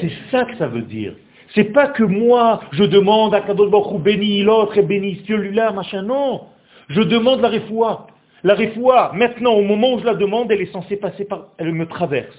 C'est 0.00 0.12
ça 0.30 0.44
que 0.44 0.56
ça 0.56 0.66
veut 0.66 0.82
dire. 0.82 1.14
C'est 1.54 1.72
pas 1.72 1.88
que 1.88 2.02
moi, 2.02 2.60
je 2.72 2.84
demande 2.84 3.34
à 3.34 3.40
Kadosh 3.40 3.70
Baruch 3.70 4.00
bénis 4.00 4.42
l'autre 4.42 4.78
et 4.78 4.82
bénis 4.82 5.22
celui-là, 5.26 5.72
machin, 5.72 6.02
non. 6.02 6.42
Je 6.88 7.00
demande 7.02 7.40
la 7.40 7.48
réfoua. 7.48 8.06
La 8.44 8.54
réfoua, 8.54 9.12
maintenant, 9.14 9.52
au 9.52 9.62
moment 9.62 9.94
où 9.94 10.00
je 10.00 10.04
la 10.04 10.14
demande, 10.14 10.50
elle 10.50 10.62
est 10.62 10.72
censée 10.72 10.96
passer 10.96 11.24
par, 11.24 11.48
elle 11.58 11.72
me 11.72 11.86
traverse. 11.86 12.34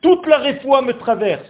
Toute 0.00 0.26
la 0.26 0.38
réfoua 0.38 0.82
me 0.82 0.92
traverse. 0.92 1.44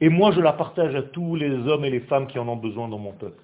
Et 0.00 0.08
moi, 0.08 0.32
je 0.32 0.40
la 0.40 0.52
partage 0.52 0.94
à 0.94 1.02
tous 1.02 1.36
les 1.36 1.50
hommes 1.50 1.84
et 1.84 1.90
les 1.90 2.00
femmes 2.00 2.26
qui 2.26 2.38
en 2.38 2.48
ont 2.48 2.56
besoin 2.56 2.88
dans 2.88 2.98
mon 2.98 3.12
peuple. 3.12 3.42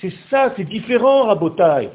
C'est 0.00 0.12
ça, 0.30 0.52
c'est 0.56 0.64
différent, 0.64 1.24
Rabotai. 1.24 1.90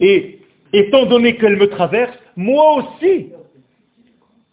Et 0.00 0.40
étant 0.72 1.06
donné 1.06 1.36
qu'elle 1.36 1.56
me 1.56 1.68
traverse, 1.68 2.16
moi 2.36 2.76
aussi, 2.76 3.30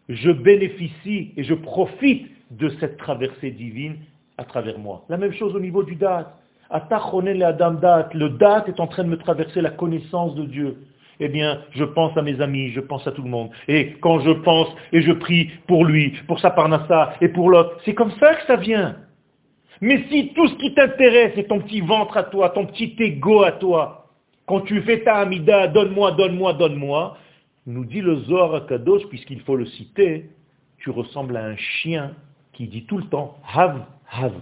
je 0.10 0.32
bénéficie 0.32 1.34
et 1.38 1.44
je 1.44 1.54
profite 1.54 2.28
de 2.52 2.70
cette 2.80 2.98
traversée 2.98 3.52
divine 3.52 3.98
à 4.38 4.46
travers 4.46 4.80
moi. 4.80 5.04
La 5.10 5.18
même 5.18 5.34
chose 5.34 5.56
au 5.56 5.60
niveau 5.60 5.84
du 5.84 5.96
date. 5.96 6.28
Le 6.72 8.28
date 8.30 8.70
est 8.70 8.80
en 8.80 8.88
train 8.88 9.04
de 9.04 9.10
me 9.10 9.18
traverser 9.18 9.62
la 9.62 9.72
connaissance 9.72 10.36
de 10.36 10.46
Dieu. 10.46 10.78
Eh 11.20 11.28
bien, 11.28 11.62
je 11.72 11.84
pense 11.84 12.16
à 12.16 12.22
mes 12.22 12.40
amis, 12.40 12.70
je 12.70 12.80
pense 12.80 13.06
à 13.06 13.12
tout 13.12 13.24
le 13.24 13.30
monde. 13.30 13.50
Et 13.68 13.94
quand 14.02 14.20
je 14.20 14.32
pense 14.32 14.70
et 14.94 15.02
je 15.02 15.12
prie 15.12 15.50
pour 15.68 15.84
lui, 15.84 16.14
pour 16.28 16.40
sa 16.40 16.52
parnassa 16.52 17.14
et 17.20 17.28
pour 17.28 17.50
l'autre, 17.50 17.78
c'est 17.84 17.94
comme 17.94 18.12
ça 18.20 18.36
que 18.36 18.46
ça 18.46 18.56
vient. 18.56 18.96
Mais 19.82 20.06
si 20.10 20.34
tout 20.34 20.48
ce 20.48 20.56
qui 20.56 20.74
t'intéresse 20.74 21.38
est 21.38 21.48
ton 21.48 21.60
petit 21.60 21.82
ventre 21.82 22.16
à 22.18 22.24
toi, 22.24 22.50
ton 22.50 22.66
petit 22.66 22.96
ego 23.00 23.44
à 23.44 23.54
toi, 23.54 24.08
quand 24.46 24.62
tu 24.62 24.82
fais 24.82 25.02
ta 25.04 25.16
amida, 25.16 25.68
donne-moi, 25.68 26.12
donne-moi, 26.14 26.54
donne-moi, 26.54 27.18
nous 27.66 27.86
dit 27.86 28.02
le 28.02 28.16
Zohar 28.22 28.66
Kadosh, 28.66 29.06
puisqu'il 29.10 29.42
faut 29.42 29.56
le 29.56 29.66
citer, 29.66 30.30
tu 30.80 30.90
ressembles 30.90 31.36
à 31.38 31.46
un 31.46 31.56
chien 31.56 32.12
qui 32.60 32.68
dit 32.68 32.84
tout 32.84 32.98
le 32.98 33.06
temps 33.06 33.38
have, 33.56 33.86
have, 34.12 34.34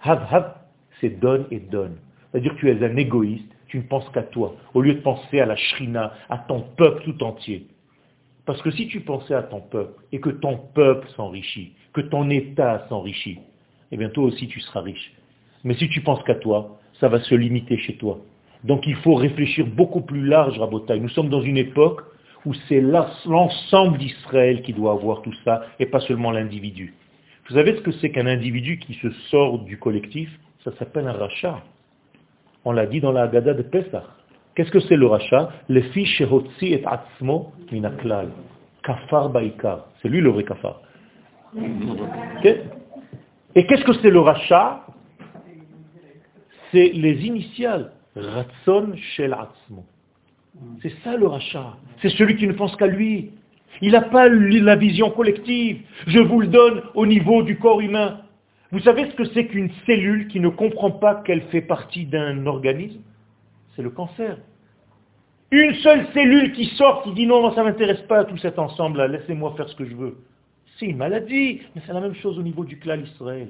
have, 0.00 0.26
have, 0.32 0.54
c'est 1.00 1.20
donne 1.20 1.46
et 1.52 1.60
donne. 1.60 1.94
C'est-à-dire 2.32 2.54
que 2.56 2.58
tu 2.58 2.68
es 2.68 2.84
un 2.84 2.96
égoïste, 2.96 3.46
tu 3.68 3.76
ne 3.76 3.84
penses 3.84 4.08
qu'à 4.12 4.24
toi, 4.24 4.56
au 4.74 4.82
lieu 4.82 4.94
de 4.94 5.00
penser 5.00 5.38
à 5.38 5.46
la 5.46 5.54
shrina, 5.54 6.12
à 6.28 6.38
ton 6.38 6.62
peuple 6.76 7.04
tout 7.04 7.22
entier. 7.22 7.68
Parce 8.46 8.60
que 8.62 8.72
si 8.72 8.88
tu 8.88 9.02
pensais 9.02 9.34
à 9.34 9.44
ton 9.44 9.60
peuple, 9.60 10.02
et 10.10 10.18
que 10.18 10.30
ton 10.30 10.58
peuple 10.74 11.06
s'enrichit, 11.14 11.74
que 11.92 12.00
ton 12.00 12.30
État 12.30 12.84
s'enrichit, 12.88 13.38
eh 13.92 13.96
bien 13.96 14.08
toi 14.08 14.24
aussi 14.24 14.48
tu 14.48 14.58
seras 14.58 14.80
riche. 14.80 15.12
Mais 15.62 15.74
si 15.74 15.88
tu 15.88 16.00
penses 16.00 16.24
qu'à 16.24 16.34
toi, 16.34 16.80
ça 16.98 17.08
va 17.08 17.20
se 17.20 17.34
limiter 17.36 17.78
chez 17.78 17.94
toi. 17.94 18.18
Donc 18.64 18.88
il 18.88 18.96
faut 18.96 19.14
réfléchir 19.14 19.68
beaucoup 19.68 20.00
plus 20.00 20.26
large, 20.26 20.58
Rabotaï. 20.58 20.98
Nous 20.98 21.10
sommes 21.10 21.28
dans 21.28 21.42
une 21.42 21.58
époque 21.58 22.00
où 22.44 22.54
c'est 22.68 22.80
l'ensemble 22.80 23.98
d'Israël 23.98 24.62
qui 24.62 24.72
doit 24.72 24.94
avoir 24.94 25.22
tout 25.22 25.34
ça, 25.44 25.62
et 25.78 25.86
pas 25.86 26.00
seulement 26.00 26.32
l'individu. 26.32 26.94
Vous 27.48 27.54
savez 27.54 27.76
ce 27.76 27.80
que 27.80 27.92
c'est 27.92 28.10
qu'un 28.10 28.26
individu 28.26 28.78
qui 28.78 28.94
se 28.94 29.10
sort 29.30 29.58
du 29.60 29.78
collectif? 29.78 30.30
Ça 30.64 30.72
s'appelle 30.76 31.08
un 31.08 31.12
rachat. 31.12 31.60
On 32.64 32.72
l'a 32.72 32.86
dit 32.86 33.00
dans 33.00 33.12
la 33.12 33.22
Haggadah 33.22 33.54
de 33.54 33.62
Pesach. 33.62 34.04
Qu'est-ce 34.54 34.70
que 34.70 34.80
c'est 34.80 34.96
le 34.96 35.06
rachat? 35.06 35.50
Le 35.68 35.82
fiche 35.82 36.20
et 36.20 36.86
atzmo 36.86 37.52
minaklal. 37.70 38.28
Kafar 38.82 39.30
baikar. 39.30 39.86
C'est 40.00 40.08
lui 40.08 40.20
le 40.20 40.30
vrai 40.30 40.44
kafar. 40.44 40.80
Et 43.54 43.66
qu'est-ce 43.66 43.84
que 43.84 43.94
c'est 43.94 44.10
le 44.10 44.20
rachat? 44.20 44.86
C'est 46.70 46.90
les 46.92 47.26
initiales. 47.26 47.92
Ratson 48.14 48.94
shel 49.16 49.32
atzmo. 49.32 49.84
C'est 50.82 50.92
ça 51.02 51.16
le 51.16 51.26
rachat. 51.26 51.76
C'est 52.00 52.10
celui 52.10 52.36
qui 52.36 52.46
ne 52.46 52.52
pense 52.52 52.76
qu'à 52.76 52.86
lui. 52.86 53.32
Il 53.80 53.92
n'a 53.92 54.02
pas 54.02 54.28
la 54.28 54.76
vision 54.76 55.10
collective. 55.10 55.80
Je 56.06 56.18
vous 56.18 56.40
le 56.40 56.48
donne 56.48 56.82
au 56.94 57.06
niveau 57.06 57.42
du 57.42 57.58
corps 57.58 57.80
humain. 57.80 58.20
Vous 58.70 58.80
savez 58.80 59.10
ce 59.10 59.14
que 59.14 59.24
c'est 59.26 59.46
qu'une 59.46 59.70
cellule 59.86 60.28
qui 60.28 60.40
ne 60.40 60.48
comprend 60.48 60.90
pas 60.90 61.16
qu'elle 61.16 61.42
fait 61.42 61.60
partie 61.60 62.06
d'un 62.06 62.46
organisme? 62.46 63.00
C'est 63.74 63.82
le 63.82 63.90
cancer. 63.90 64.38
Une 65.50 65.74
seule 65.74 66.06
cellule 66.14 66.52
qui 66.52 66.64
sort, 66.76 67.02
qui 67.02 67.12
dit 67.12 67.26
non, 67.26 67.52
ça 67.54 67.62
ne 67.62 67.66
m'intéresse 67.66 68.00
pas 68.02 68.24
tout 68.24 68.38
cet 68.38 68.58
ensemble-là, 68.58 69.08
laissez-moi 69.08 69.52
faire 69.56 69.68
ce 69.68 69.76
que 69.76 69.84
je 69.84 69.94
veux. 69.94 70.16
C'est 70.78 70.86
une 70.86 70.96
maladie, 70.96 71.60
mais 71.74 71.82
c'est 71.86 71.92
la 71.92 72.00
même 72.00 72.14
chose 72.14 72.38
au 72.38 72.42
niveau 72.42 72.64
du 72.64 72.78
clan 72.78 72.98
Israël. 72.98 73.48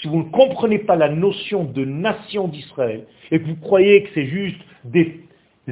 Si 0.00 0.06
vous 0.06 0.18
ne 0.18 0.30
comprenez 0.30 0.78
pas 0.78 0.94
la 0.94 1.08
notion 1.08 1.64
de 1.64 1.84
nation 1.84 2.46
d'Israël, 2.46 3.04
et 3.32 3.40
que 3.40 3.46
vous 3.46 3.56
croyez 3.56 4.04
que 4.04 4.10
c'est 4.14 4.26
juste 4.26 4.60
des 4.84 5.24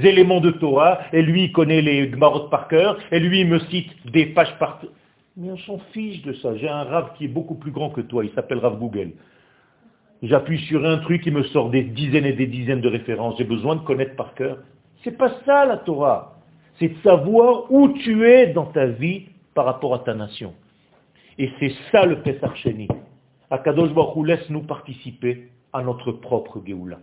éléments 0.07 0.41
de 0.41 0.51
Torah, 0.51 1.01
et 1.13 1.23
lui 1.23 1.45
il 1.45 1.53
connaît 1.53 1.81
les 1.81 2.09
Gmarot 2.09 2.49
par 2.49 2.69
cœur, 2.69 2.99
et 3.11 3.21
lui 3.21 3.41
il 3.41 3.49
me 3.49 3.59
cite 3.61 3.91
des 4.11 4.27
pages 4.27 4.57
par 4.59 4.81
Mais 5.37 5.51
on 5.51 5.59
s'en 5.59 5.79
fiche 5.93 6.23
de 6.23 6.33
ça. 6.35 6.57
J'ai 6.57 6.69
un 6.69 6.85
Rav 6.85 7.13
qui 7.17 7.25
est 7.25 7.29
beaucoup 7.29 7.55
plus 7.55 7.71
grand 7.71 7.91
que 7.91 8.01
toi, 8.01 8.25
il 8.25 8.31
s'appelle 8.33 8.59
Rav 8.59 8.79
Google. 8.79 9.13
J'appuie 10.23 10.59
sur 10.67 10.85
un 10.85 10.99
truc, 10.99 11.23
qui 11.23 11.31
me 11.31 11.45
sort 11.45 11.71
des 11.71 11.85
dizaines 11.85 12.27
et 12.27 12.33
des 12.33 12.47
dizaines 12.47 12.81
de 12.81 12.89
références. 12.89 13.37
J'ai 13.39 13.45
besoin 13.45 13.77
de 13.77 13.83
connaître 13.83 14.17
par 14.17 14.35
cœur. 14.35 14.59
C'est 15.05 15.17
pas 15.17 15.33
ça 15.47 15.65
la 15.65 15.77
Torah. 15.77 16.39
C'est 16.79 16.89
de 16.89 16.99
savoir 17.03 17.71
où 17.71 17.89
tu 17.91 18.27
es 18.27 18.49
dans 18.49 18.67
ta 18.67 18.87
vie 18.87 19.27
par 19.55 19.65
rapport 19.65 19.95
à 19.95 20.01
ta 20.01 20.15
nation. 20.15 20.55
Et 21.39 21.51
c'est 21.61 21.73
ça 21.93 22.05
le 22.05 22.21
Pesach 22.23 22.57
Sheni. 22.57 22.89
Akadosh 23.51 23.93
Baruch 23.93 24.27
laisse-nous 24.27 24.63
participer 24.63 25.51
à 25.73 25.83
notre 25.83 26.13
propre 26.13 26.61
Géoula. 26.67 26.99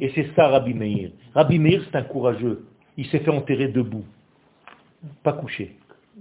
Et 0.00 0.10
c'est 0.14 0.28
ça 0.34 0.48
Rabbi 0.48 0.74
Meir. 0.74 1.10
Rabbi 1.34 1.58
Meir, 1.58 1.82
c'est 1.84 1.96
un 1.96 2.02
courageux. 2.02 2.66
Il 2.96 3.06
s'est 3.06 3.20
fait 3.20 3.30
enterrer 3.30 3.68
debout, 3.68 4.04
pas 5.22 5.32
couché. 5.32 5.76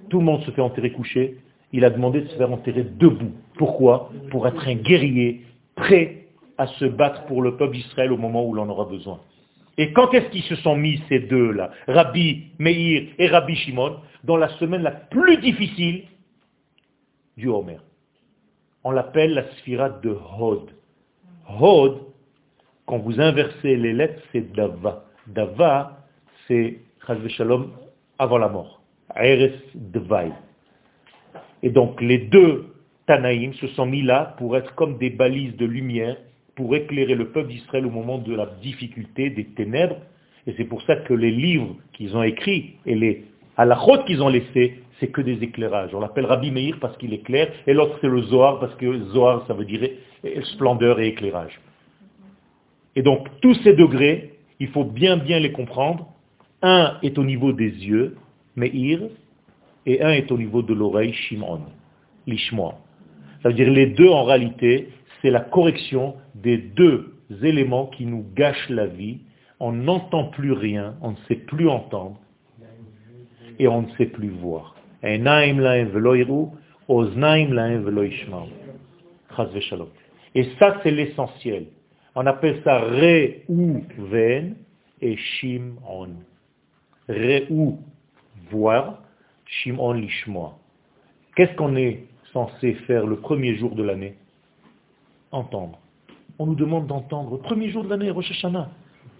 Tout 0.09 0.19
le 0.19 0.25
monde 0.25 0.41
se 0.43 0.51
fait 0.51 0.61
enterrer 0.61 0.91
couché. 0.91 1.37
Il 1.73 1.83
a 1.83 1.89
demandé 1.89 2.21
de 2.21 2.27
se 2.27 2.35
faire 2.35 2.51
enterrer 2.51 2.83
debout. 2.83 3.33
Pourquoi? 3.57 4.11
Pour 4.31 4.47
être 4.47 4.67
un 4.67 4.75
guerrier 4.75 5.41
prêts 5.75 6.27
à 6.57 6.67
se 6.67 6.85
battre 6.85 7.25
pour 7.25 7.41
le 7.41 7.57
peuple 7.57 7.75
d'Israël 7.75 8.11
au 8.11 8.17
moment 8.17 8.45
où 8.45 8.53
l'on 8.53 8.69
aura 8.69 8.85
besoin. 8.85 9.19
Et 9.77 9.93
quand 9.93 10.13
est-ce 10.13 10.29
qu'ils 10.29 10.43
se 10.43 10.55
sont 10.57 10.75
mis 10.75 11.01
ces 11.07 11.19
deux-là, 11.19 11.71
Rabbi 11.87 12.47
Meir 12.59 13.03
et 13.17 13.27
Rabbi 13.27 13.55
Shimon, 13.55 13.97
dans 14.23 14.37
la 14.37 14.49
semaine 14.57 14.81
la 14.81 14.91
plus 14.91 15.37
difficile 15.37 16.03
du 17.37 17.47
Homer 17.47 17.77
On 18.83 18.91
l'appelle 18.91 19.33
la 19.33 19.49
sphirate 19.57 20.03
de 20.03 20.17
Hod. 20.37 20.71
Hod, 21.47 21.99
quand 22.89 22.97
vous 22.97 23.21
inversez 23.21 23.77
les 23.77 23.93
lettres, 23.93 24.19
c'est 24.31 24.51
Dava. 24.51 25.03
Dava, 25.27 25.99
c'est 26.47 26.79
Shalom 27.27 27.69
avant 28.17 28.39
la 28.39 28.49
mort. 28.49 28.81
Eres 29.15 29.53
Dvai. 29.75 30.31
Et 31.61 31.69
donc 31.69 32.01
les 32.01 32.17
deux 32.17 32.65
Tanaïm 33.05 33.53
se 33.53 33.67
sont 33.67 33.85
mis 33.85 34.01
là 34.01 34.33
pour 34.39 34.57
être 34.57 34.73
comme 34.73 34.97
des 34.97 35.11
balises 35.11 35.55
de 35.57 35.67
lumière 35.67 36.17
pour 36.55 36.75
éclairer 36.75 37.13
le 37.13 37.29
peuple 37.29 37.49
d'Israël 37.49 37.85
au 37.85 37.91
moment 37.91 38.17
de 38.17 38.33
la 38.33 38.47
difficulté, 38.63 39.29
des 39.29 39.45
ténèbres. 39.45 39.97
Et 40.47 40.55
c'est 40.57 40.65
pour 40.65 40.81
ça 40.81 40.95
que 40.95 41.13
les 41.13 41.31
livres 41.31 41.75
qu'ils 41.93 42.17
ont 42.17 42.23
écrits 42.23 42.73
et 42.87 42.95
les 42.95 43.23
halachot 43.55 44.03
qu'ils 44.07 44.23
ont 44.23 44.29
laissés, 44.29 44.79
c'est 44.99 45.09
que 45.09 45.21
des 45.21 45.43
éclairages. 45.43 45.93
On 45.93 45.99
l'appelle 45.99 46.25
Rabbi 46.25 46.49
Meir 46.49 46.77
parce 46.81 46.97
qu'il 46.97 47.13
éclaire, 47.13 47.51
et 47.67 47.73
l'autre 47.73 47.99
c'est 48.01 48.07
le 48.07 48.23
Zohar 48.23 48.59
parce 48.59 48.73
que 48.75 48.99
Zohar 49.11 49.45
ça 49.45 49.53
veut 49.53 49.65
dire 49.65 49.87
splendeur 50.43 50.99
et 50.99 51.09
éclairage. 51.09 51.59
Et 52.95 53.01
donc 53.01 53.27
tous 53.41 53.53
ces 53.63 53.73
degrés, 53.73 54.33
il 54.59 54.67
faut 54.69 54.83
bien 54.83 55.17
bien 55.17 55.39
les 55.39 55.51
comprendre. 55.51 56.07
Un 56.61 56.97
est 57.03 57.17
au 57.17 57.23
niveau 57.23 57.53
des 57.53 57.69
yeux, 57.69 58.17
Meir, 58.55 58.99
et 59.85 60.01
un 60.01 60.11
est 60.11 60.31
au 60.31 60.37
niveau 60.37 60.61
de 60.61 60.73
l'oreille, 60.73 61.13
Shimon, 61.13 61.61
l'Ishmoa. 62.27 62.75
Ça 63.41 63.49
veut 63.49 63.55
dire 63.55 63.71
les 63.71 63.87
deux 63.87 64.09
en 64.09 64.25
réalité, 64.25 64.89
c'est 65.21 65.31
la 65.31 65.39
correction 65.39 66.15
des 66.35 66.57
deux 66.57 67.13
éléments 67.41 67.87
qui 67.87 68.05
nous 68.05 68.25
gâchent 68.35 68.69
la 68.69 68.87
vie. 68.87 69.19
On 69.59 69.71
n'entend 69.71 70.25
plus 70.25 70.51
rien, 70.51 70.95
on 71.01 71.11
ne 71.11 71.17
sait 71.27 71.35
plus 71.35 71.69
entendre 71.69 72.19
et 73.57 73.67
on 73.67 73.83
ne 73.83 73.89
sait 73.97 74.05
plus 74.07 74.29
voir. 74.29 74.75
Et 75.03 75.21
ça, 80.59 80.77
c'est 80.83 80.91
l'essentiel. 80.91 81.65
On 82.21 82.25
appelle 82.25 82.59
ça 82.65 82.81
Ven 82.81 84.55
et 84.99 85.15
Shimon. 85.15 86.09
Réou, 87.07 87.79
voir, 88.51 89.03
Shimon 89.45 89.93
lishmoa. 89.93 90.57
Qu'est-ce 91.37 91.55
qu'on 91.55 91.77
est 91.77 92.03
censé 92.33 92.73
faire 92.87 93.07
le 93.07 93.15
premier 93.21 93.55
jour 93.55 93.73
de 93.73 93.83
l'année? 93.83 94.15
Entendre. 95.31 95.79
On 96.39 96.47
nous 96.47 96.55
demande 96.55 96.87
d'entendre. 96.87 97.37
Premier 97.37 97.69
jour 97.69 97.85
de 97.85 97.89
l'année, 97.89 98.11
Rosh 98.11 98.31
Hashanah. 98.31 98.69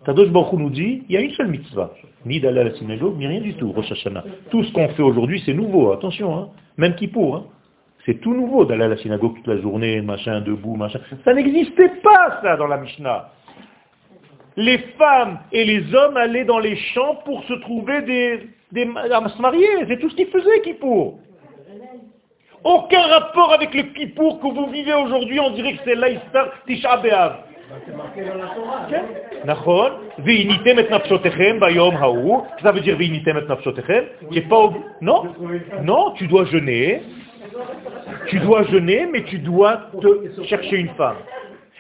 Kadosh 0.06 0.28
Baruch 0.32 0.60
nous 0.60 0.70
dit, 0.70 1.04
il 1.08 1.14
y 1.14 1.16
a 1.16 1.22
une 1.22 1.32
seule 1.32 1.52
mitzvah. 1.52 1.94
Ni 2.26 2.42
d'aller 2.42 2.60
à 2.60 2.64
la 2.66 2.76
synagogue, 2.76 3.18
ni 3.18 3.28
rien 3.28 3.40
du 3.40 3.54
tout, 3.54 3.72
Rosh 3.72 3.94
Hashanah. 3.94 4.26
Tout 4.52 4.66
ce 4.66 4.74
qu'on 4.74 4.90
fait 4.90 5.04
aujourd'hui, 5.04 5.42
c'est 5.46 5.54
nouveau, 5.54 5.94
attention, 5.94 6.38
hein. 6.38 6.50
même 6.76 6.96
Kippour. 6.96 7.38
Hein. 7.38 7.46
C'est 8.06 8.22
tout 8.22 8.34
nouveau 8.34 8.66
d'aller 8.66 8.86
à 8.86 8.88
la 8.88 8.98
synagogue 8.98 9.36
toute 9.36 9.48
la 9.48 9.62
journée, 9.62 10.02
machin, 10.02 10.42
debout, 10.42 10.76
machin. 10.76 11.00
Ça 11.26 11.34
n'existait 11.34 11.90
pas, 12.02 12.40
ça, 12.42 12.56
dans 12.58 12.68
la 12.68 12.78
Mishnah. 12.78 13.30
Les 14.56 14.78
femmes 14.98 15.40
et 15.52 15.64
les 15.64 15.94
hommes 15.94 16.18
allaient 16.18 16.46
dans 16.46 16.60
les 16.60 16.76
champs 16.76 17.16
pour 17.26 17.44
se 17.46 17.54
trouver 17.54 18.02
des, 18.02 18.50
des 18.72 18.90
à 19.12 19.30
se 19.30 19.42
marier. 19.42 19.68
C'est 19.88 20.00
tout 20.00 20.10
ce 20.10 20.16
qu'ils 20.16 20.28
faisaient, 20.28 20.62
Kippour. 20.64 21.20
Aucun 22.64 23.02
rapport 23.02 23.54
avec 23.54 23.74
le 23.74 23.84
Kippour 23.84 24.40
que 24.42 24.48
vous 24.48 24.68
vivez 24.68 24.94
aujourd'hui. 24.94 25.40
On 25.40 25.52
dirait 25.52 25.74
que 25.74 25.82
c'est 25.86 25.96
l'Aïstar 25.96 26.52
Tisha 26.68 27.02
Ça 32.62 32.72
veut 32.72 32.82
dire, 32.82 32.98
non, 35.02 35.24
non, 35.84 36.12
tu 36.18 36.28
dois 36.28 36.46
jeûner, 36.46 37.02
tu 38.28 38.40
dois 38.40 38.64
jeûner, 38.64 39.08
mais 39.12 39.24
tu 39.24 39.40
dois 39.40 39.90
te 40.02 40.44
chercher 40.44 40.78
une 40.78 40.90
femme. 40.90 41.18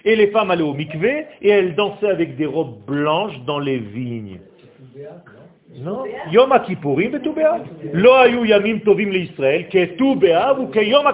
Et 0.05 0.15
les 0.15 0.27
femmes 0.27 0.51
allaient 0.51 0.63
au 0.63 0.73
mikvé 0.73 1.25
et 1.41 1.49
elles 1.49 1.75
dansaient 1.75 2.09
avec 2.09 2.36
des 2.38 2.45
robes 2.45 2.86
blanches 2.86 3.38
dans 3.45 3.59
les 3.59 3.77
vignes. 3.77 4.39
Non, 5.77 6.03
Yom 6.32 6.51
et 6.67 6.75
Béav. 6.75 7.61
Lo 7.93 8.13
ayu 8.13 8.45
yamim 8.47 8.80
tovim 8.80 9.09
l'Israël, 9.09 9.67
ou 10.59 10.67
que 10.67 10.80
Yom. 10.80 11.05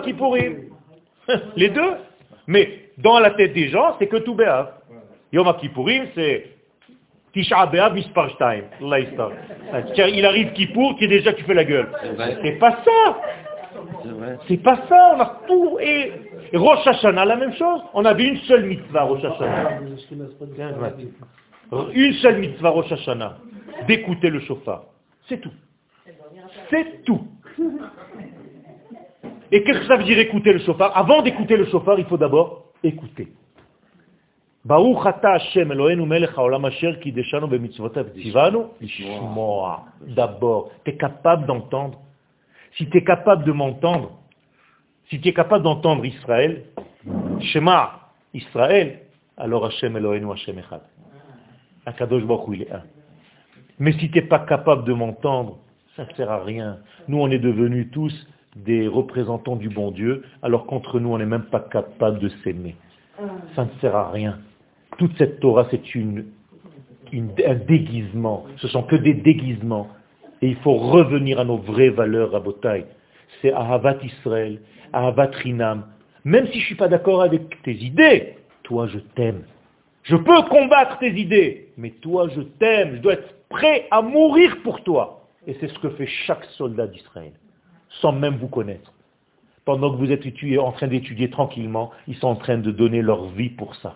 Les 1.55 1.69
deux? 1.69 1.93
Mais 2.47 2.69
dans 2.97 3.19
la 3.19 3.31
tête 3.31 3.53
des 3.53 3.67
gens, 3.69 3.95
c'est 3.99 4.07
que 4.07 4.17
tout 4.17 4.35
Béav. 4.35 4.69
Yom 5.33 5.47
HaKippurim, 5.47 6.05
c'est 6.15 6.45
Tisha 7.33 7.69
Mispar 7.93 8.29
Il 10.07 10.25
arrive 10.25 10.53
Kippour, 10.53 10.95
qui 10.97 11.03
est 11.03 11.09
déjà 11.09 11.33
tu 11.33 11.43
fais 11.43 11.53
la 11.53 11.65
gueule. 11.65 11.89
C'est 12.41 12.57
pas 12.59 12.77
ça. 12.85 13.21
C'est 14.47 14.57
pas 14.57 14.77
ça, 14.87 15.15
on 15.15 15.19
a 15.19 15.41
tout. 15.47 15.79
Et 15.79 16.11
Rosh 16.53 16.85
Hashanah, 16.85 17.25
la 17.25 17.35
même 17.35 17.53
chose. 17.53 17.81
On 17.93 18.05
avait 18.05 18.27
une 18.27 18.37
seule 18.39 18.65
mitzvah, 18.65 19.03
Rosh 19.03 19.23
Hashanah. 19.23 19.79
Une 21.93 22.13
seule 22.13 22.37
mitzvah, 22.39 22.69
Rosh 22.69 22.91
Hashanah 22.91 23.37
d'écouter 23.87 24.29
le 24.29 24.39
chauffard. 24.41 24.85
C'est 25.27 25.39
tout. 25.41 25.51
C'est 26.69 27.03
tout. 27.03 27.27
Et 29.51 29.63
qu'est-ce 29.63 29.79
que 29.79 29.85
ça 29.87 29.97
veut 29.97 30.03
dire 30.03 30.19
écouter 30.19 30.53
le 30.53 30.59
chauffard? 30.59 30.95
Avant 30.95 31.21
d'écouter 31.21 31.57
le 31.57 31.65
chauffard, 31.65 31.99
il 31.99 32.05
faut 32.05 32.17
d'abord 32.17 32.71
écouter. 32.83 33.27
D'abord, 40.07 40.71
tu 40.83 40.91
es 40.91 40.97
capable 40.97 41.45
d'entendre. 41.45 41.99
Si 42.77 42.89
tu 42.89 42.97
es 42.97 43.03
capable 43.03 43.43
de 43.45 43.51
m'entendre, 43.51 44.19
si 45.09 45.19
tu 45.19 45.29
es 45.29 45.33
capable 45.33 45.63
d'entendre 45.63 46.05
Israël, 46.05 46.65
Shema, 47.39 48.11
Israël, 48.33 48.99
alors 49.37 49.65
Hashem 49.65 49.95
Eloheinu 49.95 50.31
Hashem 50.31 50.59
Echad. 50.59 50.81
Akadosh 51.85 52.23
Baruch 52.23 52.55
il 52.55 52.61
est 52.63 52.71
un. 52.71 52.83
Mais 53.79 53.91
si 53.93 54.09
tu 54.09 54.19
n'es 54.19 54.25
pas 54.25 54.39
capable 54.39 54.85
de 54.85 54.93
m'entendre, 54.93 55.59
ça 55.95 56.05
ne 56.05 56.13
sert 56.13 56.31
à 56.31 56.43
rien. 56.43 56.79
Nous, 57.07 57.19
on 57.19 57.29
est 57.29 57.39
devenus 57.39 57.89
tous 57.91 58.13
des 58.55 58.87
représentants 58.87 59.55
du 59.55 59.69
bon 59.69 59.91
Dieu, 59.91 60.23
alors 60.41 60.65
qu'entre 60.65 60.99
nous, 60.99 61.09
on 61.09 61.17
n'est 61.17 61.25
même 61.25 61.45
pas 61.45 61.59
capable 61.59 62.19
de 62.19 62.29
s'aimer. 62.43 62.75
Ça 63.55 63.65
ne 63.65 63.69
sert 63.81 63.95
à 63.95 64.09
rien. 64.11 64.39
Toute 64.97 65.17
cette 65.17 65.39
Torah, 65.39 65.67
c'est 65.71 65.93
une, 65.93 66.25
un 67.13 67.55
déguisement. 67.55 68.45
Ce 68.57 68.67
sont 68.67 68.83
que 68.83 68.95
des 68.95 69.13
déguisements. 69.13 69.89
Et 70.41 70.49
il 70.49 70.55
faut 70.57 70.75
revenir 70.75 71.39
à 71.39 71.45
nos 71.45 71.57
vraies 71.57 71.89
valeurs 71.89 72.35
à 72.35 72.39
Botaï. 72.39 72.85
C'est 73.41 73.53
Ahavat 73.53 73.97
Israël, 74.03 74.61
Ahavat 74.93 75.31
Rinam. 75.43 75.85
Même 76.23 76.47
si 76.47 76.53
je 76.53 76.59
ne 76.59 76.65
suis 76.65 76.75
pas 76.75 76.87
d'accord 76.87 77.21
avec 77.21 77.61
tes 77.63 77.73
idées, 77.73 78.35
toi 78.63 78.87
je 78.87 78.99
t'aime. 78.99 79.43
Je 80.03 80.15
peux 80.15 80.41
combattre 80.43 80.99
tes 80.99 81.11
idées, 81.11 81.69
mais 81.77 81.91
toi 82.01 82.27
je 82.29 82.41
t'aime, 82.41 82.95
je 82.95 83.01
dois 83.01 83.13
être 83.13 83.33
prêt 83.49 83.87
à 83.91 84.01
mourir 84.01 84.57
pour 84.63 84.83
toi. 84.83 85.27
Et 85.47 85.55
c'est 85.59 85.67
ce 85.67 85.79
que 85.79 85.89
fait 85.91 86.07
chaque 86.07 86.43
soldat 86.57 86.87
d'Israël, 86.87 87.33
sans 88.01 88.11
même 88.11 88.37
vous 88.37 88.47
connaître. 88.47 88.91
Pendant 89.63 89.91
que 89.91 89.97
vous 89.97 90.11
êtes 90.11 90.23
en 90.59 90.71
train 90.71 90.87
d'étudier 90.87 91.29
tranquillement, 91.29 91.91
ils 92.07 92.15
sont 92.15 92.27
en 92.27 92.35
train 92.35 92.57
de 92.57 92.71
donner 92.71 93.01
leur 93.01 93.25
vie 93.29 93.49
pour 93.49 93.75
ça. 93.75 93.95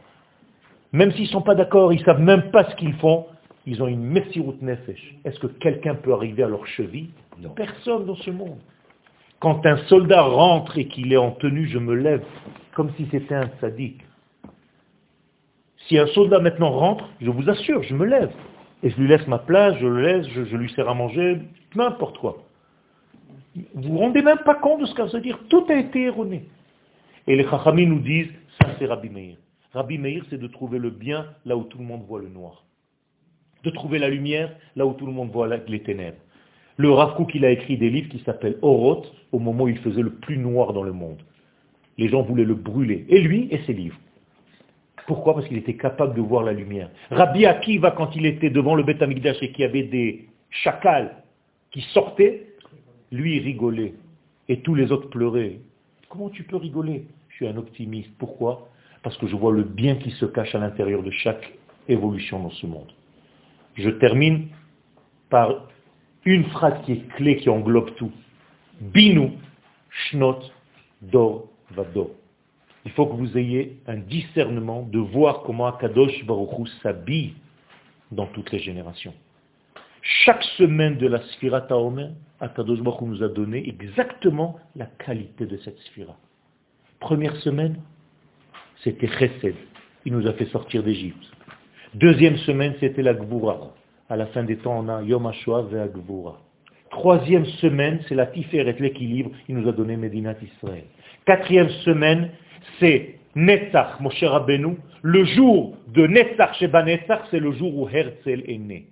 Même 0.92 1.12
s'ils 1.12 1.26
ne 1.26 1.30
sont 1.30 1.42
pas 1.42 1.54
d'accord, 1.54 1.94
ils 1.94 2.00
ne 2.00 2.06
savent 2.06 2.22
même 2.22 2.50
pas 2.50 2.64
ce 2.70 2.76
qu'ils 2.76 2.96
font, 2.96 3.28
ils 3.66 3.82
ont 3.84 3.88
une 3.88 4.03
messirut 4.03 4.55
nefesh. 4.62 5.16
Est-ce 5.26 5.39
que 5.39 5.47
quelqu'un 5.47 5.95
peut 5.95 6.14
arriver 6.14 6.43
à 6.43 6.47
leur 6.47 6.66
cheville 6.68 7.10
Personne 7.55 8.05
dans 8.05 8.16
ce 8.16 8.32
monde. 8.32 8.60
Quand 9.39 9.66
un 9.66 9.78
soldat 9.88 10.22
rentre 10.22 10.78
et 10.78 10.88
qu'il 10.88 11.14
est 11.14 11.18
en 11.18 11.32
tenue, 11.32 11.68
je 11.68 11.78
me 11.78 11.93
lève 11.93 12.24
comme 12.74 12.91
si 12.97 13.07
c'était 13.12 13.36
un 13.36 13.49
sadique. 13.62 14.01
Si 15.88 15.97
un 15.97 16.07
soldat 16.07 16.39
maintenant 16.39 16.72
rentre, 16.72 17.10
je 17.22 17.30
vous 17.30 17.49
assure, 17.49 17.84
je 17.84 17.95
me 17.95 18.05
lève. 18.05 18.32
Et 18.84 18.89
je 18.89 18.97
lui 18.97 19.07
laisse 19.07 19.26
ma 19.28 19.39
place, 19.39 19.76
je 19.80 19.88
le 19.88 20.01
laisse, 20.01 20.28
je, 20.30 20.55
lui 20.55 20.70
sers 20.72 20.88
à 20.88 20.93
manger, 20.93 21.39
n'importe 21.76 22.18
quoi. 22.20 22.43
Vous 23.74 23.89
vous 23.89 23.97
rendez 23.97 24.22
même 24.22 24.39
pas 24.45 24.55
compte 24.55 24.82
de 24.82 24.86
ce 24.86 24.93
que 24.93 25.07
ça 25.07 25.18
veut 25.18 25.24
dire. 25.24 25.39
Tout 25.49 25.66
a 25.70 25.76
été 25.76 26.03
erroné. 26.03 26.45
Et 27.28 27.36
les 27.36 27.43
Chachamim 27.43 27.88
nous 27.88 27.99
disent, 27.99 28.32
ça 28.62 28.70
c'est 28.78 28.86
Rabbi 28.86 29.10
Meir. 29.10 29.38
Rabbi 29.74 29.97
Meir, 29.97 30.24
c'est 30.30 30.39
de 30.39 30.47
trouver 30.47 30.80
le 30.80 30.89
bien 30.89 31.28
là 31.45 31.57
où 31.57 31.64
tout 31.64 31.78
le 31.78 31.86
monde 31.86 32.03
voit 32.07 32.22
le 32.22 32.30
noir. 32.30 32.64
De 33.64 33.70
trouver 33.70 33.99
la 33.99 34.10
lumière 34.10 34.55
là 34.76 34.86
où 34.86 34.93
tout 34.93 35.05
le 35.05 35.12
monde 35.12 35.32
voit 35.32 35.47
les 35.47 35.82
ténèbres. 35.82 36.18
Le 36.78 36.91
Rav 36.91 37.14
il 37.34 37.43
a 37.43 37.51
écrit 37.51 37.78
des 37.78 37.89
livres 37.89 38.10
qui 38.10 38.20
s'appellent 38.20 38.57
Oroth, 38.62 39.14
au 39.34 39.39
moment 39.39 39.66
où 39.66 39.68
il 39.68 39.80
faisait 39.80 40.01
le 40.01 40.12
plus 40.12 40.38
noir 40.38 40.72
dans 40.72 40.84
le 40.84 40.93
monde. 40.93 41.22
Les 41.97 42.07
gens 42.07 42.22
voulaient 42.22 42.45
le 42.45 42.55
brûler. 42.55 43.05
Et 43.10 43.20
lui 43.20 43.49
et 43.51 43.60
ses 43.66 43.74
livres. 43.74 43.99
Pourquoi? 45.05 45.34
Parce 45.34 45.47
qu'il 45.47 45.57
était 45.57 45.76
capable 45.76 46.16
de 46.16 46.22
voir 46.22 46.43
la 46.43 46.53
lumière. 46.53 46.89
Rabbi 47.12 47.45
Akiva, 47.45 47.91
quand 47.91 48.16
il 48.16 48.26
était 48.26 48.49
devant 48.49 48.76
le 48.76 48.84
Beth 48.84 49.01
Amikdash 49.01 49.41
et 49.41 49.51
qu'il 49.51 49.62
y 49.62 49.66
avait 49.66 49.84
des 49.84 50.30
chacals 50.51 51.16
qui 51.72 51.82
sortaient, 51.93 52.45
lui 53.12 53.39
rigolait. 53.39 53.95
Et 54.47 54.62
tous 54.62 54.76
les 54.76 54.91
autres 54.91 55.10
pleuraient. 55.10 55.60
Comment 56.07 56.30
tu 56.30 56.43
peux 56.43 56.55
rigoler? 56.55 57.05
Je 57.28 57.36
suis 57.36 57.47
un 57.47 57.57
optimiste. 57.57 58.12
Pourquoi? 58.18 58.70
Parce 59.03 59.18
que 59.18 59.28
je 59.28 59.36
vois 59.36 59.51
le 59.51 59.64
bien 59.64 59.95
qui 59.95 60.12
se 60.12 60.26
cache 60.26 60.55
à 60.55 60.60
l'intérieur 60.60 61.03
de 61.03 61.12
chaque 61.12 61.53
évolution 61.88 62.39
dans 62.39 62.51
ce 62.51 62.68
monde. 62.68 62.91
Je 63.80 63.89
termine 63.89 64.49
par 65.30 65.67
une 66.25 66.43
phrase 66.45 66.84
qui 66.86 66.91
est 66.93 67.07
clé, 67.15 67.38
qui 67.38 67.49
englobe 67.49 67.95
tout. 67.95 68.11
Binu, 68.82 69.32
shnot, 69.89 70.39
dor, 71.01 71.47
vador. 71.71 72.11
Il 72.86 72.91
faut 72.91 73.05
que 73.05 73.15
vous 73.15 73.38
ayez 73.38 73.77
un 73.88 73.97
discernement 73.97 74.84
de 74.84 74.99
voir 74.99 75.43
comment 75.43 75.67
Akadosh 75.67 76.25
Baruch 76.25 76.67
s'habille 76.84 77.36
dans 78.11 78.25
toutes 78.27 78.51
les 78.51 78.59
générations. 78.59 79.13
Chaque 80.01 80.43
semaine 80.57 80.97
de 80.97 81.07
la 81.07 81.21
Sphira 81.34 81.61
Taomer, 81.61 82.09
Akadosh 82.41 82.82
Baruch 82.82 83.01
nous 83.01 83.23
a 83.23 83.30
donné 83.30 83.67
exactement 83.67 84.59
la 84.75 84.88
qualité 84.88 85.45
de 85.45 85.57
cette 85.57 85.80
Sphira. 85.80 86.17
Première 86.99 87.36
semaine, 87.38 87.80
c'était 88.84 89.07
Chesed. 89.07 89.55
Il 90.03 90.13
nous 90.13 90.27
a 90.27 90.34
fait 90.34 90.47
sortir 90.47 90.84
d'Égypte. 90.84 91.32
Deuxième 91.96 92.38
semaine, 92.38 92.76
c'était 92.80 93.02
la 93.02 93.16
Gvura. 93.16 93.74
À 94.10 94.16
la 94.16 94.28
fin 94.28 94.44
des 94.44 94.58
temps, 94.58 94.86
on 94.86 94.90
a 94.90 95.02
Yom 95.02 95.26
HaShoah 95.26 95.70
et 95.72 95.90
Gvura. 95.90 96.40
Troisième 96.92 97.46
semaine, 97.46 98.00
c'est 98.08 98.14
la 98.14 98.28
Tiferet, 98.28 98.76
l'équilibre. 98.80 99.32
Il 99.48 99.58
nous 99.58 99.68
a 99.68 99.72
donné 99.72 99.98
Medinat 99.98 100.36
Israël. 100.42 100.84
Quatrième 101.26 101.70
semaine, 101.84 102.30
c'est 102.80 103.16
Netzach, 103.36 104.00
Moshe 104.02 104.24
Rabbeinu. 104.24 104.78
Le 105.02 105.26
jour 105.26 105.78
de 105.88 106.06
Netzach 106.06 106.54
Sheba 106.60 106.84
Netzach, 106.84 107.22
c'est 107.32 107.40
le 107.40 107.54
jour 107.54 107.76
où 107.76 107.90
Herzl 107.90 108.44
est 108.48 108.58
né. 108.60 108.86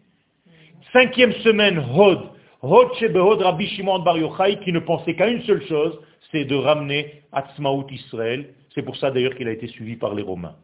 Cinquième 0.91 1.34
semaine, 1.43 1.78
Hod. 1.78 2.20
Hod 2.64 2.95
Shebehod 2.95 3.41
Rabbi 3.41 3.68
Shimon 3.68 4.00
Bar 4.00 4.18
Yochai, 4.18 4.58
qui 4.64 4.74
ne 4.74 4.80
pensait 4.80 5.14
qu'à 5.14 5.28
une 5.28 5.43
seule 5.43 5.64
chose, 5.68 6.00
c'est 6.32 6.45
de 6.45 6.56
ramener 6.56 7.22
Atzmaout 7.32 7.86
Israël. 7.91 8.50
C'est 8.74 8.82
pour 8.82 8.95
ça 8.98 9.12
d'ailleurs 9.12 9.36
qu'il 9.36 9.48
a 9.48 9.52
été 9.52 9.68
suivi 9.68 9.95
par 9.95 10.16
les 10.16 10.24
Romains. 10.24 10.56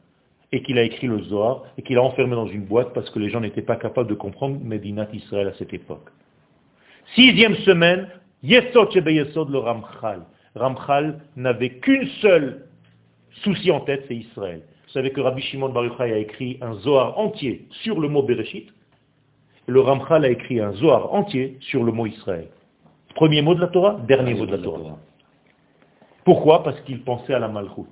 Et 0.54 0.62
qu'il 0.62 0.78
a 0.78 0.84
écrit 0.84 1.08
le 1.08 1.20
Zohar, 1.24 1.64
et 1.78 1.82
qu'il 1.82 1.98
a 1.98 2.04
enfermé 2.04 2.36
dans 2.36 2.48
une 2.48 2.64
boîte 2.64 2.94
parce 2.94 3.10
que 3.10 3.18
les 3.18 3.30
gens 3.30 3.42
n'étaient 3.42 3.64
pas 3.64 3.76
capables 3.76 4.08
de 4.08 4.14
comprendre 4.14 4.60
Medinat 4.64 5.08
Israël 5.12 5.48
à 5.48 5.54
cette 5.54 5.74
époque. 5.74 6.10
Sixième 7.16 7.56
semaine, 7.58 8.08
Yesod 8.44 8.92
Shebeyesod 8.92 9.50
le 9.50 9.58
Ramchal. 9.58 10.22
Ramchal 10.56 11.20
n'avait 11.36 11.72
qu'une 11.80 12.08
seule 12.22 12.66
souci 13.42 13.72
en 13.72 13.82
tête, 13.82 14.06
c'est 14.08 14.16
Israël. 14.16 14.62
Vous 14.86 14.92
savez 14.94 15.12
que 15.12 15.22
Rabbi 15.22 15.42
Shimon 15.42 15.70
Bar 15.70 15.86
Yochai 15.86 16.14
a 16.14 16.18
écrit 16.18 16.60
un 16.62 16.76
Zohar 16.76 17.18
entier 17.18 17.66
sur 17.82 18.00
le 18.00 18.08
mot 18.08 18.22
Bereshit. 18.22 18.70
Le 19.66 19.80
Ramchal 19.80 20.24
a 20.24 20.30
écrit 20.30 20.60
un 20.60 20.74
Zohar 20.74 21.12
entier 21.14 21.58
sur 21.62 21.84
le 21.84 21.92
mot 21.92 22.06
Israël. 22.06 22.48
Premier 23.16 23.42
mot 23.42 23.56
de 23.56 23.62
la 23.62 23.68
Torah, 23.68 24.00
dernier 24.08 24.36
mot 24.36 24.46
de 24.46 24.52
la 24.52 24.60
Torah. 24.60 25.00
Pourquoi? 26.26 26.64
Parce 26.64 26.80
qu'il 26.82 27.04
pensait 27.04 27.34
à 27.34 27.40
la 27.40 27.48
Malchut. 27.48 27.90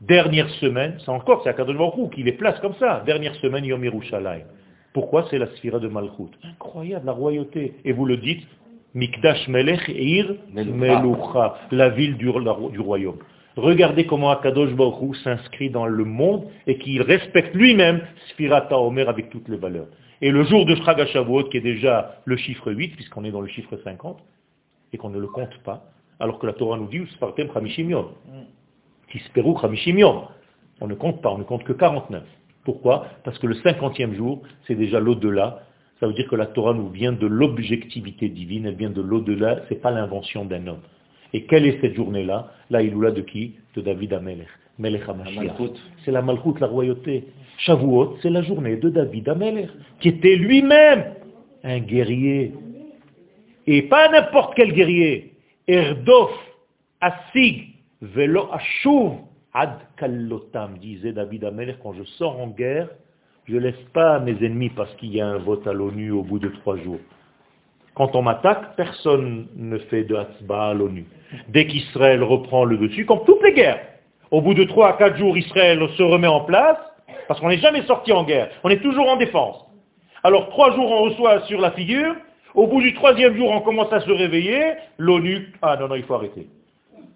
Dernière 0.00 0.48
semaine, 0.60 0.98
c'est 1.04 1.10
encore, 1.10 1.40
c'est 1.42 1.48
à 1.48 1.54
Kadosh 1.54 1.76
Baruch 1.76 2.10
qui 2.12 2.22
les 2.22 2.32
place 2.32 2.60
comme 2.60 2.74
ça. 2.74 3.02
Dernière 3.06 3.34
semaine, 3.36 3.64
Yom 3.64 3.82
Yerushalayim. 3.82 4.44
Pourquoi 4.92 5.26
c'est 5.30 5.38
la 5.38 5.46
sphira 5.56 5.78
de 5.78 5.88
Malchut? 5.88 6.30
Incroyable, 6.44 7.06
la 7.06 7.12
royauté. 7.12 7.74
Et 7.84 7.92
vous 7.92 8.04
le 8.04 8.18
dites, 8.18 8.46
Mikdash 8.94 9.48
Melech 9.48 9.88
Ir 9.88 10.34
Melucha, 10.52 11.58
la 11.70 11.88
ville 11.90 12.16
du, 12.16 12.30
du 12.72 12.80
royaume. 12.80 13.18
Regardez 13.56 14.04
comment 14.04 14.30
Akadosh 14.30 14.74
Baruch 14.74 15.16
s'inscrit 15.24 15.70
dans 15.70 15.86
le 15.86 16.04
monde 16.04 16.44
et 16.66 16.76
qu'il 16.76 17.00
respecte 17.00 17.54
lui-même 17.54 18.02
Sphirata 18.30 18.78
Omer 18.78 19.08
avec 19.08 19.30
toutes 19.30 19.48
les 19.48 19.56
valeurs. 19.56 19.86
Et 20.20 20.30
le 20.30 20.44
jour 20.44 20.66
de 20.66 20.74
Shraga 20.74 21.06
qui 21.06 21.56
est 21.56 21.60
déjà 21.60 22.16
le 22.26 22.36
chiffre 22.36 22.70
8, 22.70 22.96
puisqu'on 22.96 23.24
est 23.24 23.30
dans 23.30 23.40
le 23.40 23.48
chiffre 23.48 23.78
50, 23.82 24.18
et 24.92 24.98
qu'on 24.98 25.10
ne 25.10 25.18
le 25.18 25.26
compte 25.26 25.56
pas, 25.64 25.84
alors 26.20 26.38
que 26.38 26.46
la 26.46 26.52
Torah 26.52 26.76
nous 26.76 26.88
dit 26.88 26.98
Uspartem 26.98 27.48
Chamishim 27.52 27.90
Yom. 27.90 28.06
Tisperu 29.10 29.54
On 30.80 30.86
ne 30.86 30.94
compte 30.94 31.22
pas, 31.22 31.30
on 31.30 31.38
ne 31.38 31.44
compte 31.44 31.64
que 31.64 31.72
49. 31.72 32.22
Pourquoi? 32.64 33.06
Parce 33.24 33.38
que 33.38 33.46
le 33.46 33.54
50e 33.54 34.14
jour, 34.14 34.42
c'est 34.66 34.74
déjà 34.74 34.98
l'au-delà. 34.98 35.62
Ça 36.00 36.06
veut 36.06 36.14
dire 36.14 36.28
que 36.28 36.36
la 36.36 36.46
Torah 36.46 36.74
nous 36.74 36.88
vient 36.90 37.12
de 37.12 37.26
l'objectivité 37.26 38.28
divine, 38.28 38.66
elle 38.66 38.74
vient 38.74 38.90
de 38.90 39.00
l'au-delà, 39.00 39.62
ce 39.68 39.74
n'est 39.74 39.80
pas 39.80 39.90
l'invention 39.90 40.44
d'un 40.44 40.66
homme. 40.66 40.82
Et 41.32 41.44
quelle 41.44 41.66
est 41.66 41.80
cette 41.80 41.94
journée-là? 41.94 42.52
Là, 42.70 42.82
il 42.82 42.92
de 42.92 43.20
qui? 43.22 43.54
De 43.74 43.80
David 43.80 44.12
Amelech. 44.14 44.48
Melech 44.78 45.02
C'est 46.04 46.10
la 46.10 46.22
Malchut, 46.22 46.58
la 46.60 46.66
royauté. 46.66 47.24
Shavuot, 47.58 48.18
c'est 48.20 48.30
la 48.30 48.42
journée 48.42 48.76
de 48.76 48.90
David 48.90 49.28
Amelech, 49.28 49.70
qui 50.00 50.08
était 50.08 50.36
lui-même 50.36 51.14
un 51.64 51.78
guerrier. 51.78 52.52
Et 53.66 53.82
pas 53.82 54.08
n'importe 54.10 54.54
quel 54.54 54.72
guerrier. 54.72 55.32
Erdof, 55.66 56.30
Asig, 57.00 57.75
Velo 58.02 58.48
Ashuv, 58.52 59.12
Ad 59.54 59.78
Kallotam, 59.96 60.76
disait 60.78 61.12
David 61.12 61.44
Amelech, 61.44 61.78
quand 61.82 61.94
je 61.94 62.04
sors 62.04 62.38
en 62.38 62.48
guerre, 62.48 62.88
je 63.46 63.54
ne 63.54 63.60
laisse 63.60 63.82
pas 63.94 64.18
mes 64.18 64.32
ennemis 64.44 64.68
parce 64.68 64.94
qu'il 64.96 65.14
y 65.14 65.20
a 65.20 65.26
un 65.26 65.38
vote 65.38 65.66
à 65.66 65.72
l'ONU 65.72 66.10
au 66.10 66.22
bout 66.22 66.38
de 66.38 66.48
trois 66.48 66.76
jours. 66.76 66.98
Quand 67.94 68.14
on 68.14 68.20
m'attaque, 68.20 68.76
personne 68.76 69.48
ne 69.56 69.78
fait 69.78 70.04
de 70.04 70.14
hatzba 70.14 70.68
à 70.68 70.74
l'ONU. 70.74 71.06
Dès 71.48 71.66
qu'Israël 71.66 72.22
reprend 72.22 72.66
le 72.66 72.76
dessus, 72.76 73.06
comme 73.06 73.24
toutes 73.24 73.42
les 73.42 73.54
guerres, 73.54 73.80
au 74.30 74.42
bout 74.42 74.52
de 74.52 74.64
trois 74.64 74.88
à 74.88 74.92
quatre 74.92 75.16
jours, 75.16 75.38
Israël 75.38 75.80
se 75.96 76.02
remet 76.02 76.26
en 76.26 76.40
place, 76.40 76.76
parce 77.28 77.40
qu'on 77.40 77.48
n'est 77.48 77.58
jamais 77.58 77.82
sorti 77.84 78.12
en 78.12 78.24
guerre, 78.24 78.50
on 78.62 78.68
est 78.68 78.82
toujours 78.82 79.08
en 79.08 79.16
défense. 79.16 79.64
Alors 80.22 80.50
trois 80.50 80.74
jours 80.74 80.90
on 80.90 81.04
reçoit 81.04 81.40
sur 81.46 81.62
la 81.62 81.70
figure, 81.70 82.14
au 82.54 82.66
bout 82.66 82.82
du 82.82 82.92
troisième 82.92 83.34
jour 83.36 83.50
on 83.50 83.60
commence 83.60 83.92
à 83.92 84.00
se 84.00 84.10
réveiller, 84.10 84.74
l'ONU, 84.98 85.50
ah 85.62 85.78
non, 85.80 85.88
non, 85.88 85.94
il 85.94 86.02
faut 86.02 86.14
arrêter. 86.14 86.46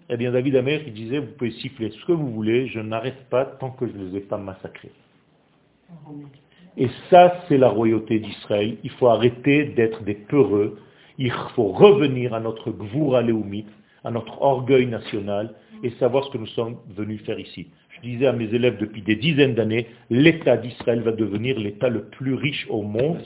Eh 0.09 0.17
bien 0.17 0.31
David 0.31 0.55
Amer 0.57 0.83
qui 0.83 0.91
disait, 0.91 1.19
vous 1.19 1.31
pouvez 1.37 1.51
siffler 1.51 1.91
ce 1.91 2.05
que 2.05 2.11
vous 2.11 2.31
voulez, 2.31 2.67
je 2.67 2.79
n'arrête 2.79 3.29
pas 3.29 3.45
tant 3.45 3.71
que 3.71 3.87
je 3.87 3.93
ne 3.93 4.09
les 4.09 4.17
ai 4.17 4.19
pas 4.21 4.37
massacrés. 4.37 4.91
Et 6.77 6.87
ça, 7.09 7.41
c'est 7.47 7.57
la 7.57 7.69
royauté 7.69 8.19
d'Israël. 8.19 8.77
Il 8.83 8.89
faut 8.91 9.07
arrêter 9.07 9.65
d'être 9.65 10.03
des 10.03 10.13
peureux. 10.15 10.79
Il 11.17 11.31
faut 11.55 11.67
revenir 11.67 12.33
à 12.33 12.39
notre 12.39 12.71
gvoura 12.71 13.21
léoumite, 13.21 13.69
à 14.03 14.11
notre 14.11 14.41
orgueil 14.41 14.85
national, 14.85 15.53
et 15.83 15.91
savoir 15.91 16.25
ce 16.25 16.31
que 16.31 16.37
nous 16.37 16.47
sommes 16.47 16.77
venus 16.95 17.21
faire 17.23 17.39
ici. 17.39 17.67
Je 17.89 18.01
disais 18.01 18.27
à 18.27 18.33
mes 18.33 18.45
élèves 18.45 18.77
depuis 18.77 19.01
des 19.01 19.15
dizaines 19.15 19.53
d'années, 19.53 19.87
l'État 20.09 20.57
d'Israël 20.57 21.01
va 21.01 21.11
devenir 21.11 21.59
l'État 21.59 21.89
le 21.89 22.05
plus 22.05 22.33
riche 22.33 22.65
au 22.69 22.81
monde 22.81 23.21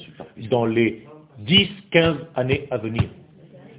dans 0.50 0.66
les 0.66 1.06
10, 1.40 1.70
15 1.92 2.18
années 2.36 2.68
à 2.72 2.78
venir. 2.78 3.04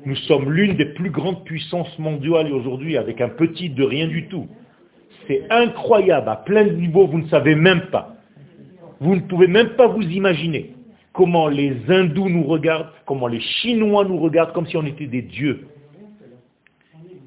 Nous 0.07 0.15
sommes 0.15 0.53
l'une 0.53 0.77
des 0.77 0.85
plus 0.85 1.11
grandes 1.11 1.45
puissances 1.45 1.99
mondiales 1.99 2.53
aujourd'hui 2.53 2.97
avec 2.97 3.21
un 3.21 3.29
petit 3.29 3.71
de 3.71 3.83
rien 3.83 4.07
du 4.07 4.29
tout. 4.29 4.47
C'est 5.27 5.43
incroyable, 5.51 6.29
à 6.29 6.37
plein 6.37 6.65
de 6.65 6.71
niveaux, 6.71 7.09
vous 7.09 7.19
ne 7.19 7.29
savez 7.29 7.57
même 7.57 7.87
pas. 7.91 8.15
Vous 9.01 9.17
ne 9.17 9.21
pouvez 9.23 9.49
même 9.49 9.71
pas 9.71 9.89
vous 9.89 10.03
imaginer 10.03 10.77
comment 11.13 11.49
les 11.49 11.75
hindous 11.89 12.29
nous 12.29 12.45
regardent, 12.45 12.91
comment 13.05 13.27
les 13.27 13.41
chinois 13.41 14.05
nous 14.05 14.19
regardent, 14.19 14.53
comme 14.53 14.69
si 14.69 14.77
on 14.77 14.87
était 14.87 15.09
des 15.09 15.23
dieux. 15.23 15.67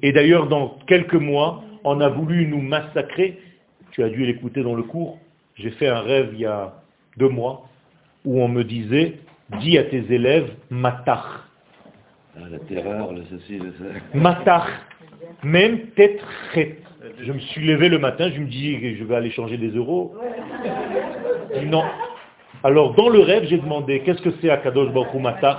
Et 0.00 0.12
d'ailleurs, 0.12 0.48
dans 0.48 0.78
quelques 0.86 1.14
mois, 1.14 1.62
on 1.84 2.00
a 2.00 2.08
voulu 2.08 2.46
nous 2.46 2.62
massacrer. 2.62 3.38
Tu 3.90 4.02
as 4.02 4.08
dû 4.08 4.24
l'écouter 4.24 4.62
dans 4.62 4.74
le 4.74 4.84
cours. 4.84 5.18
J'ai 5.56 5.70
fait 5.72 5.88
un 5.88 6.00
rêve 6.00 6.30
il 6.32 6.40
y 6.40 6.46
a 6.46 6.80
deux 7.18 7.28
mois 7.28 7.68
où 8.24 8.40
on 8.40 8.48
me 8.48 8.64
disait, 8.64 9.18
dis 9.60 9.76
à 9.76 9.84
tes 9.84 10.04
élèves, 10.10 10.50
matach. 10.70 11.49
Ah, 12.42 12.48
la 12.50 12.58
terreur, 12.60 13.12
le 13.12 13.22
ceci, 13.30 13.58
le 13.58 13.72
Matach. 14.18 14.68
Même 15.42 15.88
tête 15.96 16.20
Je 16.54 17.32
me 17.32 17.38
suis 17.38 17.66
levé 17.66 17.88
le 17.88 17.98
matin, 17.98 18.30
je 18.30 18.40
me 18.40 18.46
dis 18.46 18.80
que 18.80 18.94
je 18.94 19.04
vais 19.04 19.16
aller 19.16 19.30
changer 19.30 19.58
des 19.58 19.70
euros. 19.70 20.14
Non. 21.66 21.82
Alors, 22.62 22.94
dans 22.94 23.08
le 23.08 23.20
rêve, 23.20 23.44
j'ai 23.44 23.58
demandé, 23.58 24.00
qu'est-ce 24.00 24.22
que 24.22 24.30
c'est 24.40 24.50
Akadosh 24.50 24.92
Baruch 24.92 25.14
Matach 25.14 25.58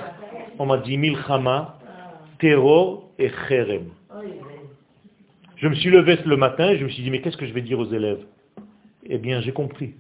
On 0.60 0.66
m'a 0.66 0.78
dit 0.78 0.98
Milchama, 0.98 1.78
terror 2.40 3.10
et 3.20 3.30
Cherem. 3.48 3.90
Je 5.58 5.68
me 5.68 5.76
suis 5.76 5.92
levé 5.92 6.18
le 6.26 6.38
matin 6.38 6.76
je 6.76 6.84
me 6.84 6.90
suis 6.90 7.04
dit, 7.04 7.12
mais 7.12 7.22
qu'est-ce 7.22 7.38
que 7.38 7.46
je 7.46 7.54
vais 7.54 7.62
dire 7.62 7.80
aux 7.80 7.92
élèves? 7.92 8.24
Eh 9.06 9.18
bien, 9.18 9.42
j'ai 9.42 9.52
compris 9.52 9.94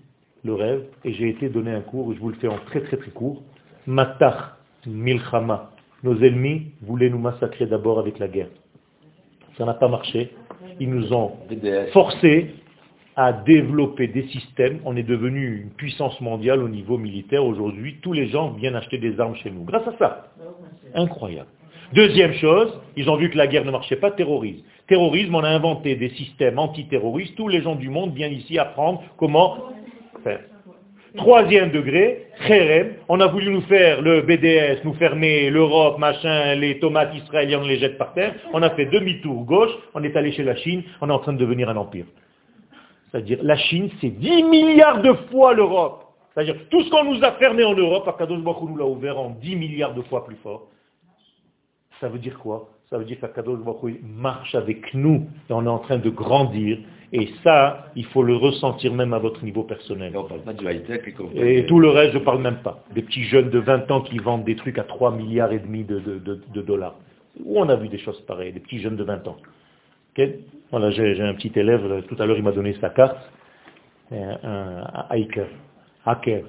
le 0.44 0.56
rêve 0.56 0.84
et 1.04 1.14
j'ai 1.14 1.30
été 1.30 1.50
donné 1.50 1.72
un 1.72 1.82
cours, 1.82 2.14
je 2.14 2.20
vous 2.20 2.30
le 2.30 2.36
fais 2.36 2.48
en 2.48 2.58
très 2.66 2.82
très 2.82 2.98
très 2.98 3.12
court. 3.12 3.44
Matach, 3.86 4.56
Milchama. 4.88 5.71
Nos 6.04 6.18
ennemis 6.24 6.72
voulaient 6.82 7.10
nous 7.10 7.20
massacrer 7.20 7.66
d'abord 7.66 8.00
avec 8.00 8.20
la 8.20 8.28
guerre. 8.28 8.50
Ça 9.58 9.66
n'a 9.66 9.74
pas 9.74 9.88
marché. 9.88 10.32
Ils 10.80 10.90
nous 10.90 11.14
ont 11.14 11.34
forcés 11.94 12.56
à 13.16 13.34
développer 13.34 14.08
des 14.08 14.28
systèmes. 14.30 14.80
On 14.86 14.96
est 14.96 15.04
devenu 15.04 15.62
une 15.64 15.70
puissance 15.72 16.20
mondiale 16.22 16.64
au 16.64 16.70
niveau 16.70 16.98
militaire. 16.98 17.46
Aujourd'hui, 17.46 17.98
tous 18.02 18.14
les 18.14 18.28
gens 18.28 18.52
viennent 18.52 18.76
acheter 18.76 18.98
des 18.98 19.20
armes 19.20 19.36
chez 19.36 19.52
nous. 19.52 19.64
Grâce 19.64 19.88
à 19.88 19.98
ça. 19.98 20.28
Incroyable. 20.96 21.50
Deuxième 21.94 22.34
chose, 22.36 22.80
ils 22.96 23.10
ont 23.10 23.18
vu 23.18 23.30
que 23.30 23.38
la 23.38 23.48
guerre 23.48 23.66
ne 23.66 23.72
marchait 23.72 23.98
pas, 23.98 24.12
terrorisme. 24.12 24.64
Terrorisme, 24.88 25.36
on 25.36 25.44
a 25.44 25.50
inventé 25.50 25.96
des 25.96 26.10
systèmes 26.12 26.58
antiterroristes. 26.58 27.36
Tous 27.36 27.50
les 27.50 27.62
gens 27.62 27.76
du 27.76 27.90
monde 27.90 28.14
viennent 28.14 28.34
ici 28.34 28.58
apprendre 28.58 29.04
comment 29.18 29.58
faire. 30.24 30.40
Troisième 31.18 31.72
degré, 31.72 32.28
Kherem, 32.48 32.94
on 33.10 33.20
a 33.20 33.28
voulu 33.28 33.52
nous 33.52 33.62
faire 33.64 34.02
le 34.02 34.22
BDS, 34.22 34.86
nous 34.86 34.94
fermer 34.94 35.50
l'Europe, 35.50 36.00
machin, 36.00 36.56
les 36.56 36.80
tomates 36.80 37.14
israéliennes, 37.14 37.60
on 37.64 37.68
les 37.68 37.80
jette 37.80 37.98
par 37.98 38.14
terre. 38.14 38.34
On 38.54 38.62
a 38.62 38.70
fait 38.70 38.86
demi-tour 38.86 39.44
gauche, 39.44 39.72
on 39.94 40.04
est 40.04 40.16
allé 40.16 40.32
chez 40.32 40.44
la 40.44 40.56
Chine, 40.56 40.84
on 41.02 41.10
est 41.10 41.12
en 41.12 41.20
train 41.20 41.34
de 41.34 41.38
devenir 41.38 41.68
un 41.70 41.76
empire. 41.76 42.06
C'est-à-dire, 43.12 43.40
la 43.42 43.58
Chine, 43.58 43.90
c'est 44.00 44.10
10 44.10 44.44
milliards 44.44 45.02
de 45.02 45.12
fois 45.30 45.54
l'Europe. 45.54 46.06
C'est-à-dire, 46.34 46.56
tout 46.70 46.82
ce 46.82 46.90
qu'on 46.90 47.04
nous 47.04 47.22
a 47.26 47.34
fermé 47.34 47.66
en 47.66 47.74
Europe, 47.74 48.08
Akadosh 48.08 48.40
Baruch 48.40 48.70
nous 48.70 48.78
l'a 48.78 48.86
ouvert 48.86 49.20
en 49.20 49.32
10 49.32 49.56
milliards 49.58 49.94
de 49.94 50.04
fois 50.04 50.24
plus 50.24 50.38
fort. 50.38 50.70
Ça 52.00 52.08
veut 52.08 52.20
dire 52.20 52.40
quoi? 52.40 52.70
Ça 52.90 52.98
veut 52.98 53.06
dire 53.06 53.20
qu'Akadosh 53.20 53.60
Baruch 53.60 54.00
marche 54.02 54.56
avec 54.56 54.94
nous 54.94 55.28
et 55.50 55.54
on 55.54 55.66
est 55.66 55.70
en 55.70 55.80
train 55.80 55.98
de 55.98 56.10
grandir. 56.10 56.78
Et 57.14 57.30
ça, 57.44 57.88
il 57.96 58.06
faut 58.06 58.24
le 58.24 58.36
ressentir 58.38 58.94
même 58.94 59.14
à 59.14 59.20
votre 59.20 59.44
niveau 59.44 59.64
personnel. 59.64 60.14
Et 60.14 60.18
on 60.18 60.24
parle 60.24 60.42
pas 60.42 60.54
du 60.54 60.66
high-tech 60.66 61.02
et 61.08 61.12
qu'on 61.12 61.30
Et 61.36 61.66
tout 61.66 61.80
le 61.80 61.90
reste, 61.90 62.14
je 62.14 62.20
ne 62.20 62.24
parle 62.24 62.42
même 62.42 62.62
pas. 62.64 62.84
Des 62.96 63.02
petits 63.02 63.24
jeunes 63.24 63.50
de 63.50 63.60
20 63.60 63.92
ans 63.92 64.02
qui 64.02 64.18
vendent 64.20 64.46
des 64.46 64.56
trucs 64.56 64.78
à 64.78 64.84
3 64.84 65.12
milliards 65.12 65.52
et 65.52 65.60
demi 65.60 65.84
de, 65.84 66.00
de- 66.00 66.20
de- 66.20 66.42
de 66.54 66.62
dollars. 66.62 66.96
Où 67.44 67.60
on 67.60 67.68
a 67.70 67.76
vu 67.76 67.90
des 67.90 67.98
choses 67.98 68.20
pareilles, 68.22 68.54
des 68.54 68.60
petits 68.62 68.80
jeunes 68.80 68.96
de 68.96 69.04
20 69.04 69.28
ans. 69.28 69.38
Voilà, 70.72 70.90
j'ai 70.92 71.16
j'ai 71.16 71.24
un 71.24 71.34
petit 71.34 71.52
élève, 71.56 71.86
là, 71.88 72.02
tout 72.02 72.16
à 72.20 72.26
l'heure 72.26 72.38
il 72.38 72.44
m'a 72.44 72.52
donné 72.54 72.76
sa 72.80 72.90
carte, 72.90 73.18
un, 74.12 74.38
un 74.44 74.84
hacker, 75.10 75.48
hacker. 76.06 76.44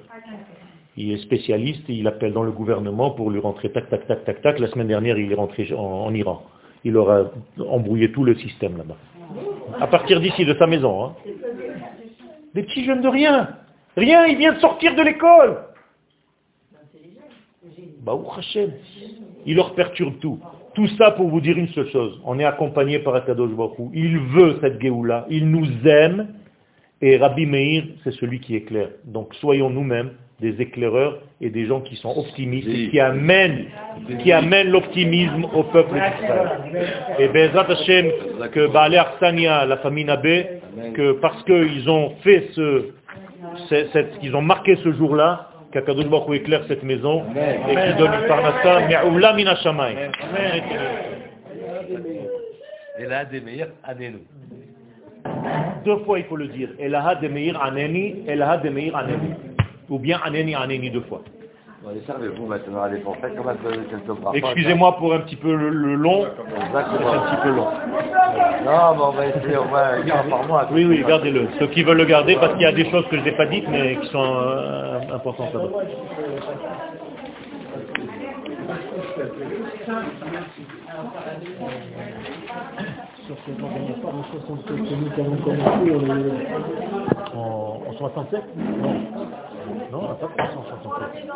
Il 0.96 1.10
est 1.12 1.16
spécialiste, 1.18 1.84
il 1.88 2.06
appelle 2.06 2.32
dans 2.32 2.42
le 2.42 2.52
gouvernement 2.52 3.10
pour 3.12 3.30
lui 3.30 3.40
rentrer 3.40 3.70
tac, 3.72 3.88
tac, 3.88 4.06
tac, 4.06 4.24
tac, 4.24 4.42
tac. 4.42 4.58
La 4.60 4.68
semaine 4.68 4.88
dernière, 4.88 5.18
il 5.18 5.32
est 5.32 5.34
rentré 5.34 5.72
en, 5.72 5.80
en 5.80 6.12
Iran. 6.14 6.44
Il 6.84 6.96
aura 6.96 7.30
embrouillé 7.58 8.12
tout 8.12 8.24
le 8.24 8.34
système 8.36 8.76
là-bas. 8.76 8.96
À 9.80 9.86
partir 9.86 10.20
d'ici, 10.20 10.44
de 10.44 10.54
sa 10.54 10.66
maison. 10.66 11.04
hein. 11.04 11.14
Des 12.54 12.62
petits 12.62 12.84
jeunes 12.84 13.00
de 13.00 13.08
rien. 13.08 13.56
Rien, 13.96 14.26
il 14.26 14.36
vient 14.36 14.52
de 14.52 14.58
sortir 14.60 14.94
de 14.94 15.02
l'école. 15.02 15.58
Hashem. 18.36 18.72
Il 19.46 19.56
leur 19.56 19.74
perturbe 19.74 20.18
tout. 20.20 20.38
Tout 20.74 20.88
ça 20.98 21.10
pour 21.12 21.28
vous 21.28 21.40
dire 21.40 21.56
une 21.58 21.68
seule 21.68 21.88
chose. 21.90 22.20
On 22.24 22.38
est 22.38 22.44
accompagné 22.44 22.98
par 23.00 23.14
Akadosh 23.14 23.50
Baruch. 23.50 23.90
Il 23.92 24.18
veut 24.18 24.58
cette 24.60 24.80
Géoula. 24.80 25.26
Il 25.28 25.48
nous 25.50 25.66
aime. 25.86 26.28
Et 27.00 27.16
Rabbi 27.16 27.46
Meir, 27.46 27.84
c'est 28.04 28.12
celui 28.12 28.40
qui 28.40 28.54
éclaire. 28.54 28.90
Donc 29.04 29.34
soyons 29.34 29.70
nous-mêmes 29.70 30.12
des 30.42 30.60
éclaireurs 30.60 31.20
et 31.40 31.50
des 31.50 31.66
gens 31.66 31.80
qui 31.80 31.96
sont 31.96 32.12
optimistes 32.18 32.68
et 32.68 32.90
qui 32.90 33.00
amènent, 33.00 33.66
qui 34.22 34.32
amènent 34.32 34.70
l'optimisme 34.70 35.46
au 35.54 35.62
peuple 35.62 35.94
d'Israël. 35.94 36.48
Et 37.20 37.28
Bezat 37.28 37.66
Hashem, 37.70 38.10
que 38.52 38.66
Baale 38.66 38.96
Arsania, 38.96 39.64
la 39.64 39.76
famille 39.78 40.04
Nabé, 40.04 40.46
que 40.94 41.12
parce 41.12 41.42
qu'ils 41.44 41.88
ont 41.88 42.14
fait 42.22 42.48
ce, 42.54 42.90
qu'ils 44.20 44.34
ont 44.34 44.42
marqué 44.42 44.76
ce 44.76 44.92
jour-là, 44.92 45.48
qu'Akadosh 45.72 46.08
Baruch 46.08 46.40
éclaire 46.40 46.64
cette 46.68 46.82
maison 46.82 47.22
et 47.70 47.74
qui 47.74 47.98
donne 47.98 48.12
une 48.20 48.26
parnassa, 48.26 48.80
mi'oula 48.88 49.32
min. 49.32 49.54
Et 52.98 53.06
là, 53.06 53.24
des 53.24 53.40
meilleurs, 53.40 53.70
année-nous. 53.84 54.20
Deux 55.84 55.98
fois 56.04 56.18
il 56.18 56.24
faut 56.26 56.36
le 56.36 56.48
dire. 56.48 56.68
Elaha 56.78 57.16
de 57.16 57.28
Meir 57.28 57.60
Aneni, 57.62 58.24
Elaha 58.26 58.58
de 58.58 58.68
Meir 58.68 58.96
Aneni. 58.96 59.30
Ou 59.88 59.98
bien 59.98 60.20
Aneni 60.24 60.54
Aneni 60.54 60.90
deux 60.90 61.02
fois. 61.02 61.22
Excusez-moi 64.34 64.96
pour 64.98 65.12
un 65.14 65.20
petit 65.20 65.36
peu 65.36 65.54
le, 65.54 65.68
le 65.68 65.94
long, 65.94 66.26
Exactement. 66.66 67.12
un 67.12 67.18
petit 67.18 67.42
peu 67.42 67.50
long. 67.50 67.66
Non, 68.64 68.94
mais 68.94 69.02
on 69.02 69.10
va 69.10 69.26
essayer, 69.26 69.56
on 69.56 69.64
va 69.64 69.94
un 69.96 70.30
par 70.30 70.46
mois. 70.46 70.68
Oui, 70.70 70.84
oui, 70.84 71.04
gardez-le. 71.06 71.48
Ceux 71.58 71.66
qui 71.68 71.82
veulent 71.82 71.96
le 71.98 72.04
garder, 72.04 72.36
parce 72.36 72.52
qu'il 72.52 72.62
y 72.62 72.66
a 72.66 72.72
des 72.72 72.88
choses 72.90 73.06
que 73.08 73.18
je 73.18 73.24
n'ai 73.24 73.32
pas 73.32 73.46
dites, 73.46 73.68
mais 73.68 73.96
qui 73.96 74.08
sont 74.08 74.22
euh, 74.22 75.00
importantes 75.12 75.52
là-bas. 75.52 75.68
Sur 83.32 83.54
ce 83.54 83.60
pas 84.02 84.08
en 84.08 84.24
67 84.30 84.66
que 84.66 84.94
nous 84.94 85.10
avons 85.18 85.36
commencé, 85.36 85.90
En, 87.34 87.80
en 87.88 87.92
67 87.96 88.42
Non. 88.58 88.94
Non, 89.90 90.00
on 90.10 90.14
pas 90.14 90.28
commencé 90.28 90.56
en 90.58 90.64
67. 90.64 91.30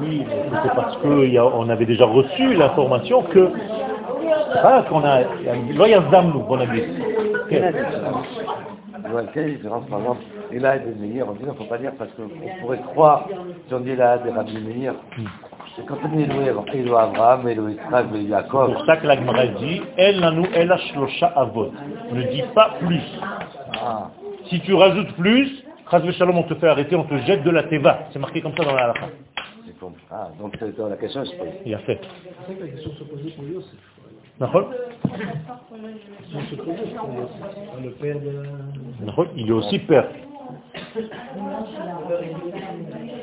Oui, 0.00 0.24
mais 0.26 0.58
c'est 0.62 0.74
parce 0.74 0.96
qu'on 0.96 1.68
avait 1.68 1.84
déjà 1.84 2.06
reçu 2.06 2.54
l'information 2.54 3.22
que... 3.24 3.50
Ah, 4.54 4.84
qu'on 4.88 5.00
a... 5.04 5.20
Là, 5.20 5.26
il 5.66 5.76
y 5.76 5.94
a 5.94 6.10
Zamnou, 6.10 6.40
qu'on 6.40 6.60
a 6.60 6.66
dit. 6.66 6.82
Quelle 7.50 7.64
est 7.64 7.72
la 7.72 9.22
différence, 9.50 9.86
par 9.90 9.98
exemple 9.98 10.22
Et 10.52 10.58
là, 10.58 10.78
des 10.78 10.94
meilleurs, 10.94 11.28
on 11.28 11.32
dit, 11.32 11.40
il 11.42 11.48
ne 11.48 11.52
faut 11.52 11.64
pas 11.64 11.78
dire 11.78 11.92
parce 11.98 12.10
qu'on 12.12 12.28
pourrait 12.62 12.80
croire, 12.92 13.26
si 13.68 13.74
on 13.74 13.80
dit 13.80 13.96
là, 13.96 14.16
des 14.18 14.30
rabbis 14.30 14.58
meilleurs, 14.58 14.96
c'est 15.76 15.86
quand 15.86 15.96
on 16.04 16.18
est 16.18 16.26
loué, 16.26 16.52
Élo 16.74 16.96
Abraham, 16.96 17.48
Élo 17.48 17.68
Israël, 17.68 18.06
Élo 18.10 18.16
C'est 18.22 18.28
Yaakov. 18.28 18.72
pour 18.74 18.84
ça 18.86 18.96
que 18.96 19.06
la 19.06 19.16
Gemara 19.16 19.46
dit 19.46 19.82
El 19.96 20.20
nanu 20.20 20.46
el 20.54 20.72
ashlosha 20.72 21.26
avot. 21.36 21.70
Ne 22.12 22.22
dis 22.30 22.42
pas 22.54 22.74
plus. 22.80 23.02
Ah, 23.80 24.10
Si 24.48 24.60
tu 24.60 24.74
rajoutes 24.74 25.12
plus, 25.14 25.64
Chaz 25.90 26.10
Shalom, 26.12 26.38
on 26.38 26.42
te 26.44 26.54
fait 26.54 26.68
arrêter, 26.68 26.96
on 26.96 27.04
te 27.04 27.16
jette 27.18 27.42
de 27.44 27.50
la 27.50 27.64
teva. 27.64 27.98
C'est 28.12 28.18
marqué 28.18 28.40
comme 28.40 28.56
ça 28.56 28.64
dans 28.64 28.74
la 28.74 28.84
halakha. 28.84 29.06
Ah, 30.10 30.28
donc 30.38 30.54
c'est 30.58 30.76
dans 30.76 30.88
la 30.88 30.96
question, 30.96 31.24
je 31.24 31.30
pose. 31.36 31.48
Il 31.66 31.74
a 31.74 31.78
fait. 31.78 31.98
C'est 32.02 32.46
vrai 32.46 32.54
que 32.54 32.64
la 32.64 32.68
question 32.70 32.90
se 32.92 33.04
posait 33.04 33.30
pour 33.30 33.44
Yosef. 33.44 33.70
D'accord. 34.38 34.70
Le 37.82 37.90
père 37.90 38.16
de... 38.20 38.44
Il 39.36 39.48
est 39.48 39.52
aussi 39.52 39.78
père. 39.80 40.06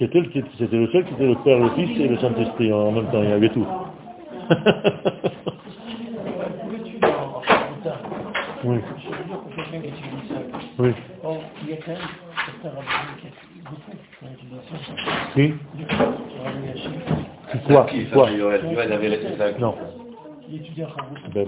C'était 0.00 0.20
le, 0.20 0.30
c'était 0.58 0.76
le 0.78 0.88
seul 0.88 1.04
qui 1.04 1.12
était 1.12 1.26
le 1.26 1.34
Père, 1.44 1.58
le 1.58 1.68
Fils 1.70 2.00
et 2.00 2.08
le 2.08 2.16
Saint-Esprit 2.16 2.72
en 2.72 2.90
même 2.90 3.04
temps. 3.10 3.22
Il 3.22 3.28
y 3.28 3.32
avait 3.32 3.50
tout. 3.50 3.66
oui. 8.64 8.78
Oui. 10.78 10.94
Il 11.62 11.68
y 11.68 11.74
a 11.74 11.76
quand 11.76 11.92
même 11.92 11.98
Quoi 17.66 17.86
Quoi. 18.12 18.30
Non. 19.58 19.74
Ben. 21.34 21.46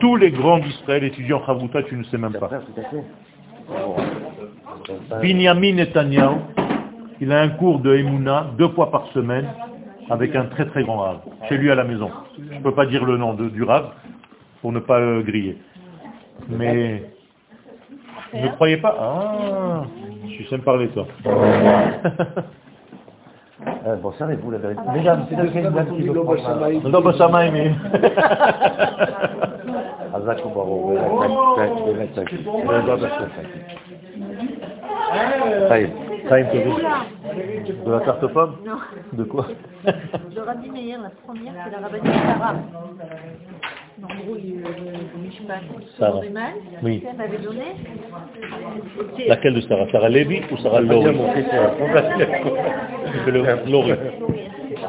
Tous 0.00 0.16
les 0.16 0.30
grands 0.30 0.58
d'Israël 0.60 1.04
étudiant 1.04 1.44
Chavruta, 1.44 1.82
tu 1.82 1.96
ne 1.96 2.04
sais 2.04 2.16
même 2.16 2.32
pas. 2.32 2.48
Binyamin 5.20 5.74
Netanyahu, 5.74 6.36
il 7.20 7.32
a 7.32 7.40
un 7.40 7.48
cours 7.50 7.80
de 7.80 7.94
Emouna 7.96 8.46
deux 8.56 8.68
fois 8.68 8.90
par 8.90 9.06
semaine 9.08 9.46
avec 10.10 10.34
un 10.36 10.44
très 10.44 10.66
très 10.66 10.82
grand 10.84 10.98
rave, 10.98 11.18
chez 11.48 11.56
lui 11.58 11.70
à 11.70 11.74
la 11.74 11.84
maison. 11.84 12.10
Je 12.38 12.54
ne 12.54 12.62
peux 12.62 12.72
pas 12.74 12.86
dire 12.86 13.04
le 13.04 13.16
nom 13.18 13.34
de- 13.34 13.48
du 13.48 13.62
rave 13.62 13.90
pour 14.62 14.72
ne 14.72 14.80
pas 14.80 14.98
euh, 14.98 15.22
griller. 15.22 15.58
Mais 16.48 17.02
ne 18.34 18.48
croyez 18.48 18.76
pas. 18.78 18.96
Ah, 18.98 19.84
tu 20.28 20.44
sais 20.44 20.56
me 20.56 20.62
parler 20.62 20.88
toi. 20.88 21.06
euh, 23.86 23.96
bon, 23.96 24.12
savez-vous 24.12 24.50
la 24.52 24.58
vérité 24.58 24.80
Mesdames, 24.94 25.26
c'est 25.28 25.36
de 25.36 25.42
Non, 26.88 27.00
bah, 27.00 27.12
Belak, 35.10 35.42
Belak, 35.68 36.07
De 36.28 37.90
la 37.90 38.00
carte 38.00 38.26
pomme 38.28 38.56
Non. 38.66 38.78
De 39.14 39.24
quoi 39.24 39.46
Le 40.34 40.42
Rabbi 40.42 40.70
Meir, 40.70 41.00
la 41.00 41.10
première, 41.10 41.54
c'est 41.64 41.70
la 41.70 41.78
rabbinite 41.78 42.12
Sarah. 42.12 42.54
En 44.00 44.06
gros, 44.24 44.36
Sarah. 45.98 46.20
Oui. 46.82 47.02
elle 47.08 47.16
m'avait 47.16 47.38
donné. 47.38 47.62
C'était- 49.16 49.28
Laquelle 49.28 49.54
de 49.54 49.60
Sarah 49.62 49.86
Sarah 49.90 50.08
Lévy 50.08 50.42
ou 50.52 50.56
Sarah 50.58 50.80
Lori 50.80 51.06
euh, 51.08 51.70
le. 53.26 53.96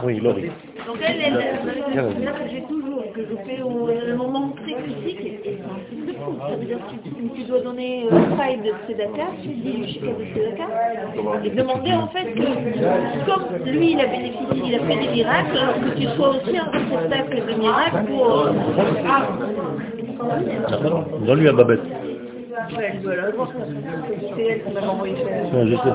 Oui, 0.04 0.20
Lori. 0.20 0.52
Donc 0.86 0.98
elle, 1.02 1.22
elle, 1.22 1.34
elle 1.42 1.66
m'avait 1.66 1.82
donné 1.82 1.96
une 1.96 2.10
souvenir 2.12 2.34
que 2.34 2.50
j'ai 2.50 2.62
toujours, 2.64 3.04
que 3.14 3.22
je 3.22 3.36
fais 3.50 3.62
au 3.62 3.88
un 3.90 4.16
moment 4.16 4.50
très 4.64 4.74
critique. 4.74 5.20
Et 5.22 5.40
c'est 5.44 5.64
un 5.64 5.80
truc 5.88 6.06
de 6.06 6.14
fou. 6.14 6.36
Ça 6.48 6.56
veut 6.56 6.66
dire 6.66 6.78
que 6.78 6.92
tu, 6.92 7.30
tu 7.36 7.39
dois 7.50 7.60
donner 7.62 8.06
euh, 8.12 8.36
faille 8.38 8.58
de 8.58 8.72
Tzedaka, 8.88 9.24
tu 9.42 9.48
dis 9.50 9.78
le 9.78 9.86
chiffre 9.88 10.06
de 10.06 10.26
Tzedaka, 10.26 10.68
et 11.44 11.50
demander 11.50 11.94
en 11.94 12.08
fait 12.08 12.26
que, 12.34 12.46
comme 13.26 13.44
lui 13.66 13.92
il 13.94 14.00
a 14.00 14.06
bénéficié, 14.08 14.62
il 14.66 14.76
a 14.76 14.80
fait 14.80 14.98
des 15.00 15.08
miracles, 15.14 15.58
alors 15.58 15.76
que 15.76 15.90
tu 16.00 16.08
sois 16.16 16.30
aussi 16.30 16.58
un 16.58 16.70
réceptacle 16.72 17.42
de 17.48 17.54
miracles 17.60 18.06
pour... 18.08 18.32
euh, 18.32 18.52
Donne-lui 21.26 21.48
un 21.50 21.54
babette. 21.54 21.82
Ouais, 22.76 22.94
l'avoir. 23.16 23.48
C'est 24.36 24.44
elle 24.44 24.62
qui 24.64 24.72
m'a 24.74 24.82
envoyé 24.82 25.16
ça. 25.16 25.22
Ouais, 25.58 25.66
je 25.66 25.76
sais. 25.76 25.94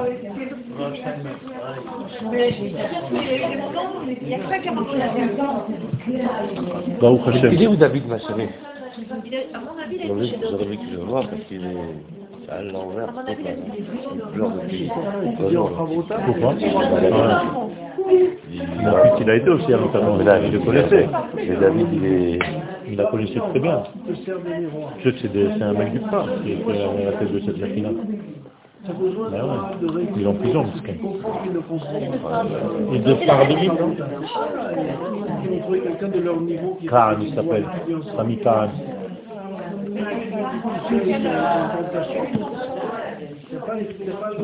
Mais 2.33 2.51
il 4.21 4.27
n'y 4.29 4.35
a 4.35 4.39
que 4.39 4.49
ça 4.49 4.59
qui 4.59 4.69
a 4.69 4.73
marché 4.73 4.97
la 4.99 5.07
est 5.07 5.11
Hashem. 7.45 7.69
où 7.69 7.77
David, 7.77 8.09
ma 8.09 8.19
chérie 8.19 8.49
Il 8.97 9.35
a- 9.35 9.39
À 9.57 9.61
mon 9.61 9.75
avis, 9.83 9.97
il 9.97 10.01
vu 10.69 10.77
que 10.77 10.85
je 10.91 10.97
le 10.97 11.03
vois 11.05 11.21
parce 11.23 11.43
qu'il 11.49 11.65
est 11.65 12.51
à 12.53 12.63
l'envers. 12.63 13.09
À 13.09 13.13
mon 13.13 13.19
avis, 13.21 13.43
il 13.43 13.47
a 13.49 13.51
été 13.53 13.61
Il 14.15 14.21
pleure 14.33 14.51
depuis. 14.51 14.91
Pourquoi 16.27 16.55
il 19.21 19.31
a 19.31 19.37
été 19.37 19.51
aussi 19.51 19.73
à 19.73 19.77
l'enterrement, 19.79 20.17
Mais 20.17 20.25
là, 20.25 20.39
il 20.45 20.53
le 20.53 20.59
connaissait. 20.61 21.09
Mais 21.37 21.57
David, 21.57 21.87
il 21.93 22.05
est... 22.05 22.39
Il 22.87 22.97
la 22.97 23.05
connaissait 23.07 23.41
très 23.51 23.61
bien. 23.61 23.83
Je 24.09 25.11
sais, 25.11 25.17
c'est 25.23 25.33
des- 25.33 25.49
c'est 25.57 25.63
un 25.65 25.73
mec 25.73 25.93
du 25.93 26.01
phare 26.11 26.29
qui 26.43 26.53
était 26.53 26.73
à 26.83 27.11
la 27.11 27.13
tête 27.13 27.33
de 27.33 27.41
cette 27.41 27.59
machine-là. 27.59 27.91
Ça 28.87 28.93
besoin 28.93 29.31
Ben 29.31 29.43
ouais. 29.43 29.77
de. 29.81 29.87
Il 32.93 33.03
de 33.03 33.15
phare 33.27 33.49
de 33.49 33.55
Ils 33.55 33.71
ont 35.51 35.61
trouvé 35.61 35.81
quelqu'un 35.81 36.09
de 36.09 36.21
leur 36.21 36.41
niveau 36.41 36.77
qui 36.79 36.87
Khan, 36.87 37.17
il 37.21 37.35
s'appelle. 37.35 37.65
Rami 38.17 38.39
Khan. 38.39 38.69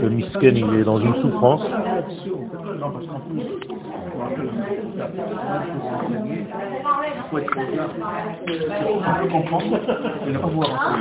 Le 0.01 0.09
misken, 0.09 0.57
il 0.57 0.75
est 0.75 0.85
dans 0.85 0.99
une 1.01 1.15
souffrance. 1.17 1.63
Non, 2.81 2.91
parce 2.91 3.07
qu'en 3.07 3.21
plus, 3.21 3.43
faut 7.31 7.39
être 7.39 7.55
là. 7.57 7.89
On 8.89 9.23
peut 9.23 9.29
comprendre 9.29 9.81
et 10.27 10.31
ne 10.31 10.39
pas 10.39 10.47
voir. 10.47 10.99